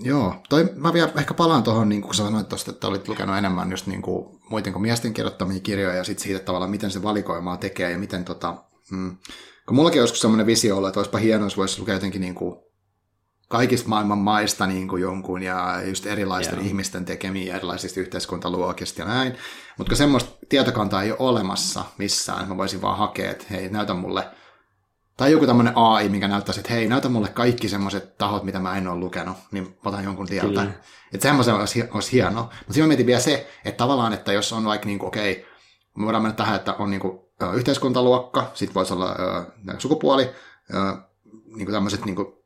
Joo, 0.00 0.34
toi, 0.48 0.68
mä 0.74 0.92
vielä 0.92 1.12
ehkä 1.18 1.34
palaan 1.34 1.62
tuohon, 1.62 1.88
niin 1.88 2.02
kun 2.02 2.14
sanoit 2.14 2.48
tuosta, 2.48 2.70
että 2.70 2.88
olit 2.88 3.08
lukenut 3.08 3.36
enemmän 3.36 3.70
just 3.70 3.86
niin 3.86 4.02
kuin, 4.02 4.40
muiden 4.50 4.72
kuin 4.72 4.82
miesten 4.82 5.14
kirjoittamia 5.14 5.60
kirjoja 5.60 5.96
ja 5.96 6.04
sitten 6.04 6.22
siitä 6.22 6.44
tavallaan, 6.44 6.70
miten 6.70 6.90
se 6.90 7.02
valikoimaa 7.02 7.56
tekee 7.56 7.90
ja 7.90 7.98
miten 7.98 8.24
tota, 8.24 8.56
mm, 8.90 9.16
kun 9.66 9.76
mullakin 9.76 10.00
on 10.00 10.02
joskus 10.02 10.20
semmoinen 10.20 10.46
visio 10.46 10.76
ollut, 10.76 10.88
että 10.88 11.00
olisipa 11.00 11.18
hienoa, 11.18 11.46
jos 11.46 11.56
voisi 11.56 11.80
lukea 11.80 11.94
jotenkin 11.94 12.20
niin 12.20 12.34
kuin 12.34 12.56
kaikista 13.52 13.88
maailman 13.88 14.18
maista 14.18 14.66
niin 14.66 14.88
kuin 14.88 15.02
jonkun 15.02 15.42
ja 15.42 15.82
just 15.86 16.06
erilaisten 16.06 16.58
Joo. 16.58 16.66
ihmisten 16.66 17.04
tekemiä 17.04 17.56
erilaisista 17.56 18.00
yhteiskuntaluokista 18.00 19.02
ja 19.02 19.08
näin. 19.08 19.36
Mutta 19.78 19.96
semmoista 19.96 20.30
tietokantaa 20.48 21.02
ei 21.02 21.10
ole 21.10 21.18
olemassa 21.20 21.84
missään, 21.98 22.48
mä 22.48 22.56
voisin 22.56 22.82
vaan 22.82 22.98
hakea, 22.98 23.30
että 23.30 23.44
hei, 23.50 23.68
näytä 23.68 23.94
mulle, 23.94 24.28
tai 25.16 25.32
joku 25.32 25.46
tämmöinen 25.46 25.72
AI, 25.76 26.08
mikä 26.08 26.28
näyttäisi, 26.28 26.60
että 26.60 26.72
hei, 26.72 26.88
näytä 26.88 27.08
mulle 27.08 27.28
kaikki 27.28 27.68
semmoiset 27.68 28.18
tahot, 28.18 28.42
mitä 28.42 28.58
mä 28.58 28.76
en 28.76 28.88
ole 28.88 29.00
lukenut, 29.00 29.36
niin 29.50 29.76
otan 29.84 30.04
jonkun 30.04 30.26
tieltä. 30.26 30.62
Että 31.12 31.22
semmoisen 31.22 31.54
olisi, 31.54 31.84
olisi 31.94 32.12
hienoa. 32.12 32.42
Mutta 32.42 32.72
siinä 32.72 32.86
mietin 32.86 33.06
vielä 33.06 33.20
se, 33.20 33.50
että 33.64 33.78
tavallaan, 33.78 34.12
että 34.12 34.32
jos 34.32 34.52
on 34.52 34.64
vaikka, 34.64 34.86
niin 34.86 34.98
kuin, 34.98 35.08
okei, 35.08 35.32
okay, 35.32 35.44
me 35.96 36.04
voidaan 36.04 36.22
mennä 36.22 36.36
tähän, 36.36 36.56
että 36.56 36.74
on 36.74 36.90
niin 36.90 37.00
kuin, 37.00 37.18
yhteiskuntaluokka, 37.54 38.50
sitten 38.54 38.74
voisi 38.74 38.92
olla 38.92 39.16
ö, 39.68 39.78
sukupuoli, 39.78 40.30
ö, 40.74 40.96
niin 41.56 41.66
kuin 41.66 41.72
tämmöiset 41.72 42.04
niin 42.04 42.16
kuin, 42.16 42.41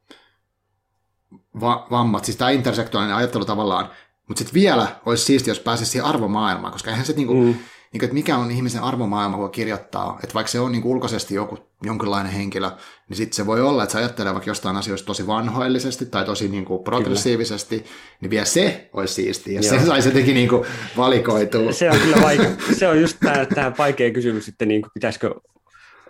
va- 1.61 1.87
vammat, 1.91 2.25
siis 2.25 2.37
tämä 2.37 2.51
intersektuaalinen 2.51 3.17
ajattelu 3.17 3.45
tavallaan, 3.45 3.91
mutta 4.29 4.39
sitten 4.39 4.55
vielä 4.55 4.89
olisi 5.07 5.25
siistiä, 5.25 5.51
jos 5.51 5.61
pääsisi 5.61 5.91
siihen 5.91 6.09
arvomaailmaan, 6.09 6.73
koska 6.73 6.91
eihän 6.91 7.07
se, 7.07 7.13
niin 7.13 7.27
kuin, 7.27 7.39
mm. 7.39 7.45
niin 7.45 8.01
kuin, 8.01 8.05
että 8.05 8.15
mikä 8.15 8.37
on 8.37 8.51
ihmisen 8.51 8.83
arvomaailma, 8.83 9.37
kun 9.37 9.51
kirjoittaa, 9.51 10.19
että 10.23 10.35
vaikka 10.35 10.53
se 10.53 10.61
on 10.61 10.73
niin 10.73 10.83
kuin 10.83 10.93
ulkoisesti 10.93 11.35
joku 11.35 11.59
jonkinlainen 11.83 12.33
henkilö, 12.33 12.71
niin 13.09 13.17
sitten 13.17 13.37
se 13.37 13.47
voi 13.47 13.61
olla, 13.61 13.83
että 13.83 13.93
se 13.93 13.99
ajattelee 13.99 14.33
vaikka 14.33 14.51
jostain 14.51 14.77
asioista 14.77 15.07
tosi 15.07 15.27
vanhoillisesti 15.27 16.07
tai 16.07 16.25
tosi 16.25 16.49
niin 16.49 16.65
kuin 16.65 16.85
progressiivisesti, 16.85 17.79
kyllä. 17.79 17.91
niin 18.21 18.31
vielä 18.31 18.45
se 18.45 18.91
olisi 18.93 19.15
siistiä, 19.15 19.55
ja 19.55 19.63
se 19.63 19.87
saisi 19.87 20.09
jotenkin 20.09 20.35
niin 20.35 20.49
kuin 20.49 20.67
valikoitua. 20.97 21.73
Se 21.73 21.91
on 21.91 21.99
kyllä 21.99 22.17
vaikea. 22.23 22.51
Se 22.79 22.89
on 22.89 23.01
just 23.01 23.17
tämä, 23.21 23.47
tämä 23.47 23.73
vaikea 23.79 24.11
kysymys, 24.11 24.49
että 24.49 24.67
niin 24.67 24.83
kuin 24.83 24.91
pitäisikö 24.95 25.35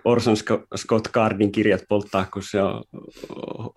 Orson 0.07 0.37
Scott 0.77 1.09
Cardin 1.13 1.53
kirjat 1.53 1.85
polttaa, 1.89 2.27
kun 2.33 2.43
se 2.43 2.63
on 2.63 2.83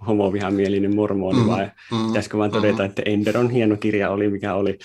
homovihamielinen 0.07 0.95
mormoni, 0.95 1.39
mm, 1.39 1.47
vai 1.47 1.71
mm, 1.91 2.07
pitäisikö 2.07 2.37
vaan 2.37 2.51
todeta, 2.51 2.77
mm. 2.77 2.85
että 2.85 3.01
Ender 3.05 3.37
on 3.37 3.49
hieno 3.49 3.77
kirja, 3.77 4.09
oli 4.09 4.29
mikä 4.29 4.53
oli. 4.53 4.77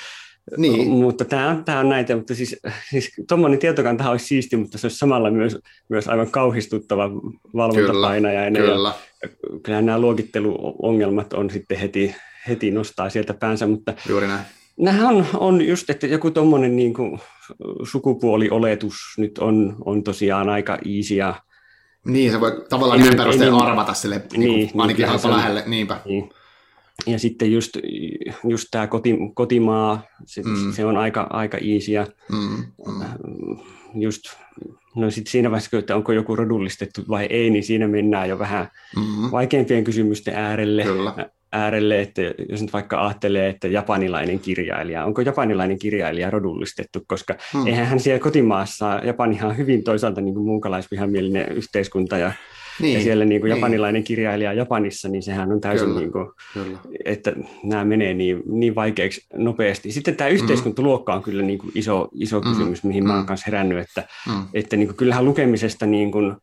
Niin. 0.57 0.89
Mutta 0.89 1.25
tämä 1.25 1.49
on, 1.49 1.65
tämä 1.65 1.81
on 1.81 1.89
näitä, 1.89 2.17
mutta 2.17 2.35
siis, 2.35 2.57
siis 2.91 3.13
tuommoinen 3.29 3.59
tietokanta 3.59 4.11
olisi 4.11 4.27
siisti, 4.27 4.57
mutta 4.57 4.79
se 4.79 4.87
olisi 4.87 4.99
samalla 4.99 5.31
myös, 5.31 5.59
myös 5.89 6.09
aivan 6.09 6.31
kauhistuttava 6.31 7.11
valvontapainaja. 7.57 8.51
Kyllä, 8.51 8.75
kyllä. 8.75 8.95
Ja, 9.23 9.29
kyllähän 9.63 9.87
nämä 9.87 9.99
luokitteluongelmat 9.99 11.33
on 11.33 11.51
sitten 11.51 11.79
heti, 11.79 12.15
heti 12.49 12.71
nostaa 12.71 13.11
sieltä 13.11 13.35
päänsä, 13.35 13.67
mutta 13.67 13.95
Juuri 14.09 14.27
näin. 14.27 14.45
Nämähän 14.77 15.07
on, 15.07 15.27
on 15.35 15.67
just, 15.67 15.91
että 15.91 16.07
joku 16.07 16.31
tuommoinen 16.31 16.77
niin 16.77 16.95
kuin 16.95 17.21
sukupuolioletus 17.83 18.95
nyt 19.19 19.39
on, 19.39 19.77
on 19.85 20.03
tosiaan 20.03 20.49
aika 20.49 20.79
easy 20.85 21.15
ja 21.15 21.35
niin, 22.05 22.33
se 22.33 22.41
voi 22.41 22.65
tavallaan 22.69 23.01
nimen 23.01 23.17
perusteella 23.17 23.59
arvata 23.59 23.95
sille 23.95 24.23
niin, 24.33 24.41
niin, 24.41 24.71
ainakin 24.81 25.07
niin, 25.09 25.37
lähelle, 25.37 25.63
niinpä. 25.67 26.01
Niin. 26.05 26.31
Ja 27.07 27.19
sitten 27.19 27.53
just, 27.53 27.77
just 28.49 28.69
tämä 28.71 28.87
koti, 28.87 29.19
kotimaa, 29.35 30.03
se, 30.27 30.43
mm. 30.43 30.73
se 30.73 30.85
on 30.85 30.97
aika, 30.97 31.27
aika 31.31 31.59
easy. 31.59 31.93
Ja, 31.93 32.07
mm. 32.33 32.65
Mm. 32.87 33.59
Just, 33.95 34.23
no 34.97 35.11
sitten 35.11 35.31
siinä 35.31 35.51
vaiheessa, 35.51 35.79
että 35.79 35.97
onko 35.97 36.13
joku 36.13 36.37
rodullistettu 36.37 37.01
vai 37.09 37.27
ei, 37.31 37.51
niin 37.51 37.65
siinä 37.65 37.89
mennään 37.89 38.29
jo 38.29 38.39
vähän 38.39 38.69
mm. 38.97 39.31
vaikeimpien 39.31 39.85
kysymysten 39.85 40.35
äärelle. 40.35 40.83
Kyllä 40.83 41.29
äärelle, 41.55 42.01
että 42.01 42.23
jos 42.49 42.63
nyt 42.63 42.73
vaikka 42.73 43.07
ajattelee, 43.07 43.49
että 43.49 43.69
japanilainen 43.69 44.39
kirjailija, 44.39 45.05
onko 45.05 45.21
japanilainen 45.21 45.79
kirjailija 45.79 46.31
rodullistettu, 46.31 47.01
koska 47.07 47.35
hmm. 47.53 47.67
eihän 47.67 47.87
hän 47.87 48.01
siellä 48.01 48.23
kotimaassa, 48.23 49.01
Japanihan 49.05 49.51
on 49.51 49.57
hyvin 49.57 49.85
toisaalta 49.85 50.21
niin 50.21 50.35
kuin 50.35 50.47
muukalaisvihamielinen 50.47 51.53
yhteiskunta 51.53 52.19
ja 52.19 52.33
niin, 52.81 52.95
ja 52.95 53.03
siellä 53.03 53.25
niin 53.25 53.41
kuin 53.41 53.49
niin. 53.49 53.57
japanilainen 53.57 54.05
kirjailija 54.05 54.53
Japanissa, 54.53 55.09
niin 55.09 55.23
sehän 55.23 55.53
on 55.53 55.61
täysin, 55.61 55.87
kyllä, 55.87 56.01
niin 56.01 56.13
kuin, 56.13 56.27
kyllä. 56.53 56.79
että 57.05 57.33
nämä 57.65 57.85
menee 57.85 58.15
niin, 58.15 58.43
niin 58.47 58.75
vaikeaksi 58.75 59.27
nopeasti. 59.35 59.93
Sitten 59.93 60.17
tämä 60.17 60.31
yhteiskuntaluokka 60.31 61.15
on 61.15 61.23
kyllä 61.23 61.43
niin 61.43 61.59
kuin 61.59 61.73
iso, 61.75 62.09
iso 62.15 62.41
mm-hmm. 62.41 62.57
kysymys, 62.57 62.85
mihin 62.85 63.03
mm-hmm. 63.03 63.13
mä 63.13 63.17
oon 63.17 63.27
kanssa 63.27 63.45
herännyt, 63.47 63.79
että, 63.79 64.09
mm-hmm. 64.29 64.47
että 64.55 64.77
niin 64.77 64.89
kuin, 64.89 64.97
kyllähän 64.97 65.25
lukemisesta 65.25 65.87
niin 65.87 66.13
kuin, 66.13 66.37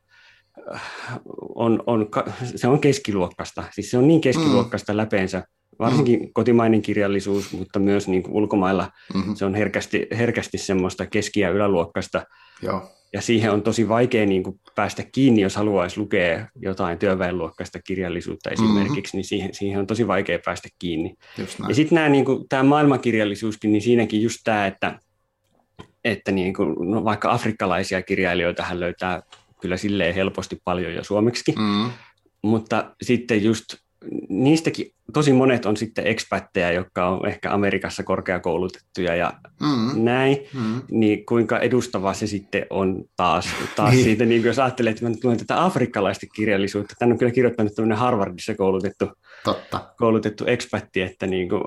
on, 1.56 1.84
on, 1.88 2.10
se 2.56 2.68
on 2.68 2.80
keskiluokkasta. 2.80 3.64
Siis 3.72 3.92
se 3.92 3.98
on 3.98 4.08
niin 4.08 4.22
keskiluokkasta 4.22 4.94
mm. 4.94 4.98
läpeensä, 4.98 5.44
varsinkin 5.80 6.20
mm. 6.20 6.30
kotimainen 6.34 6.82
kirjallisuus, 6.82 7.54
mutta 7.54 7.80
myös 7.80 8.08
niin 8.08 8.24
kuin 8.24 8.34
ulkomailla 8.34 8.92
mm-hmm. 9.14 9.36
se 9.36 9.46
on 9.46 9.56
herkästi, 9.56 10.08
herkästi 10.18 10.58
semmoista 10.58 11.06
keski- 11.06 11.40
ja 11.40 11.50
yläluokkasta. 11.50 12.26
Joo. 12.62 12.92
Ja 13.14 13.22
siihen 13.22 13.52
on 13.52 13.62
tosi 13.62 13.90
vaikea 13.90 14.26
niin 14.26 14.44
kuin 14.44 14.60
päästä 14.76 15.04
kiinni, 15.12 15.42
jos 15.42 15.56
haluaisi 15.56 16.00
lukea 16.00 16.48
jotain 16.56 16.98
työväenluokkaista 16.98 17.80
kirjallisuutta 17.80 18.50
esimerkiksi, 18.50 18.92
mm-hmm. 18.94 19.18
niin 19.18 19.26
siihen, 19.26 19.54
siihen 19.54 19.80
on 19.80 19.88
tosi 19.88 20.08
vaikea 20.08 20.40
päästä 20.46 20.70
kiinni. 20.80 21.16
Ja 21.68 21.76
sitten 21.76 22.12
niin 22.12 22.26
kuin, 22.26 22.50
tämä 22.50 22.64
maailmankirjallisuuskin, 22.64 23.72
niin 23.72 23.82
siinäkin 23.82 24.22
just 24.22 24.40
tämä, 24.44 24.68
että, 24.68 25.00
että 26.04 26.32
niin 26.32 26.54
kuin, 26.54 26.92
no 26.92 27.04
vaikka 27.04 27.32
afrikkalaisia 27.32 28.02
kirjailijoita 28.02 28.64
hän 28.64 28.80
löytää 28.80 29.22
kyllä 29.62 29.78
silleen 29.78 30.16
helposti 30.16 30.62
paljon 30.64 30.94
jo 30.94 31.04
suomeksi. 31.04 31.54
Mm. 31.60 31.90
Mutta 32.44 32.96
sitten 33.02 33.44
just 33.44 33.66
niistäkin 34.30 34.94
tosi 35.14 35.34
monet 35.34 35.66
on 35.66 35.78
sitten 35.78 36.08
ekspättejä, 36.08 36.72
jotka 36.72 37.08
on 37.08 37.28
ehkä 37.28 37.54
Amerikassa 37.54 38.04
korkeakoulutettuja 38.04 39.16
ja 39.16 39.34
mm. 39.62 40.04
näin, 40.04 40.38
mm. 40.54 40.82
niin 40.92 41.26
kuinka 41.26 41.60
edustava 41.60 42.14
se 42.14 42.28
sitten 42.28 42.66
on 42.70 43.04
taas, 43.16 43.50
taas 43.76 43.92
niin. 43.92 44.04
siitä, 44.04 44.26
niin 44.26 44.44
jos 44.44 44.60
ajattelee, 44.60 44.92
että 44.92 45.06
mä 45.06 45.10
nyt 45.10 45.24
luen 45.24 45.38
tätä 45.38 45.66
afrikkalaista 45.66 46.26
kirjallisuutta, 46.36 46.96
tämän 47.00 47.12
on 47.12 47.18
kyllä 47.18 47.32
kirjoittanut 47.32 47.76
tämmöinen 47.76 47.98
Harvardissa 47.98 48.56
koulutettu, 48.56 49.06
Totta. 49.44 49.94
koulutettu 49.98 50.46
ekspätti, 50.48 51.02
että 51.02 51.28
niin 51.28 51.50
kuin, 51.50 51.64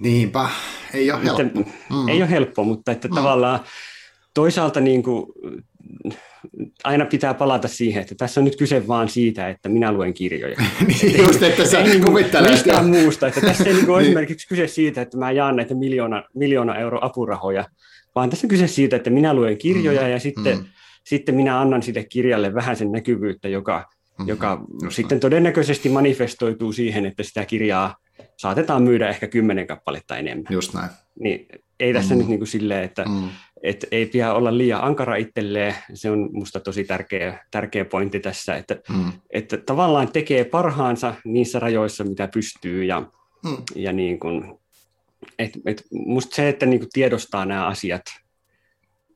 Niinpä, 0.00 0.48
ei 0.94 1.12
ole 1.12 1.24
helppo. 1.24 1.60
Mm. 1.90 2.08
Ei 2.08 2.22
ole 2.22 2.30
helppo, 2.30 2.64
mutta 2.64 2.92
että 2.92 3.08
mm. 3.08 3.14
tavallaan 3.14 3.60
toisaalta 4.34 4.80
niin 4.80 5.02
kuin, 5.02 5.26
aina 6.84 7.06
pitää 7.06 7.34
palata 7.34 7.68
siihen, 7.68 8.02
että 8.02 8.14
tässä 8.14 8.40
on 8.40 8.44
nyt 8.44 8.56
kyse 8.56 8.88
vaan 8.88 9.08
siitä, 9.08 9.48
että 9.48 9.68
minä 9.68 9.92
luen 9.92 10.14
kirjoja. 10.14 10.56
niin, 10.86 11.18
just, 11.18 11.42
että 11.42 11.64
sä 11.64 11.78
ei 11.78 11.84
niin 11.84 12.12
mistään 12.50 12.86
muusta. 12.86 13.28
Että 13.28 13.40
tässä 13.40 13.64
ei 13.64 13.74
niin 13.74 13.90
ole 13.90 13.98
niin. 13.98 14.06
esimerkiksi 14.06 14.48
kyse 14.48 14.66
siitä, 14.66 15.02
että 15.02 15.18
mä 15.18 15.30
jaan 15.30 15.56
näitä 15.56 15.74
miljoona, 15.74 16.22
miljoona 16.34 16.76
euro 16.76 16.98
apurahoja, 17.02 17.64
vaan 18.14 18.30
tässä 18.30 18.46
on 18.46 18.48
kyse 18.48 18.66
siitä, 18.66 18.96
että 18.96 19.10
minä 19.10 19.34
luen 19.34 19.58
kirjoja 19.58 20.02
mm, 20.02 20.10
ja 20.10 20.20
sitten, 20.20 20.58
mm. 20.58 20.64
sitten 21.04 21.34
minä 21.34 21.60
annan 21.60 21.82
sille 21.82 22.04
kirjalle 22.04 22.54
vähän 22.54 22.76
sen 22.76 22.92
näkyvyyttä, 22.92 23.48
joka, 23.48 23.84
mm, 24.18 24.28
joka 24.28 24.64
sitten 24.88 25.16
näin. 25.16 25.20
todennäköisesti 25.20 25.88
manifestoituu 25.88 26.72
siihen, 26.72 27.06
että 27.06 27.22
sitä 27.22 27.44
kirjaa 27.44 27.96
saatetaan 28.36 28.82
myydä 28.82 29.08
ehkä 29.08 29.26
kymmenen 29.26 29.66
kappaletta 29.66 30.16
enemmän. 30.16 30.46
Just 30.50 30.74
näin. 30.74 30.90
Niin 31.20 31.46
ei 31.80 31.92
tässä 31.92 32.14
mm. 32.14 32.18
nyt 32.18 32.28
niin 32.28 32.40
kuin 32.40 32.48
silleen, 32.48 32.84
että 32.84 33.04
mm 33.04 33.28
et 33.62 33.86
ei 33.90 34.06
pidä 34.06 34.32
olla 34.32 34.58
liian 34.58 34.82
ankara 34.82 35.16
itselleen, 35.16 35.74
se 35.94 36.10
on 36.10 36.28
minusta 36.32 36.60
tosi 36.60 36.84
tärkeä, 36.84 37.44
tärkeä 37.50 37.84
pointti 37.84 38.20
tässä, 38.20 38.56
että, 38.56 38.76
mm. 38.88 39.12
että 39.30 39.56
tavallaan 39.56 40.12
tekee 40.12 40.44
parhaansa 40.44 41.14
niissä 41.24 41.58
rajoissa, 41.58 42.04
mitä 42.04 42.28
pystyy, 42.34 42.84
ja, 42.84 43.00
mm. 43.44 43.56
ja 43.74 43.92
niin 43.92 44.20
kun, 44.20 44.60
et, 45.38 45.52
et 45.66 45.84
musta 45.90 46.36
se, 46.36 46.48
että 46.48 46.66
niin 46.66 46.86
tiedostaa 46.92 47.44
nämä 47.44 47.66
asiat, 47.66 48.02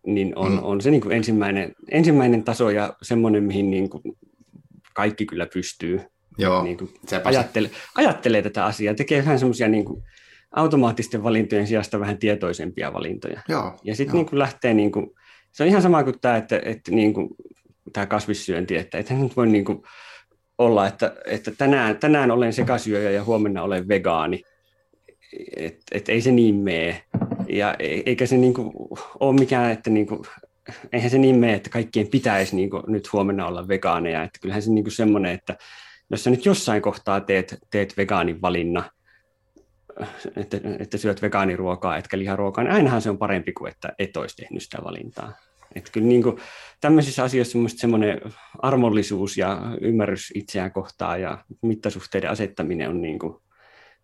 niin 0.07 0.33
on, 0.39 0.53
mm. 0.53 0.59
on 0.63 0.81
se 0.81 0.91
niin 0.91 1.13
ensimmäinen, 1.13 1.75
ensimmäinen 1.91 2.45
taso 2.45 2.71
ja 2.71 2.97
semmoinen, 3.03 3.45
mihin 3.45 3.71
niin 3.71 3.89
kaikki 4.95 5.27
kyllä 5.27 5.47
pystyy. 5.55 6.01
Joo, 6.39 6.63
niin 6.63 6.79
ajattelee, 7.25 7.71
ajattelee 7.95 8.43
tätä 8.43 8.65
asiaa, 8.65 8.95
tekee 8.95 9.25
vähän 9.25 9.39
semmoisia 9.39 9.69
niin 9.69 9.85
automaattisten 10.53 11.23
valintojen 11.23 11.67
sijasta 11.67 12.01
vähän 12.01 12.19
tietoisempia 12.19 12.93
valintoja. 12.93 13.41
Joo, 13.49 13.79
ja 13.85 13.97
sitten 13.97 14.17
niin 14.17 14.39
lähtee, 14.39 14.75
niin 14.75 14.93
kuin, 14.93 15.11
se 15.53 15.63
on 15.63 15.69
ihan 15.69 15.83
sama 15.83 16.05
kuin 16.05 16.21
tämä, 16.21 16.37
että, 16.37 16.61
että 16.65 16.91
niin 16.91 17.15
kuin, 17.15 17.29
tämä 17.93 18.07
kasvissyönti, 18.07 18.77
että 18.77 18.99
ethän 18.99 19.23
nyt 19.23 19.37
voi 19.37 19.47
niin 19.47 19.65
kuin 19.65 19.83
olla, 20.59 20.87
että, 20.87 21.15
että 21.27 21.51
tänään, 21.59 21.99
tänään 21.99 22.31
olen 22.31 22.53
sekasyöjä 22.53 23.11
ja 23.11 23.25
huomenna 23.25 23.63
olen 23.63 23.89
vegaani. 23.89 24.43
Että 25.57 25.83
et 25.93 26.09
ei 26.09 26.21
se 26.21 26.31
niin 26.31 26.55
mene. 26.55 27.03
Ja 27.49 27.75
e, 27.79 28.03
eikä 28.07 28.27
se 28.27 28.37
niin 28.37 28.55
kuin 28.55 28.73
ole 29.21 29.41
mikään, 29.41 29.73
että 29.73 29.91
niin 29.91 30.07
kuin, 30.07 30.21
eihän 30.93 31.11
se 31.11 31.19
niin 31.19 31.37
mene, 31.37 31.55
että 31.55 31.71
kaikkien 31.71 32.09
pitäisi 32.09 32.57
niin 32.57 32.71
kuin 32.71 32.83
nyt 32.87 33.13
huomenna 33.13 33.47
olla 33.47 33.69
vegaaneja. 33.69 34.23
Että 34.23 34.39
kyllähän 34.43 34.63
se 34.63 34.71
niin 34.71 34.85
kuin 34.85 34.93
semmoinen, 34.93 35.33
että 35.33 35.57
jos 36.11 36.25
sä 36.25 36.31
nyt 36.31 36.47
jossain 36.47 36.83
kohtaa 36.83 37.21
teet, 37.21 37.59
teet 37.71 37.97
vegaanin 37.97 38.43
valinna, 38.43 38.91
että, 40.37 40.61
että 40.79 40.99
syöt 40.99 41.23
vegaaniruokaa 41.23 41.97
etkä 41.97 42.19
liharuokaa, 42.19 42.65
niin 42.65 42.75
ainahan 42.75 43.03
se 43.03 43.11
on 43.11 43.19
parempi 43.19 43.53
kuin 43.53 43.71
että 43.71 43.93
et 43.99 44.17
olisi 44.17 44.37
tehnyt 44.37 44.63
sitä 44.63 44.79
valintaa. 44.85 45.33
Että 45.75 45.91
kyllä 45.93 46.07
niin 46.07 46.23
kuin, 46.23 46.37
tämmöisissä 46.81 47.25
asioissa 47.25 47.59
semmoinen 47.77 48.21
armollisuus 48.59 49.37
ja 49.37 49.61
ymmärrys 49.81 50.33
itseään 50.35 50.73
kohtaan 50.73 51.21
ja 51.21 51.45
mittasuhteiden 51.63 52.31
asettaminen 52.31 52.89
on 52.89 53.03
niin 53.03 53.19
kuin 53.19 53.37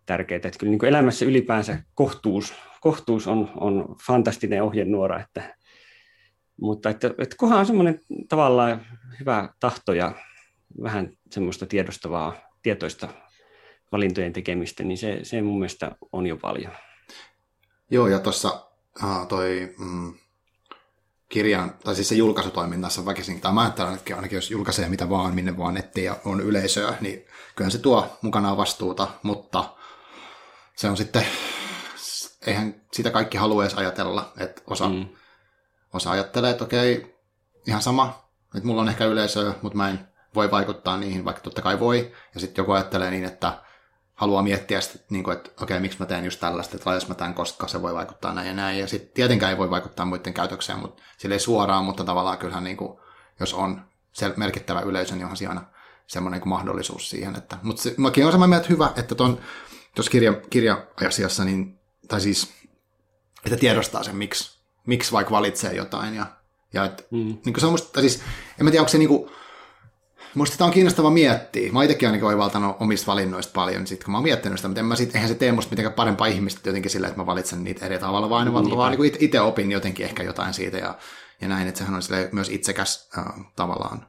tärkeää. 0.05 0.35
Että 0.35 0.59
kyllä 0.59 0.71
niin 0.71 0.79
kuin 0.79 0.89
elämässä 0.89 1.25
ylipäänsä 1.25 1.83
kohtuus, 1.95 2.53
kohtuus 2.81 3.27
on, 3.27 3.51
on 3.59 3.95
fantastinen 4.07 4.63
ohjenuora, 4.63 5.19
että, 5.19 5.55
mutta 6.61 6.89
että, 6.89 7.07
että 7.17 7.35
kunhan 7.39 7.59
on 7.59 7.65
semmoinen 7.65 7.99
tavallaan 8.29 8.85
hyvä 9.19 9.49
tahto 9.59 9.93
ja 9.93 10.11
vähän 10.83 11.11
semmoista 11.31 11.65
tiedostavaa, 11.65 12.35
tietoista 12.61 13.07
valintojen 13.91 14.33
tekemistä, 14.33 14.83
niin 14.83 14.97
se, 14.97 15.19
se 15.23 15.41
mun 15.41 15.59
mielestä 15.59 15.91
on 16.11 16.27
jo 16.27 16.37
paljon. 16.37 16.71
Joo, 17.91 18.07
ja 18.07 18.19
tuossa 18.19 18.65
uh, 19.03 19.27
toi 19.27 19.75
mm, 19.77 20.13
kirjan, 21.29 21.73
tai 21.83 21.95
siis 21.95 22.09
se 22.09 22.15
julkaisutoiminnassa 22.15 23.05
väkisin, 23.05 23.41
tai 23.41 23.53
mä 23.53 23.61
ajattelen, 23.61 23.93
että 23.93 24.15
ainakin 24.15 24.35
jos 24.37 24.51
julkaisee 24.51 24.89
mitä 24.89 25.09
vaan, 25.09 25.35
minne 25.35 25.57
vaan 25.57 25.73
nettiin 25.73 26.05
ja 26.05 26.15
on 26.25 26.41
yleisöä, 26.41 26.93
niin 27.01 27.25
kyllä 27.55 27.69
se 27.69 27.77
tuo 27.77 28.17
mukanaan 28.21 28.57
vastuuta, 28.57 29.07
mutta 29.23 29.63
se 30.75 30.89
on 30.89 30.97
sitten, 30.97 31.25
eihän 32.45 32.81
sitä 32.93 33.11
kaikki 33.11 33.37
halua 33.37 33.63
edes 33.63 33.73
ajatella, 33.73 34.33
että 34.37 34.61
osa, 34.67 34.89
mm. 34.89 35.05
osa 35.93 36.11
ajattelee, 36.11 36.51
että 36.51 36.63
okei, 36.63 37.15
ihan 37.67 37.81
sama, 37.81 38.29
että 38.55 38.67
mulla 38.67 38.81
on 38.81 38.89
ehkä 38.89 39.05
yleisöä, 39.05 39.53
mutta 39.61 39.77
mä 39.77 39.89
en 39.89 40.07
voi 40.35 40.51
vaikuttaa 40.51 40.97
niihin, 40.97 41.25
vaikka 41.25 41.41
totta 41.41 41.61
kai 41.61 41.79
voi, 41.79 42.11
ja 42.33 42.39
sitten 42.39 42.61
joku 42.61 42.71
ajattelee 42.71 43.11
niin, 43.11 43.25
että 43.25 43.53
haluaa 44.19 44.43
miettiä 44.43 44.81
sitä, 44.81 45.05
niin 45.09 45.23
kuin, 45.23 45.37
että 45.37 45.63
okei, 45.63 45.79
miksi 45.79 45.99
mä 45.99 46.05
teen 46.05 46.25
just 46.25 46.39
tällaista, 46.39 46.75
että 46.75 46.89
laitas 46.89 47.07
mä 47.07 47.15
tämän, 47.15 47.33
koska 47.33 47.67
se 47.67 47.81
voi 47.81 47.93
vaikuttaa 47.93 48.33
näin 48.33 48.47
ja 48.47 48.53
näin. 48.53 48.79
Ja 48.79 48.87
sitten 48.87 49.13
tietenkään 49.13 49.51
ei 49.51 49.57
voi 49.57 49.69
vaikuttaa 49.69 50.05
muiden 50.05 50.33
käytökseen, 50.33 50.79
mutta 50.79 51.03
sille 51.17 51.35
ei 51.35 51.39
suoraan, 51.39 51.85
mutta 51.85 52.03
tavallaan 52.03 52.37
kyllähän 52.37 52.63
niin 52.63 52.77
kuin, 52.77 52.99
jos 53.39 53.53
on 53.53 53.81
merkittävä 54.35 54.81
yleisö, 54.81 55.15
niin 55.15 55.23
onhan 55.23 55.37
siinä 55.37 55.49
aina 55.49 55.65
semmoinen 56.07 56.39
niin 56.39 56.49
mahdollisuus 56.49 57.09
siihen. 57.09 57.35
Että, 57.35 57.57
mutta 57.61 57.81
se, 57.81 57.93
mäkin 57.97 58.23
olen 58.23 58.31
samaa 58.31 58.47
mieltä 58.47 58.67
hyvä, 58.69 58.93
että 58.95 59.15
tuossa 59.15 60.11
kirja, 60.11 60.33
kirja-asiassa, 60.49 61.45
niin, 61.45 61.79
tai 62.07 62.21
siis, 62.21 62.53
että 63.45 63.57
tiedostaa 63.57 64.03
sen, 64.03 64.15
miksi, 64.15 64.59
miksi 64.87 65.11
vaikka 65.11 65.31
valitsee 65.31 65.73
jotain. 65.73 66.15
Ja, 66.15 66.25
ja 66.73 66.85
et, 66.85 67.07
mm. 67.11 67.17
niin 67.17 67.53
kuin 67.53 67.59
se 67.59 67.65
on 67.65 67.71
musta, 67.71 68.01
siis, 68.01 68.21
en 68.59 68.65
mä 68.65 68.71
tiedä, 68.71 68.81
onko 68.81 68.89
se 68.89 68.97
niin 68.97 69.09
kuin, 69.09 69.31
Musta 70.35 70.51
sitä 70.51 70.65
on 70.65 70.71
kiinnostava 70.71 71.09
miettiä. 71.09 71.71
Mä 71.71 71.83
itsekin 71.83 72.07
ainakin 72.07 72.27
oivaltanut 72.27 72.75
omista 72.79 73.07
valinnoista 73.11 73.53
paljon, 73.53 73.87
sit 73.87 74.03
kun 74.03 74.11
mä 74.11 74.17
oon 74.17 74.23
miettinyt 74.23 74.57
sitä, 74.57 74.67
mutta 74.67 74.79
en 74.79 74.85
mä 74.85 74.95
sit, 74.95 75.15
eihän 75.15 75.29
se 75.29 75.35
tee 75.35 75.51
musta 75.51 75.69
mitenkään 75.69 75.93
parempaa 75.93 76.27
ihmistä 76.27 76.69
jotenkin 76.69 76.91
sillä, 76.91 77.07
että 77.07 77.19
mä 77.19 77.25
valitsen 77.25 77.63
niitä 77.63 77.85
eri 77.85 77.99
tavalla, 77.99 78.29
vaan, 78.29 78.53
vaan, 78.53 78.77
vaan 78.77 78.91
niin 78.99 79.15
itse 79.19 79.41
opin 79.41 79.71
jotenkin 79.71 80.05
ehkä 80.05 80.23
jotain 80.23 80.53
siitä 80.53 80.77
ja, 80.77 80.97
ja 81.41 81.47
näin, 81.47 81.67
että 81.67 81.77
sehän 81.77 81.95
on 81.95 82.01
myös 82.31 82.49
itsekäs 82.49 83.09
äh, 83.17 83.25
tavallaan 83.55 84.05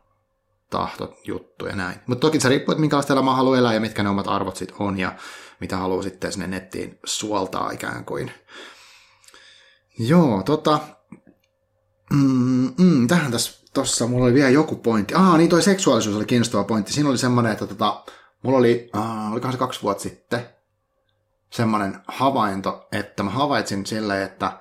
tahtojuttu 0.71 1.67
ja 1.67 1.77
näin. 1.77 1.99
Mutta 2.07 2.21
toki 2.21 2.41
se 2.41 2.49
riippuu, 2.49 2.73
että 2.73 2.81
minkälaista 2.81 3.13
elämää 3.13 3.35
haluaa 3.35 3.59
elää 3.59 3.75
ja 3.75 3.81
mitkä 3.81 4.03
ne 4.03 4.09
omat 4.09 4.29
arvot 4.29 4.57
sitten 4.57 4.77
on 4.79 4.99
ja 4.99 5.13
mitä 5.61 5.77
haluaa 5.77 6.03
sitten 6.03 6.33
sinne 6.33 6.47
nettiin 6.47 6.99
suoltaa 7.05 7.71
ikään 7.71 8.05
kuin. 8.05 8.33
Joo, 9.99 10.43
tota, 10.43 10.79
mm, 12.13 12.73
mm, 12.79 13.07
tähän 13.09 13.33
tässä 13.33 13.60
tossa 13.75 14.07
mulla 14.07 14.25
oli 14.25 14.35
vielä 14.35 14.51
joku 14.51 14.77
pointti. 14.77 15.15
Ah, 15.15 15.37
niin 15.37 15.51
toi 15.51 15.63
seksuaalisuus 15.63 16.17
oli 16.17 16.27
kiinnostava 16.27 16.65
pointti. 16.65 16.93
Siinä 16.93 17.09
oli 17.09 17.19
semmoinen, 17.19 17.53
että 17.53 17.67
tota, 17.67 18.05
mulla 18.43 18.59
oli, 18.59 18.91
uh, 18.97 19.33
olikohan 19.33 19.53
se 19.53 19.59
kaksi 19.59 19.83
vuotta 19.83 20.03
sitten, 20.03 20.49
semmoinen 21.51 22.01
havainto, 22.09 22.89
että 22.93 23.23
mä 23.23 23.31
havaitsin 23.31 23.87
silleen, 23.87 24.23
että 24.23 24.53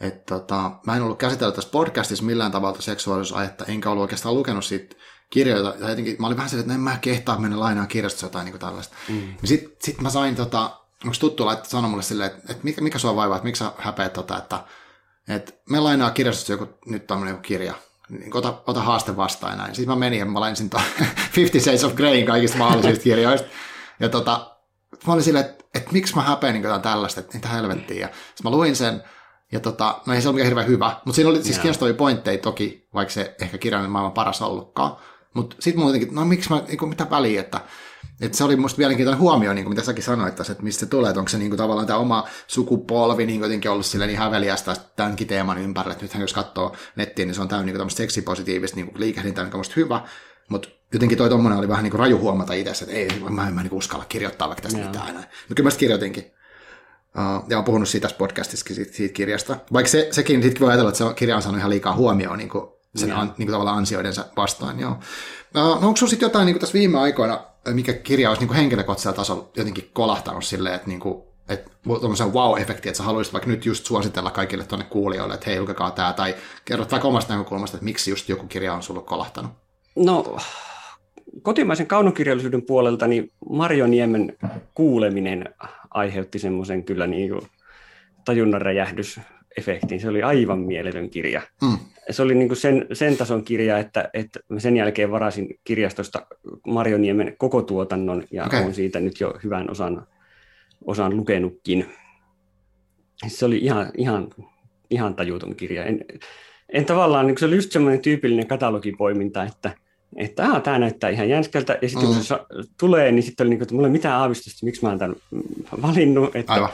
et 0.00 0.26
tota, 0.26 0.70
mä 0.86 0.96
en 0.96 1.02
ollut 1.02 1.18
käsitellyt 1.18 1.54
tässä 1.54 1.70
podcastissa 1.70 2.24
millään 2.24 2.52
tavalla 2.52 2.80
seksuaalisuusaihetta, 2.80 3.64
enkä 3.64 3.90
ollut 3.90 4.02
oikeastaan 4.02 4.34
lukenut 4.34 4.64
siitä 4.64 4.96
kirjoita. 5.30 5.74
Ja 5.78 5.88
jotenkin, 5.88 6.16
mä 6.18 6.26
olin 6.26 6.36
vähän 6.36 6.50
silleen, 6.50 6.64
että 6.64 6.72
no 6.72 6.78
en 6.78 6.84
mä 6.84 6.98
kehtaa 7.00 7.38
mennä 7.38 7.60
lainaan 7.60 7.88
kirjastossa 7.88 8.26
jotain 8.26 8.44
niin 8.44 8.58
tällaista. 8.58 8.96
Mm. 9.08 9.34
Sitten 9.44 9.76
sit 9.82 10.00
mä 10.00 10.10
sain, 10.10 10.36
tota, 10.36 10.80
onko 11.04 11.16
tuttu 11.20 11.46
laittaa 11.46 11.70
sanoa 11.70 11.90
mulle 11.90 12.02
silleen, 12.02 12.30
että, 12.30 12.52
että 12.52 12.64
mikä, 12.64 12.80
mikä 12.80 12.98
sua 12.98 13.16
vaivaa, 13.16 13.36
että 13.36 13.44
miksi 13.44 13.64
sä 13.64 13.72
häpeät 13.78 14.12
tota, 14.12 14.38
että, 14.38 14.64
että 15.28 15.52
me 15.70 15.80
lainaa 15.80 16.10
kirjastossa 16.10 16.52
joku, 16.52 16.68
nyt 16.86 17.06
tämmöinen 17.06 17.38
kirja, 17.38 17.74
niin 18.08 18.36
ota, 18.36 18.62
ota 18.66 18.82
haaste 18.82 19.16
vastaan 19.16 19.52
ja 19.52 19.56
näin. 19.56 19.74
Sitten 19.74 19.94
mä 19.94 19.98
menin 19.98 20.18
ja 20.18 20.24
mä 20.24 20.40
lainsin 20.40 20.70
Fifty 21.34 21.60
Shades 21.60 21.84
of 21.84 21.94
Greyin 21.94 22.26
kaikista 22.26 22.58
mahdollisista 22.58 23.04
kirjoista. 23.04 23.48
Ja 24.00 24.08
tota, 24.08 24.56
mä 25.06 25.12
olin 25.12 25.24
silleen, 25.24 25.44
että, 25.44 25.64
että 25.74 25.92
miksi 25.92 26.16
mä 26.16 26.22
häpeän 26.22 26.54
niin 26.54 26.82
tällaista, 26.82 27.20
että 27.20 27.32
niitä 27.32 27.48
helvettiä. 27.48 28.00
Ja 28.00 28.06
sitten 28.06 28.44
mä 28.44 28.50
luin 28.50 28.76
sen, 28.76 29.02
ja 29.52 29.60
tota, 29.60 30.00
no 30.06 30.14
ei 30.14 30.22
se 30.22 30.28
ole 30.28 30.34
mikään 30.34 30.48
hirveän 30.48 30.66
hyvä, 30.66 30.96
mutta 31.04 31.16
siinä 31.16 31.30
oli 31.30 31.36
siis 31.36 31.50
yeah. 31.50 31.62
kiinnostavia 31.62 31.94
pointteja 31.94 32.38
toki, 32.38 32.88
vaikka 32.94 33.14
se 33.14 33.34
ehkä 33.40 33.58
kirjallinen 33.58 33.92
maailman 33.92 34.12
paras 34.12 34.42
ollutkaan. 34.42 34.96
Mutta 35.34 35.56
sitten 35.60 35.82
mä 35.82 35.88
jotenkin, 35.88 36.14
no 36.14 36.24
miksi 36.24 36.50
mä, 36.50 36.62
niin 36.68 36.88
mitä 36.88 37.10
väliä, 37.10 37.40
että 37.40 37.60
et 38.20 38.34
se 38.34 38.44
oli 38.44 38.56
musta 38.56 38.78
mielenkiintoinen 38.78 39.20
huomio, 39.20 39.54
niin 39.54 39.64
kuin 39.64 39.72
mitä 39.74 39.82
säkin 39.82 40.04
sanoit 40.04 40.34
tässä, 40.34 40.52
että 40.52 40.64
mistä 40.64 40.80
se 40.80 40.86
tulee, 40.86 41.10
että 41.10 41.20
onko 41.20 41.28
se 41.28 41.38
niin 41.38 41.50
kuin 41.50 41.58
tavallaan 41.58 41.86
tämä 41.86 41.98
oma 41.98 42.28
sukupolvi 42.46 43.26
niin 43.26 43.40
jotenkin 43.40 43.70
ollut 43.70 43.86
silleen 43.86 44.08
niin 44.08 44.18
häveliästä 44.18 44.76
tämänkin 44.96 45.26
teeman 45.26 45.58
ympärillä, 45.58 45.92
että 45.92 46.04
nythän 46.04 46.20
jos 46.20 46.32
katsoo 46.32 46.76
nettiin, 46.96 47.28
niin 47.28 47.34
se 47.34 47.42
on 47.42 47.48
täynnä 47.48 47.66
niin 47.66 47.76
tämmöistä 47.76 47.96
seksipositiivista 47.98 48.76
niin 48.76 48.92
liikehdintää, 48.94 49.44
mikä 49.44 49.56
on 49.56 49.60
musta 49.60 49.74
hyvä, 49.76 50.00
mutta 50.48 50.68
jotenkin 50.92 51.18
toi 51.18 51.28
tommonen 51.28 51.58
oli 51.58 51.68
vähän 51.68 51.82
niin 51.82 51.90
kuin 51.90 51.98
raju 51.98 52.18
huomata 52.18 52.52
itse, 52.52 52.70
että 52.70 52.96
ei, 52.96 53.08
mä 53.28 53.48
en 53.48 53.54
mä 53.54 53.62
niin 53.62 53.74
uskalla 53.74 54.04
kirjoittaa 54.08 54.48
vaikka 54.48 54.62
tästä 54.62 54.78
mitään 54.78 55.08
enää. 55.08 55.22
Mutta 55.22 55.54
kyllä 55.54 55.70
mä 55.70 55.76
kirjoitinkin. 55.76 56.24
Uh, 56.24 57.48
ja 57.50 57.56
olen 57.56 57.64
puhunut 57.64 57.88
siitä 57.88 58.04
tässä 58.04 58.18
podcastissakin 58.18 58.76
siitä, 58.76 58.92
siitä 58.92 59.12
kirjasta. 59.12 59.56
Vaikka 59.72 59.90
se, 59.90 60.08
sekin, 60.10 60.42
sitten 60.42 60.60
voi 60.60 60.68
ajatella, 60.68 60.90
että 60.90 60.98
se 60.98 61.14
kirja 61.14 61.36
on 61.36 61.42
saanut 61.42 61.58
ihan 61.58 61.70
liikaa 61.70 61.94
huomioon 61.94 62.38
niin 62.38 62.48
kuin 62.48 62.66
sen 62.96 63.12
an, 63.12 63.26
niin 63.26 63.46
kuin 63.46 63.52
tavallaan 63.52 63.78
ansioidensa 63.78 64.24
vastaan. 64.36 64.80
Joo. 64.80 64.90
Uh, 64.90 64.98
no 65.54 65.72
onko 65.72 65.96
sinulla 65.96 66.10
sitten 66.10 66.26
jotain 66.26 66.46
niin 66.46 66.54
kuin 66.54 66.60
tässä 66.60 66.74
viime 66.74 66.98
aikoina, 66.98 67.46
mikä 67.72 67.92
kirja 67.92 68.28
olisi 68.28 68.40
niin 68.40 68.48
kuin 68.48 68.56
henkilökohtaisella 68.56 69.16
tasolla 69.16 69.50
jotenkin 69.56 69.90
kolahtanut 69.92 70.44
silleen, 70.44 70.74
että 70.74 70.88
niin 70.88 71.00
kuin, 71.00 71.22
että 71.48 71.70
tuommoisen 71.84 72.32
wow-efekti, 72.32 72.88
että 72.88 72.96
sä 72.96 73.02
haluaisit 73.02 73.32
vaikka 73.32 73.50
nyt 73.50 73.66
just 73.66 73.86
suositella 73.86 74.30
kaikille 74.30 74.64
tuonne 74.64 74.86
kuulijoille, 74.90 75.34
että 75.34 75.50
hei, 75.50 75.60
lukekaa 75.60 75.90
tämä, 75.90 76.12
tai 76.12 76.34
kerrot 76.64 76.90
vaikka 76.90 77.08
omasta 77.08 77.32
näkökulmasta, 77.32 77.76
että 77.76 77.84
miksi 77.84 78.10
just 78.10 78.28
joku 78.28 78.46
kirja 78.46 78.74
on 78.74 78.82
sulle 78.82 79.02
kolahtanut? 79.02 79.52
No, 79.96 80.36
kotimaisen 81.42 81.86
kaunokirjallisuuden 81.86 82.62
puolelta 82.62 83.06
niin 83.06 83.32
Marjo 83.50 83.86
Niemen 83.86 84.36
kuuleminen 84.74 85.54
aiheutti 85.90 86.38
semmoisen 86.38 86.84
kyllä 86.84 87.06
niin 87.06 87.30
kuin 87.30 87.46
tajunnan 88.24 88.62
räjähdys 88.62 89.20
efektiin. 89.56 90.00
Se 90.00 90.08
oli 90.08 90.22
aivan 90.22 90.58
mieletön 90.58 91.10
kirja. 91.10 91.42
Mm. 91.62 91.78
Se 92.10 92.22
oli 92.22 92.34
niin 92.34 92.48
kuin 92.48 92.58
sen, 92.58 92.86
sen 92.92 93.16
tason 93.16 93.44
kirja, 93.44 93.78
että, 93.78 94.10
että 94.14 94.40
mä 94.48 94.60
sen 94.60 94.76
jälkeen 94.76 95.10
varasin 95.10 95.60
kirjastosta 95.64 96.26
Marjoniemen 96.66 97.34
koko 97.38 97.62
tuotannon 97.62 98.24
ja 98.30 98.44
okay. 98.44 98.62
olen 98.62 98.74
siitä 98.74 99.00
nyt 99.00 99.20
jo 99.20 99.34
hyvän 99.44 99.70
osan, 99.70 100.06
osan 100.84 101.16
lukenutkin. 101.16 101.86
Se 103.26 103.44
oli 103.44 103.58
ihan, 103.58 103.90
ihan, 103.98 104.30
ihan 104.90 105.14
tajuton 105.14 105.54
kirja. 105.54 105.84
En, 105.84 106.04
en 106.72 106.84
tavallaan, 106.84 107.26
niin 107.26 107.38
se 107.38 107.46
oli 107.46 107.54
just 107.54 107.72
semmoinen 107.72 108.00
tyypillinen 108.00 108.46
katalogipoiminta, 108.46 109.44
että, 109.44 109.70
että 110.16 110.44
aha, 110.44 110.60
tämä 110.60 110.78
näyttää 110.78 111.10
ihan 111.10 111.28
jänskältä, 111.28 111.78
ja 111.82 111.88
sitten 111.88 112.08
mm. 112.08 112.14
kun 112.14 112.24
se 112.24 112.34
tulee, 112.80 113.12
niin 113.12 113.22
sitten 113.22 113.44
oli 113.44 113.50
niin 113.50 113.58
kuin, 113.58 113.64
että 113.64 113.74
mulla 113.74 113.88
ei 113.88 113.92
mitään 113.92 114.20
aavistusta, 114.20 114.66
miksi 114.66 114.82
mä 114.82 114.88
oon 114.88 114.98
tämän 114.98 115.16
valinnut. 115.82 116.36
Että, 116.36 116.52
Aivan 116.52 116.70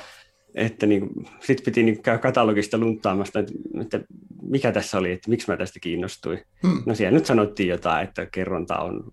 että 0.54 0.86
niin, 0.86 1.08
sitten 1.40 1.64
piti 1.64 1.82
niin 1.82 2.02
käydä 2.02 2.18
katalogista 2.18 2.78
lunttaamasta, 2.78 3.38
että, 3.38 3.52
että 3.80 4.00
mikä 4.42 4.72
tässä 4.72 4.98
oli, 4.98 5.12
että 5.12 5.30
miksi 5.30 5.50
mä 5.50 5.56
tästä 5.56 5.80
kiinnostuin. 5.80 6.40
Hmm. 6.62 6.82
No 6.86 6.94
siellä 6.94 7.18
nyt 7.18 7.26
sanottiin 7.26 7.68
jotain, 7.68 8.08
että 8.08 8.26
kerronta 8.26 8.78
on 8.78 9.04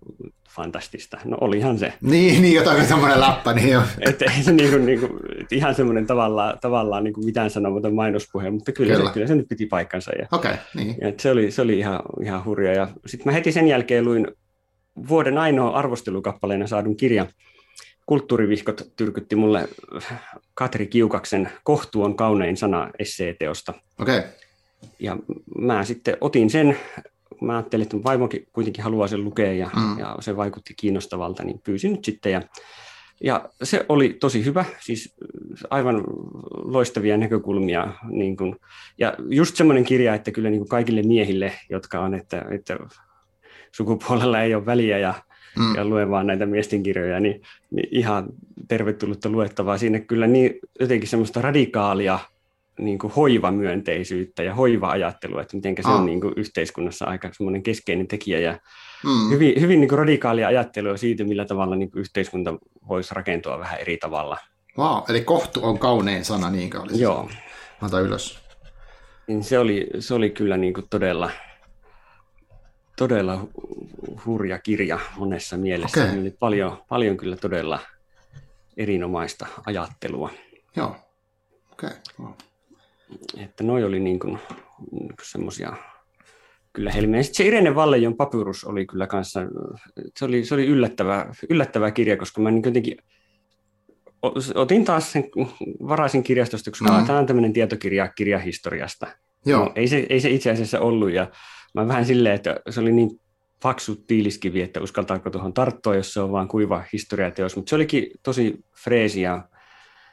fantastista. 0.50 1.18
No 1.24 1.38
olihan 1.40 1.78
se. 1.78 1.92
Niin, 2.00 2.42
niin 2.42 2.54
jotain 2.54 2.86
semmoinen 2.86 3.20
läppä, 3.20 3.52
niin 3.52 3.68
jo. 3.68 3.82
Että 4.10 4.24
ei 4.24 4.42
se 4.42 4.52
niin 4.52 4.70
kuin, 4.70 4.86
niin 4.86 5.00
kuin, 5.00 5.12
ihan 5.50 5.74
semmoinen 5.74 6.06
tavallaan, 6.06 6.58
tavallaan 6.60 7.04
niin 7.04 7.14
kuin 7.14 7.24
mitään 7.24 7.50
sanomaton 7.50 7.94
mainospuhe, 7.94 8.50
mutta 8.50 8.72
kyllä, 8.72 8.94
kyllä. 8.94 9.08
Se, 9.08 9.14
kyllä 9.14 9.26
se 9.26 9.34
nyt 9.34 9.48
piti 9.48 9.66
paikkansa. 9.66 10.10
Ja, 10.18 10.26
okay, 10.32 10.54
niin. 10.74 10.96
ja 11.00 11.12
se 11.18 11.30
oli, 11.30 11.50
se 11.50 11.62
oli 11.62 11.78
ihan, 11.78 12.00
ihan 12.22 12.44
hurja. 12.44 12.72
Ja 12.72 12.88
sitten 13.06 13.26
mä 13.26 13.32
heti 13.32 13.52
sen 13.52 13.68
jälkeen 13.68 14.04
luin 14.04 14.26
vuoden 15.08 15.38
ainoa 15.38 15.70
arvostelukappaleena 15.70 16.66
saadun 16.66 16.96
kirjan 16.96 17.28
kulttuurivihkot 18.08 18.92
tyrkytti 18.96 19.36
mulle 19.36 19.68
Katri 20.54 20.86
Kiukaksen 20.86 21.50
Kohtu 21.62 22.02
on 22.02 22.16
kaunein 22.16 22.56
sana 22.56 22.90
esseeteosta. 22.98 23.74
Okay. 24.00 24.22
Ja 24.98 25.16
mä 25.58 25.84
sitten 25.84 26.16
otin 26.20 26.50
sen, 26.50 26.78
mä 27.40 27.56
ajattelin, 27.56 27.82
että 27.82 27.96
vaimokin 28.04 28.46
kuitenkin 28.52 28.84
haluaa 28.84 29.08
sen 29.08 29.24
lukea 29.24 29.52
ja, 29.52 29.70
mm. 29.76 29.98
ja 29.98 30.16
se 30.20 30.36
vaikutti 30.36 30.74
kiinnostavalta, 30.74 31.44
niin 31.44 31.60
pyysin 31.64 31.92
nyt 31.92 32.04
sitten. 32.04 32.32
Ja, 32.32 32.42
ja 33.24 33.48
se 33.62 33.86
oli 33.88 34.16
tosi 34.20 34.44
hyvä, 34.44 34.64
siis 34.80 35.16
aivan 35.70 36.04
loistavia 36.50 37.16
näkökulmia. 37.16 37.92
Niin 38.10 38.36
kun, 38.36 38.56
ja 38.98 39.14
just 39.28 39.56
semmoinen 39.56 39.84
kirja, 39.84 40.14
että 40.14 40.30
kyllä 40.30 40.50
niin 40.50 40.68
kaikille 40.68 41.02
miehille, 41.02 41.52
jotka 41.70 42.00
on, 42.00 42.14
että, 42.14 42.44
että 42.50 42.78
sukupuolella 43.72 44.42
ei 44.42 44.54
ole 44.54 44.66
väliä 44.66 44.98
ja 44.98 45.14
mm. 45.58 45.74
ja 45.74 45.84
luen 45.84 46.10
vaan 46.10 46.26
näitä 46.26 46.46
miesten 46.46 46.82
kirjoja, 46.82 47.20
niin, 47.20 47.42
niin 47.70 47.88
ihan 47.90 48.26
tervetullutta 48.68 49.28
luettavaa. 49.28 49.78
Siinä 49.78 49.98
kyllä 49.98 50.26
niin 50.26 50.58
jotenkin 50.80 51.08
semmoista 51.08 51.42
radikaalia 51.42 52.18
niin 52.78 52.98
kuin 52.98 53.12
hoivamyönteisyyttä 53.12 54.42
ja 54.42 54.54
hoiva-ajattelua, 54.54 55.42
että 55.42 55.56
miten 55.56 55.74
se 55.80 55.88
ah. 55.88 55.94
on 55.94 56.06
niin 56.06 56.20
kuin 56.20 56.34
yhteiskunnassa 56.36 57.04
aika 57.04 57.30
semmoinen 57.32 57.62
keskeinen 57.62 58.06
tekijä 58.06 58.38
ja 58.38 58.58
mm. 59.04 59.30
hyvin, 59.30 59.60
hyvin 59.60 59.80
niin 59.80 59.88
kuin 59.88 59.98
radikaalia 59.98 60.48
ajattelua 60.48 60.96
siitä, 60.96 61.24
millä 61.24 61.44
tavalla 61.44 61.76
niin 61.76 61.90
kuin 61.90 62.00
yhteiskunta 62.00 62.58
voisi 62.88 63.14
rakentua 63.14 63.58
vähän 63.58 63.80
eri 63.80 63.96
tavalla. 63.96 64.38
Wow, 64.78 65.02
eli 65.08 65.20
kohtu 65.20 65.60
on 65.62 65.78
kaunein 65.78 66.24
sana, 66.24 66.50
niinkö 66.50 66.80
oli? 66.80 67.00
Joo. 67.00 67.30
Ota 67.82 68.00
ylös. 68.00 68.38
Niin 69.26 69.44
se, 69.44 69.58
oli, 69.58 69.86
se 69.98 70.14
oli 70.14 70.30
kyllä 70.30 70.56
niin 70.56 70.74
kuin 70.74 70.86
todella, 70.90 71.30
todella 72.98 73.48
hurja 74.26 74.58
kirja 74.58 74.98
monessa 75.16 75.56
mielessä. 75.56 76.04
Okay. 76.04 76.20
Oli 76.20 76.30
paljon, 76.30 76.76
paljon 76.88 77.16
kyllä 77.16 77.36
todella 77.36 77.78
erinomaista 78.76 79.46
ajattelua. 79.66 80.30
Joo. 80.76 80.96
Okei. 81.72 81.88
Okay. 81.88 82.00
Wow. 82.20 82.32
Että 83.36 83.64
noi 83.64 83.84
oli 83.84 84.00
niin 84.00 84.18
kuin, 84.18 84.38
niin 84.92 85.08
kuin 85.08 85.26
semmoisia 85.30 85.76
kyllä 86.72 86.92
helmiä. 86.92 87.22
Sitten 87.22 87.36
se 87.36 87.48
Irene 87.48 87.74
Vallejon 87.74 88.16
papyrus 88.16 88.64
oli 88.64 88.86
kyllä 88.86 89.06
kanssa, 89.06 89.40
se 90.16 90.24
oli, 90.24 90.44
se 90.44 90.54
oli 90.54 90.66
yllättävä, 90.66 91.26
yllättävä 91.50 91.90
kirja, 91.90 92.16
koska 92.16 92.40
mä 92.40 92.50
niin 92.50 92.62
jotenkin 92.64 92.96
otin 94.54 94.84
taas 94.84 95.12
sen, 95.12 95.24
varaisin 95.88 96.22
kirjastosta, 96.22 96.70
koska 96.70 96.92
Mm. 96.92 97.00
mm. 97.00 97.06
tämä 97.06 97.18
on 97.18 97.26
tämmöinen 97.26 97.52
tietokirja 97.52 98.08
kirjahistoriasta. 98.08 99.06
Joo. 99.46 99.64
No, 99.64 99.72
ei, 99.74 99.88
se, 99.88 100.06
ei 100.08 100.20
se 100.20 100.30
itse 100.30 100.50
asiassa 100.50 100.80
ollut, 100.80 101.12
ja 101.12 101.30
mä 101.82 101.88
vähän 101.88 102.06
silleen, 102.06 102.34
että 102.34 102.60
se 102.70 102.80
oli 102.80 102.92
niin 102.92 103.20
paksu 103.62 103.96
tiiliskivi, 103.96 104.62
että 104.62 104.80
uskaltaako 104.80 105.30
tuohon 105.30 105.54
tarttua, 105.54 105.96
jos 105.96 106.12
se 106.12 106.20
on 106.20 106.32
vaan 106.32 106.48
kuiva 106.48 106.84
historiateos, 106.92 107.56
mutta 107.56 107.70
se 107.70 107.76
olikin 107.76 108.10
tosi 108.22 108.64
freesi 108.84 109.20
ja 109.20 109.48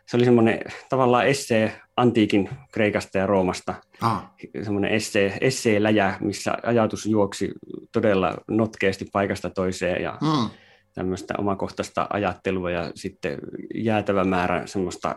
se 0.06 0.18
oli 0.18 0.26
semmoinen 0.26 0.60
tavallaan 0.90 1.28
essee 1.28 1.82
antiikin 1.98 2.50
Kreikasta 2.72 3.18
ja 3.18 3.28
Roomasta, 3.28 3.74
Ah, 4.02 4.34
semmoinen 4.64 4.92
essee, 4.92 5.38
essee-läjä, 5.42 6.18
missä 6.20 6.58
ajatus 6.64 7.06
juoksi 7.06 7.52
todella 7.92 8.38
notkeasti 8.48 9.06
paikasta 9.14 9.50
toiseen 9.50 10.04
ja 10.04 10.18
mm. 10.22 10.50
tämmöistä 10.94 11.34
omakohtaista 11.38 12.08
ajattelua 12.10 12.72
ja 12.72 12.92
sitten 12.96 13.38
jäätävä 13.76 14.24
määrä 14.24 14.68
semmoista 14.68 15.16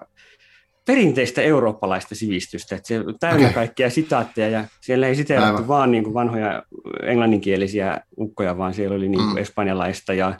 perinteistä 0.89 1.43
eurooppalaista 1.43 2.14
sivistystä, 2.14 2.76
että 2.76 2.89
se 2.89 2.99
on 3.01 3.18
täynnä 3.20 3.41
okay. 3.41 3.53
kaikkia 3.53 3.91
sitaatteja 3.91 4.49
ja 4.49 4.64
siellä 4.80 5.07
ei 5.07 5.14
siteerattu 5.14 5.55
Aivan. 5.55 5.68
vaan 5.68 5.91
niin 5.91 6.05
kuin 6.05 6.14
vanhoja 6.14 6.62
englanninkielisiä 7.03 8.01
ukkoja, 8.18 8.59
vaan 8.59 8.74
siellä 8.74 8.97
oli 8.97 9.09
niin 9.09 9.20
kuin 9.20 9.30
Mm. 9.32 9.39
espanjalaista 9.39 10.14
ja, 10.14 10.34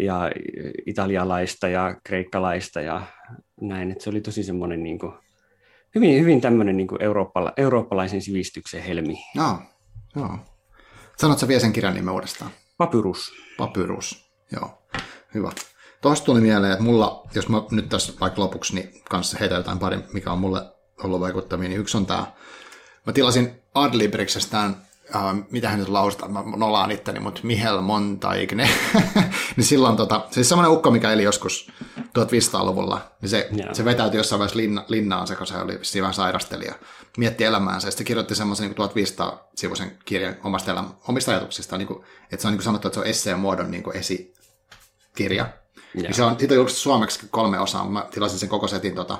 ja 0.00 0.30
italialaista 0.86 1.68
ja 1.68 1.96
kreikkalaista 2.04 2.80
ja 2.80 3.02
näin, 3.60 3.90
että 3.90 4.04
se 4.04 4.10
oli 4.10 4.20
tosi 4.20 4.42
semmoinen 4.42 4.82
niin 4.82 4.98
kuin, 4.98 5.12
hyvin, 5.94 6.20
hyvin 6.20 6.40
tämmöinen 6.40 6.76
niin 6.76 6.86
kuin 6.88 7.02
eurooppala, 7.02 7.52
eurooppalaisen 7.56 8.22
sivistyksen 8.22 8.82
helmi. 8.82 9.14
Joo. 9.34 9.58
Joo. 10.16 10.38
Sanotko 11.16 11.48
vielä 11.48 11.60
sen 11.60 11.72
kirjan 11.72 11.94
nimen 11.94 12.14
uudestaan? 12.14 12.50
Papyrus. 12.78 13.32
Papyrus. 13.56 14.30
Joo. 14.52 14.82
Hyvä. 15.34 15.50
Tuosta 16.02 16.24
tuli 16.24 16.40
mieleen, 16.40 16.72
että 16.72 16.84
mulla, 16.84 17.22
jos 17.34 17.48
mä 17.48 17.62
nyt 17.70 17.88
tässä 17.88 18.12
vaikka 18.20 18.40
lopuksi 18.40 18.74
niin 18.74 19.02
kanssa 19.10 19.36
heitän 19.40 19.56
jotain 19.56 19.78
pari, 19.78 19.98
mikä 20.12 20.32
on 20.32 20.38
mulle 20.38 20.62
ollut 21.04 21.20
vaikuttavia, 21.20 21.68
niin 21.68 21.80
yksi 21.80 21.96
on 21.96 22.06
tämä, 22.06 22.26
mä 23.06 23.12
tilasin 23.12 23.62
Adlibriksestä 23.74 24.50
tämän, 24.50 24.76
äh, 25.16 25.36
mitä 25.50 25.68
hän 25.68 25.78
nyt 25.78 25.88
lausutaan, 25.88 26.32
mä 26.32 26.42
nolaan 26.56 26.90
itteni, 26.90 27.20
mutta 27.20 27.40
Michel 27.42 27.80
Montaigne, 27.80 28.68
niin 29.56 29.64
silloin 29.64 29.96
tota, 29.96 30.26
siis 30.30 30.48
semmoinen 30.48 30.72
ukko, 30.72 30.90
mikä 30.90 31.12
eli 31.12 31.22
joskus 31.22 31.72
1500-luvulla, 31.98 33.10
niin 33.22 33.28
se, 33.28 33.48
Joo. 33.52 33.74
se 33.74 33.84
vetäytyi 33.84 34.20
jossain 34.20 34.38
vaiheessa 34.38 34.56
linna, 34.56 34.84
linnaan 34.88 35.26
se, 35.26 35.36
kun 35.36 35.46
se 35.46 35.56
oli 35.56 35.78
vissiin 35.78 36.02
vähän 36.02 36.14
sairasteli 36.14 36.64
ja 36.64 36.74
mietti 37.16 37.44
elämäänsä. 37.44 37.86
Ja 37.86 37.90
sitten 37.90 38.04
se 38.04 38.08
kirjoitti 38.08 38.34
semmoisen 38.34 38.70
niin 38.70 39.08
1500-sivuisen 39.08 39.98
kirjan 40.04 40.36
omasta 40.44 40.70
elämä, 40.70 40.88
omista 41.08 41.30
ajatuksistaan, 41.30 41.78
niin 41.78 41.86
kuin, 41.86 42.04
että 42.22 42.42
se 42.42 42.48
on 42.48 42.52
niin 42.52 42.58
kuin 42.58 42.64
sanottu, 42.64 42.88
että 42.88 42.94
se 42.94 43.00
on 43.00 43.06
esseen 43.06 43.38
muodon 43.38 43.70
niin 43.70 43.82
kuin 43.82 43.96
esikirja. 43.96 45.48
Ja 45.94 46.14
se 46.14 46.22
on, 46.22 46.38
siitä 46.38 46.60
on 46.60 46.70
suomeksi 46.70 47.20
kolme 47.30 47.60
osaa, 47.60 47.88
mä 47.88 48.06
tilasin 48.10 48.38
sen 48.38 48.48
koko 48.48 48.68
setin 48.68 48.94
tota, 48.94 49.18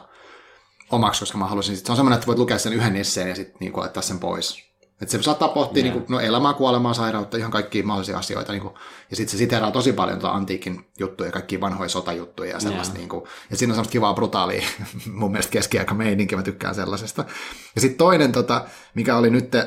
omaksi, 0.91 1.21
koska 1.21 1.39
mä 1.39 1.47
halusin, 1.47 1.77
se 1.77 1.93
on 1.93 1.97
semmoinen, 1.97 2.17
että 2.17 2.27
voit 2.27 2.39
lukea 2.39 2.59
sen 2.59 2.73
yhden 2.73 2.97
esseen 2.97 3.29
ja 3.29 3.35
sitten 3.35 3.57
niin 3.61 3.73
kuin, 3.73 3.83
laittaa 3.83 4.03
sen 4.03 4.19
pois. 4.19 4.69
Että 5.03 5.13
se 5.13 5.23
saattaa 5.23 5.49
pohtia 5.49 5.83
niin 5.83 5.93
kuin, 5.93 6.05
no, 6.09 6.21
elämää, 6.21 6.53
kuolemaa, 6.53 6.95
sairautta, 6.95 7.37
ihan 7.37 7.51
kaikkia 7.51 7.85
mahdollisia 7.85 8.19
asioita. 8.19 8.53
Niin 8.53 8.63
kuin, 8.63 8.75
ja 9.11 9.17
sitten 9.17 9.31
se 9.31 9.37
siteraa 9.39 9.71
tosi 9.71 9.93
paljon 9.93 10.19
tuota 10.19 10.37
antiikin 10.37 10.87
juttuja, 10.99 11.33
kaikkia 11.33 11.61
vanhoja 11.61 11.89
sotajuttuja 11.89 12.51
ja 12.51 12.61
sellaista. 12.61 12.99
Niin 12.99 13.09
kuin, 13.09 13.25
ja 13.51 13.57
siinä 13.57 13.73
on 13.73 13.75
semmoista 13.75 13.93
kivaa 13.93 14.15
brutaalia, 14.15 14.63
mun 15.13 15.33
mielestä 15.33 15.51
keskiaikameininki, 15.51 16.37
mä 16.37 16.43
tykkään 16.43 16.75
sellaisesta. 16.75 17.25
Ja 17.75 17.81
sitten 17.81 17.99
toinen, 17.99 18.33
tota, 18.33 18.65
mikä 18.95 19.17
oli 19.17 19.31
nyt, 19.31 19.55
äh, 19.55 19.65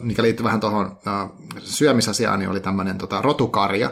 mikä 0.00 0.22
liittyy 0.22 0.44
vähän 0.44 0.60
tuohon 0.60 0.98
äh, 1.06 1.30
syömisasiaan, 1.58 2.38
niin 2.38 2.50
oli 2.50 2.60
tämmöinen 2.60 2.98
tota, 2.98 3.22
rotukarja. 3.22 3.90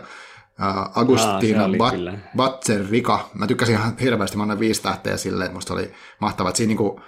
Äh, 0.63 0.91
Agustina 0.95 1.61
Aa, 1.61 1.67
oli 1.67 1.79
Bat- 1.79 1.91
kyllä. 1.91 2.19
Batserika. 2.37 3.29
Mä 3.35 3.47
tykkäsin 3.47 3.75
ihan 3.75 3.99
hirveästi, 3.99 4.37
mä 4.37 4.43
annan 4.43 4.61
viisi 4.61 4.83
tähteä 4.83 5.17
silleen, 5.17 5.47
että 5.47 5.55
musta 5.55 5.75
oli 5.75 5.93
mahtavaa, 6.21 6.51
että 6.51 6.57
siinä 6.57 6.69
niinku, 6.69 7.01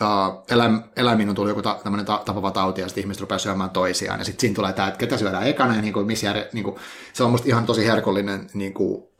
uh, 0.00 0.44
eläim, 0.50 0.82
eläimiin 0.96 1.28
on 1.28 1.34
tullut 1.34 1.50
joku 1.50 1.62
ta, 1.62 1.80
tämmöinen 1.82 2.06
ta, 2.06 2.22
tapava 2.24 2.50
tauti, 2.50 2.80
ja 2.80 2.88
sitten 2.88 3.02
ihmiset 3.02 3.20
rupeaa 3.20 3.38
syömään 3.38 3.70
toisiaan, 3.70 4.18
ja 4.18 4.24
sitten 4.24 4.40
siinä 4.40 4.54
tulee 4.54 4.72
tämä, 4.72 4.88
että 4.88 4.98
ketä 4.98 5.16
syödään 5.16 5.46
ekana, 5.46 5.76
ja 5.76 5.82
niinku, 5.82 6.04
missä 6.04 6.26
jär, 6.26 6.36
niinku, 6.52 6.78
se 7.12 7.24
on 7.24 7.30
musta 7.30 7.48
ihan 7.48 7.66
tosi 7.66 7.86
herkullinen 7.86 8.50
niinku, 8.54 9.12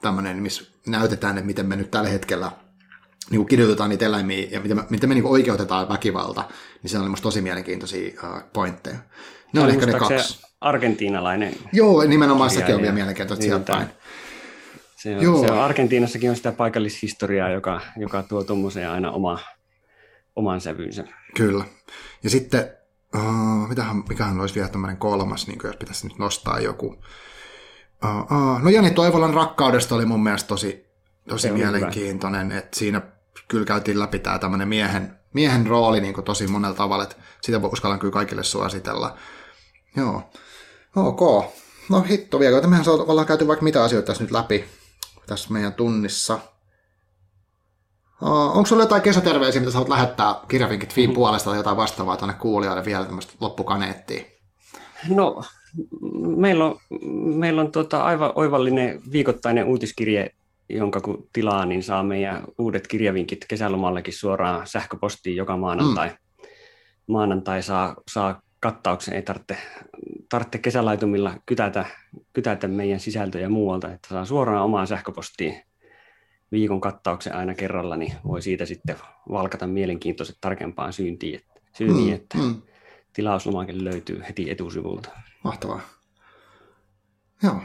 tämmöinen, 0.00 0.42
missä 0.42 0.64
näytetään, 0.86 1.38
että 1.38 1.46
miten 1.46 1.66
me 1.66 1.76
nyt 1.76 1.90
tällä 1.90 2.08
hetkellä 2.08 2.52
niin 3.30 3.38
kuin 3.38 3.48
kidutetaan 3.48 3.90
niitä 3.90 4.06
eläimiä 4.06 4.46
ja 4.50 4.60
miten 4.60 4.76
me, 4.76 4.84
miten 4.90 5.08
me 5.08 5.14
niin 5.14 5.22
kuin 5.22 5.32
oikeutetaan 5.32 5.88
väkivalta, 5.88 6.44
niin 6.82 6.90
se 6.90 6.98
oli 6.98 7.08
musta 7.08 7.22
tosi 7.22 7.40
mielenkiintoisia 7.40 8.20
uh, 8.22 8.42
pointteja. 8.52 8.98
Ne 9.52 9.60
on 9.60 9.70
ehkä 9.70 9.86
ne 9.86 9.92
kaksi. 9.92 10.32
Se 10.32 10.47
argentiinalainen 10.60 11.54
Joo, 11.72 12.02
nimenomaan 12.02 12.50
sekin 12.50 12.74
on 12.74 12.80
vielä 12.80 12.94
mielenkiintoista 12.94 13.42
Niin, 13.42 13.50
sieltä 13.50 13.72
päin. 13.72 13.88
Se 14.96 15.16
on, 15.16 15.22
Joo. 15.22 15.46
se 15.46 15.52
on 15.52 15.58
Argentiinassakin 15.58 16.30
on 16.30 16.36
sitä 16.36 16.52
paikallishistoriaa, 16.52 17.50
joka, 17.50 17.80
joka 17.96 18.22
tuo 18.22 18.44
tuommoiseen 18.44 18.90
aina 18.90 19.10
oma, 19.10 19.38
oman 20.36 20.60
sävynsä. 20.60 21.04
Kyllä. 21.36 21.64
Ja 22.22 22.30
sitten, 22.30 22.70
uh, 23.16 23.68
mitähän, 23.68 24.02
mikähän 24.08 24.40
olisi 24.40 24.54
vielä 24.54 24.68
tämmöinen 24.68 24.96
kolmas, 24.96 25.46
niin 25.46 25.58
jos 25.64 25.76
pitäisi 25.76 26.06
nyt 26.06 26.18
nostaa 26.18 26.60
joku. 26.60 26.86
Uh, 26.86 28.20
uh, 28.20 28.62
no 28.62 28.70
Jani 28.70 28.90
Toivolan 28.90 29.34
rakkaudesta 29.34 29.94
oli 29.94 30.04
mun 30.04 30.22
mielestä 30.22 30.48
tosi, 30.48 30.86
tosi 31.28 31.50
mielenkiintoinen, 31.50 32.52
että 32.52 32.78
siinä 32.78 33.02
kyllä 33.48 33.64
käytiin 33.64 33.98
läpi 33.98 34.18
tämä 34.18 34.38
tämmöinen 34.38 34.68
miehen, 34.68 35.18
miehen 35.32 35.66
rooli 35.66 36.00
niin 36.00 36.24
tosi 36.24 36.46
monella 36.46 36.76
tavalla, 36.76 37.04
että 37.04 37.16
sitä 37.40 37.58
uskallan 37.58 37.98
kyllä 37.98 38.12
kaikille 38.12 38.44
suositella. 38.44 39.16
Joo. 39.96 40.30
Ok. 40.96 41.44
No 41.90 42.02
hitto 42.02 42.38
vielä, 42.38 42.66
mehän 42.66 42.84
ollaan 42.88 43.26
käyty 43.26 43.46
vaikka 43.46 43.64
mitä 43.64 43.84
asioita 43.84 44.06
tässä 44.06 44.24
nyt 44.24 44.32
läpi 44.32 44.64
tässä 45.28 45.52
meidän 45.52 45.74
tunnissa. 45.74 46.38
Uh, 48.22 48.56
onko 48.56 48.66
sulla 48.66 48.82
jotain 48.82 49.02
kesäterveisiä, 49.02 49.60
mitä 49.60 49.72
sä 49.72 49.78
haluat 49.78 49.88
lähettää 49.88 50.34
kirjavinkit 50.48 50.94
Fiin 50.94 51.14
puolesta 51.14 51.50
tai 51.50 51.58
jotain 51.58 51.76
vastaavaa 51.76 52.16
tuonne 52.16 52.34
kuulijoille 52.34 52.84
vielä 52.84 53.04
tämmöistä 53.04 53.32
loppukaneettia? 53.40 54.24
No, 55.08 55.42
meillä 56.36 56.64
on, 56.64 56.78
meillä 57.34 57.60
on 57.60 57.72
tota 57.72 58.04
aivan 58.04 58.32
oivallinen 58.34 59.00
viikoittainen 59.12 59.64
uutiskirje, 59.64 60.30
jonka 60.68 61.00
kun 61.00 61.28
tilaa, 61.32 61.64
niin 61.64 61.82
saa 61.82 62.02
meidän 62.02 62.44
uudet 62.58 62.86
kirjavinkit 62.86 63.44
kesälomallakin 63.48 64.14
suoraan 64.14 64.66
sähköpostiin 64.66 65.36
joka 65.36 65.56
maanantai. 65.56 66.08
Mm. 66.08 66.16
Maanantai 67.06 67.62
saa, 67.62 67.94
saa 68.10 68.42
kattauksen, 68.60 69.14
ei 69.14 69.22
tarvitse, 69.22 69.56
tarvitse 70.28 70.58
kesälaitumilla 70.58 71.34
kytätä, 71.46 71.86
kytätä 72.32 72.68
meidän 72.68 73.00
sisältöjä 73.00 73.48
muualta, 73.48 73.92
että 73.92 74.08
saa 74.08 74.24
suoraan 74.24 74.64
omaan 74.64 74.86
sähköpostiin 74.86 75.62
viikon 76.52 76.80
kattauksen 76.80 77.34
aina 77.34 77.54
kerralla, 77.54 77.96
niin 77.96 78.12
voi 78.26 78.42
siitä 78.42 78.66
sitten 78.66 78.96
valkata 79.30 79.66
mielenkiintoiset 79.66 80.36
tarkempaan 80.40 80.92
syyntiin, 80.92 81.34
että, 81.38 81.60
syyniin, 81.72 82.14
että 82.14 82.38
mm. 82.38 82.62
tilauslomake 83.12 83.72
löytyy 83.84 84.22
heti 84.28 84.50
etusivulta. 84.50 85.08
Mahtavaa. 85.44 85.80
Joo. 87.42 87.62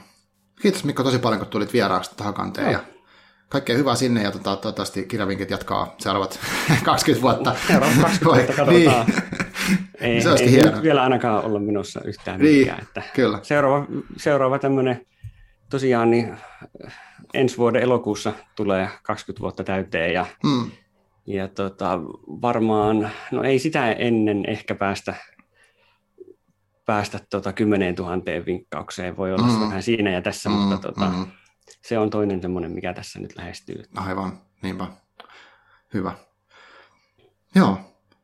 Kiitos 0.61 0.83
Mikko 0.83 1.03
tosi 1.03 1.19
paljon, 1.19 1.39
kun 1.39 1.49
tulit 1.49 1.73
vieraaksi 1.73 2.15
tähän 2.15 2.33
kanteen. 2.33 2.71
Joo. 2.71 2.81
Ja 2.81 2.93
kaikkea 3.49 3.77
hyvää 3.77 3.95
sinne 3.95 4.23
ja 4.23 4.31
tota, 4.31 4.55
toivottavasti 4.55 5.05
kirjavinkit 5.05 5.49
jatkaa 5.49 5.95
seuraavat 5.97 6.39
20 6.83 7.21
vuotta. 7.21 7.55
Seuraavat 7.67 7.97
20 8.01 8.25
vuotta 8.25 8.53
katsotaan. 8.53 9.05
Niin. 9.07 9.33
Ei, 10.03 10.21
Se 10.21 10.29
ei 10.43 10.51
hienoa. 10.51 10.71
nyt 10.71 10.83
vielä 10.83 11.03
ainakaan 11.03 11.43
olla 11.45 11.59
menossa 11.59 12.01
yhtään 12.05 12.39
Niin, 12.39 12.59
mikään. 12.59 12.81
Että 12.81 13.01
Kyllä. 13.15 13.39
seuraava, 13.41 13.85
seuraava 14.17 14.59
tämmöinen, 14.59 15.05
tosiaan 15.69 16.11
niin 16.11 16.37
ensi 17.33 17.57
vuoden 17.57 17.81
elokuussa 17.81 18.33
tulee 18.55 18.89
20 19.03 19.41
vuotta 19.41 19.63
täyteen 19.63 20.13
ja, 20.13 20.25
Mm. 20.43 20.71
ja 21.25 21.47
tota, 21.47 21.99
varmaan, 22.27 23.09
no 23.31 23.43
ei 23.43 23.59
sitä 23.59 23.91
ennen 23.91 24.43
ehkä 24.49 24.75
päästä, 24.75 25.15
päästä 26.85 27.19
tota 27.29 27.53
10 27.53 27.95
000 27.95 28.11
vinkkaukseen, 28.45 29.17
voi 29.17 29.33
olla 29.33 29.47
Mm. 29.47 29.53
mm. 29.53 29.59
vähän 29.59 29.83
siinä 29.83 30.09
ja 30.11 30.21
tässä, 30.21 30.49
mm, 30.49 30.55
mutta 30.55 30.77
tota, 30.77 31.05
mm. 31.09 31.25
se 31.81 31.97
on 31.97 32.09
toinen 32.09 32.41
semmoinen, 32.41 32.71
mikä 32.71 32.93
tässä 32.93 33.19
nyt 33.19 33.35
lähestyy. 33.35 33.83
Aivan, 33.95 34.39
niinpä. 34.61 34.87
Hyvä. 35.93 36.13
Joo, 37.55 37.77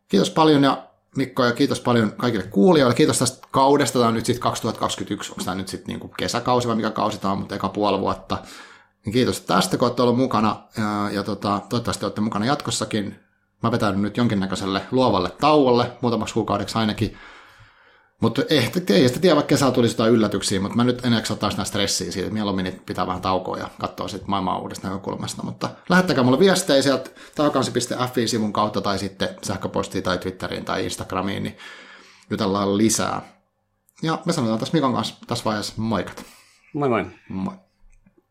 kiitos 0.08 0.30
paljon 0.32 0.64
ja 0.64 0.89
Mikko 1.16 1.45
ja 1.45 1.51
kiitos 1.51 1.80
paljon 1.80 2.12
kaikille 2.12 2.47
kuulijoille. 2.47 2.95
Kiitos 2.95 3.20
tästä 3.20 3.47
kaudesta. 3.51 3.99
Tämä 3.99 4.07
on 4.07 4.14
nyt 4.14 4.26
sitten 4.26 4.41
2021, 4.41 5.32
onko 5.32 5.43
tämä 5.43 5.55
nyt 5.55 5.68
sitten 5.68 5.88
niinku 5.88 6.07
kesäkausi 6.07 6.68
vai 6.68 6.76
mikä 6.76 6.91
kausi 6.91 7.18
tämä 7.18 7.32
on, 7.32 7.39
mutta 7.39 7.55
eka 7.55 7.70
puoli 7.70 7.99
vuotta. 7.99 8.38
Niin 9.05 9.14
kiitos 9.14 9.41
tästä, 9.41 9.78
kun 9.78 9.86
olette 9.86 10.01
ollut 10.01 10.18
mukana 10.18 10.64
ja, 10.78 11.10
ja 11.12 11.24
tota, 11.24 11.62
toivottavasti 11.70 12.05
olette 12.05 12.22
mukana 12.22 12.45
jatkossakin. 12.45 13.20
Mä 13.64 13.72
vetän 13.72 14.01
nyt 14.01 14.18
jonkinnäköiselle 14.18 14.82
luovalle 14.91 15.30
tauolle, 15.30 15.91
muutamaksi 16.01 16.34
kuukaudeksi 16.34 16.78
ainakin. 16.78 17.18
Mutta 18.20 18.42
ehkä 18.50 18.94
ei 18.94 19.08
sitä 19.08 19.20
tiedä, 19.20 19.36
vaikka 19.36 19.50
kesällä 19.50 19.74
tulisi 19.74 19.94
jotain 19.94 20.14
yllätyksiä, 20.14 20.60
mutta 20.60 20.76
mä 20.76 20.84
nyt 20.84 21.06
en 21.06 21.14
jaksa 21.14 21.34
ottaa 21.34 21.50
sitä 21.50 21.64
stressiä 21.64 22.12
siitä, 22.12 22.26
että 22.26 22.34
mieluummin 22.34 22.82
pitää 22.86 23.08
vähän 23.08 23.22
taukoa 23.22 23.58
ja 23.58 23.70
katsoa 23.80 24.08
sitten 24.08 24.30
maailmaa 24.30 24.60
uudesta 24.60 24.88
näkökulmasta. 24.88 25.44
Mutta 25.44 25.70
lähettäkää 25.90 26.24
mulle 26.24 26.40
viestejä 26.40 26.82
sieltä 26.82 27.10
taakansi.fi-sivun 27.36 28.54
kautta 28.54 28.82
tai 28.82 29.00
sitten 29.00 29.30
sähköpostiin 29.44 30.04
tai 30.04 30.18
Twitteriin 30.18 30.66
tai 30.66 30.84
Instagramiin, 30.84 31.44
niin 31.44 31.58
jutellaan 32.30 32.78
lisää. 32.78 33.22
Ja 34.02 34.20
me 34.26 34.34
sanotaan 34.34 34.60
tässä 34.60 34.74
Mikon 34.74 34.94
kanssa 34.94 35.16
tässä 35.28 35.46
vaiheessa 35.46 35.74
moikat. 35.78 36.26
Moi 36.74 36.90
moi. 36.90 37.06
Moi. 37.30 37.54